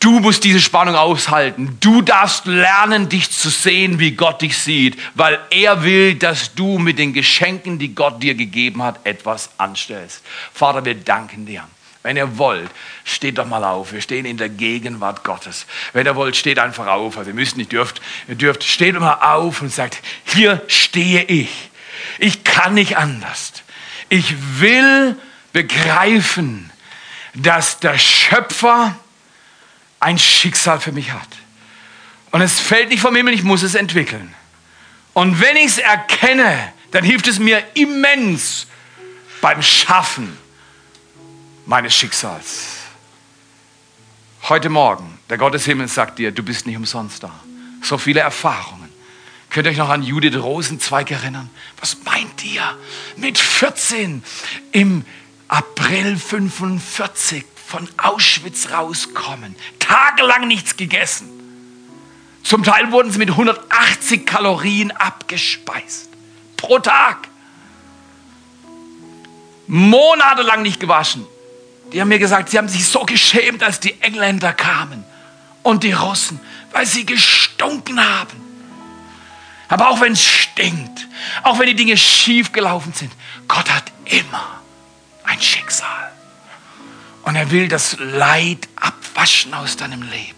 Du 0.01 0.19
musst 0.19 0.45
diese 0.45 0.61
Spannung 0.61 0.95
aushalten. 0.95 1.77
Du 1.81 2.01
darfst 2.01 2.47
lernen, 2.47 3.11
dich 3.11 3.31
zu 3.31 3.51
sehen, 3.51 3.99
wie 3.99 4.13
Gott 4.13 4.41
dich 4.41 4.57
sieht, 4.57 4.99
weil 5.15 5.39
er 5.51 5.83
will, 5.83 6.15
dass 6.15 6.55
du 6.55 6.79
mit 6.79 6.99
den 6.99 7.13
Geschenken, 7.13 7.79
die 7.79 7.95
Gott 7.95 8.23
dir 8.23 8.35
gegeben 8.35 8.83
hat, 8.83 9.01
etwas 9.05 9.51
anstellst. 9.59 10.23
Vater, 10.55 10.85
wir 10.87 10.95
danken 10.95 11.45
dir. 11.45 11.65
Wenn 12.03 12.17
ihr 12.17 12.39
wollt, 12.39 12.71
steht 13.05 13.37
doch 13.39 13.47
mal 13.47 13.63
auf. 13.63 13.93
Wir 13.93 14.01
stehen 14.01 14.25
in 14.25 14.39
der 14.39 14.49
Gegenwart 14.49 15.23
Gottes. 15.23 15.67
Wenn 15.93 16.07
ihr 16.07 16.17
wollt, 16.17 16.35
steht 16.35 16.59
einfach 16.59 16.87
auf. 16.87 17.19
Also 17.19 17.31
ihr 17.31 17.35
müsst 17.35 17.59
nicht, 17.59 17.73
dürft, 17.73 18.01
ihr 18.27 18.37
dürft, 18.37 18.65
steht 18.65 18.99
mal 18.99 19.15
auf 19.15 19.61
und 19.61 19.71
sagt, 19.71 19.99
hier 20.25 20.63
stehe 20.67 21.25
ich. 21.25 21.51
Ich 22.19 22.43
kann 22.43 22.75
nicht 22.75 22.97
anders. 22.97 23.53
Ich 24.09 24.35
will 24.61 25.17
begreifen, 25.53 26.71
dass 27.35 27.81
der 27.81 27.99
Schöpfer 27.99 28.97
ein 30.01 30.19
Schicksal 30.19 30.81
für 30.81 30.93
mich 30.93 31.13
hat. 31.13 31.29
Und 32.31 32.41
es 32.41 32.61
fällt 32.61 32.89
nicht 32.89 33.01
vom 33.01 33.15
Himmel, 33.15 33.35
ich 33.35 33.43
muss 33.43 33.63
es 33.63 33.75
entwickeln. 33.75 34.35
Und 35.13 35.41
wenn 35.41 35.57
ich 35.57 35.67
es 35.67 35.79
erkenne, 35.79 36.73
dann 36.93 37.05
hilft 37.05 37.29
es 37.29 37.39
mir 37.39 37.63
immens 37.75 38.67
beim 39.43 39.63
Schaffen 39.63 40.37
meines 41.71 41.95
Schicksals. 41.95 42.79
Heute 44.49 44.69
Morgen, 44.69 45.21
der 45.29 45.39
Gott 45.39 45.55
des 45.55 45.65
Himmels 45.67 45.95
sagt 45.95 46.19
dir, 46.19 46.33
du 46.33 46.43
bist 46.43 46.67
nicht 46.67 46.77
umsonst 46.77 47.23
da. 47.23 47.31
So 47.81 47.97
viele 47.97 48.19
Erfahrungen. 48.19 48.91
Könnt 49.51 49.67
ihr 49.67 49.71
euch 49.71 49.77
noch 49.77 49.89
an 49.89 50.03
Judith 50.03 50.35
Rosenzweig 50.35 51.13
erinnern? 51.13 51.49
Was 51.79 51.99
meint 52.05 52.45
ihr? 52.45 52.77
Mit 53.17 53.39
14 53.39 54.25
im 54.73 55.05
April 55.47 56.17
45 56.17 57.45
von 57.69 57.89
Auschwitz 57.99 58.71
rauskommen. 58.73 59.55
Tagelang 59.79 60.49
nichts 60.49 60.77
gegessen. 60.77 61.29
Zum 62.43 62.65
Teil 62.65 62.91
wurden 62.91 63.13
sie 63.13 63.19
mit 63.19 63.31
180 63.31 64.27
Kalorien 64.27 64.91
abgespeist. 64.91 66.09
Pro 66.57 66.81
Tag. 66.81 67.29
Monatelang 69.69 70.63
nicht 70.63 70.81
gewaschen. 70.81 71.25
Die 71.93 72.01
haben 72.01 72.09
mir 72.09 72.19
gesagt, 72.19 72.51
sie 72.51 72.59
haben 72.59 72.69
sich 72.69 72.87
so 72.87 73.05
geschämt, 73.05 73.63
als 73.63 73.81
die 73.81 74.01
Engländer 74.01 74.53
kamen 74.53 75.05
und 75.63 75.83
die 75.83 75.93
Russen, 75.93 76.41
weil 76.73 76.87
sie 76.87 77.05
gestunken 77.05 78.01
haben. 78.01 78.41
Aber 79.69 79.89
auch 79.91 80.01
wenn 80.01 80.13
es 80.13 80.25
stinkt, 80.25 81.07
auch 81.43 81.59
wenn 81.59 81.67
die 81.67 81.75
Dinge 81.75 81.97
schief 81.97 82.53
gelaufen 82.53 82.93
sind, 82.93 83.13
Gott 83.47 83.71
hat 83.71 83.85
immer 84.05 84.61
ein 85.25 85.41
Schicksal. 85.41 86.11
Und 87.23 87.37
er 87.37 87.51
will 87.51 87.69
das 87.69 87.97
Leid 87.99 88.69
abwaschen 88.77 89.55
aus 89.55 89.77
deinem 89.77 90.03
Leben 90.03 90.37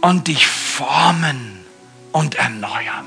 und 0.00 0.28
dich 0.28 0.46
formen 0.46 1.64
und 2.12 2.36
erneuern. 2.36 3.06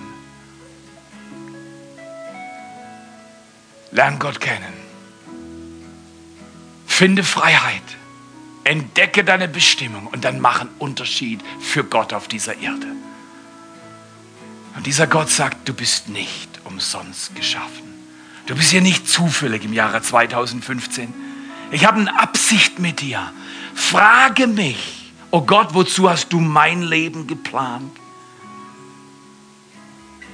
Lern 3.91 4.20
Gott 4.20 4.39
kennen. 4.39 4.78
Finde 7.00 7.24
Freiheit. 7.24 7.82
Entdecke 8.66 9.24
deine 9.24 9.47
Bestimmung 9.47 10.08
und 10.08 10.26
dann 10.26 10.41
mach 10.41 10.60
einen 10.60 10.70
Unterschied 10.80 11.39
für 11.62 11.86
Gott 11.86 12.12
auf 12.12 12.28
dieser 12.28 12.58
Erde. 12.58 12.88
Und 14.76 14.86
dieser 14.86 15.08
Gott 15.08 15.30
sagt, 15.30 15.70
du 15.70 15.74
bist 15.74 16.10
nicht 16.10 16.60
umsonst 16.66 17.38
geschaffen. 17.38 17.88
Du 18.47 18.56
bist 18.56 18.72
hier 18.72 18.82
nicht 18.82 19.08
zufällig 19.08 19.64
im 19.64 19.72
Jahre 19.72 20.02
2015. 20.02 21.14
Ich 21.72 21.86
habe 21.86 22.02
eine 22.02 22.20
Absicht 22.20 22.80
mit 22.80 23.00
dir. 23.00 23.32
Frage 23.76 24.47
mich, 24.47 25.14
oh 25.32 25.43
Gott, 25.43 25.74
wozu 25.74 26.10
hast 26.10 26.34
du 26.34 26.41
mein 26.41 26.82
Leben 26.82 27.28
geplant? 27.28 27.95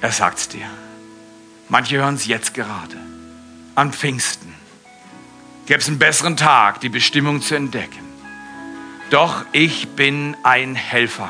Er 0.01 0.11
sagt 0.11 0.39
es 0.39 0.49
dir. 0.49 0.67
Manche 1.69 1.97
hören 1.97 2.15
es 2.15 2.25
jetzt 2.25 2.55
gerade. 2.55 2.97
An 3.75 3.93
Pfingsten 3.93 4.54
gäbe 5.65 5.79
es 5.79 5.87
einen 5.87 5.99
besseren 5.99 6.37
Tag, 6.37 6.79
die 6.81 6.89
Bestimmung 6.89 7.41
zu 7.41 7.55
entdecken. 7.55 8.03
Doch 9.09 9.45
ich 9.51 9.89
bin 9.89 10.35
ein 10.43 10.75
Helfer. 10.75 11.29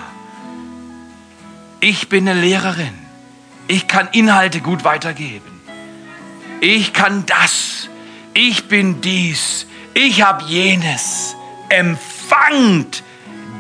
Ich 1.80 2.10
bin 2.10 2.28
eine 2.28 2.40
Lehrerin. 2.40 2.94
Ich 3.68 3.88
kann 3.88 4.08
Inhalte 4.12 4.62
gut 4.62 4.84
weitergeben. 4.84 5.62
Ich 6.62 6.94
kann 6.94 7.26
das. 7.26 7.90
Ich 8.34 8.68
bin 8.68 9.02
dies. 9.02 9.68
Ich 9.94 10.22
habe 10.22 10.44
jenes. 10.46 11.36
Empfangt 11.70 13.04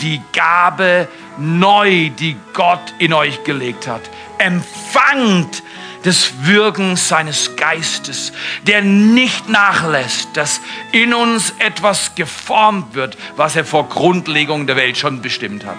die 0.01 0.21
Gabe 0.33 1.07
neu, 1.37 2.09
die 2.09 2.35
Gott 2.53 2.93
in 2.99 3.13
euch 3.13 3.43
gelegt 3.43 3.87
hat. 3.87 4.01
Empfangt 4.37 5.63
des 6.05 6.45
Wirkens 6.45 7.07
seines 7.07 7.55
Geistes, 7.55 8.31
der 8.67 8.81
nicht 8.83 9.49
nachlässt, 9.49 10.29
dass 10.33 10.61
in 10.91 11.13
uns 11.13 11.53
etwas 11.57 12.13
geformt 12.15 12.93
wird, 12.93 13.17
was 13.35 13.55
er 13.55 13.65
vor 13.65 13.89
Grundlegung 13.89 14.67
der 14.67 14.75
Welt 14.75 14.97
schon 14.97 15.21
bestimmt 15.21 15.65
hat. 15.65 15.77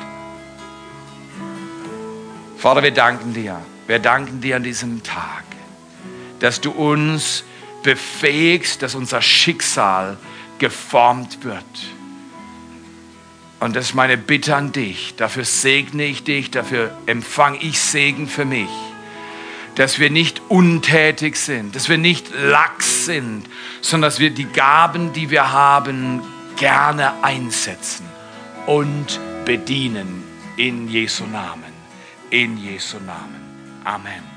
Vater, 2.58 2.82
wir 2.82 2.90
danken 2.90 3.32
dir. 3.32 3.60
Wir 3.86 4.00
danken 4.00 4.40
dir 4.40 4.56
an 4.56 4.64
diesem 4.64 5.04
Tag, 5.04 5.44
dass 6.40 6.60
du 6.60 6.72
uns 6.72 7.44
befähigst, 7.84 8.82
dass 8.82 8.96
unser 8.96 9.22
Schicksal 9.22 10.16
geformt 10.58 11.44
wird. 11.44 11.62
Und 13.60 13.76
das 13.76 13.86
ist 13.86 13.94
meine 13.94 14.16
Bitte 14.16 14.56
an 14.56 14.72
dich. 14.72 15.14
Dafür 15.16 15.44
segne 15.44 16.04
ich 16.04 16.24
dich, 16.24 16.50
dafür 16.50 16.90
empfange 17.06 17.58
ich 17.58 17.78
Segen 17.80 18.26
für 18.26 18.44
mich 18.44 18.68
dass 19.76 19.98
wir 19.98 20.10
nicht 20.10 20.42
untätig 20.48 21.36
sind, 21.36 21.76
dass 21.76 21.88
wir 21.88 21.98
nicht 21.98 22.30
lax 22.34 23.04
sind, 23.04 23.44
sondern 23.80 24.10
dass 24.10 24.18
wir 24.18 24.30
die 24.30 24.46
Gaben, 24.46 25.12
die 25.12 25.30
wir 25.30 25.52
haben, 25.52 26.22
gerne 26.56 27.22
einsetzen 27.22 28.06
und 28.66 29.20
bedienen. 29.44 30.24
In 30.56 30.88
Jesu 30.88 31.24
Namen. 31.26 31.64
In 32.30 32.56
Jesu 32.56 32.96
Namen. 32.96 33.82
Amen. 33.84 34.35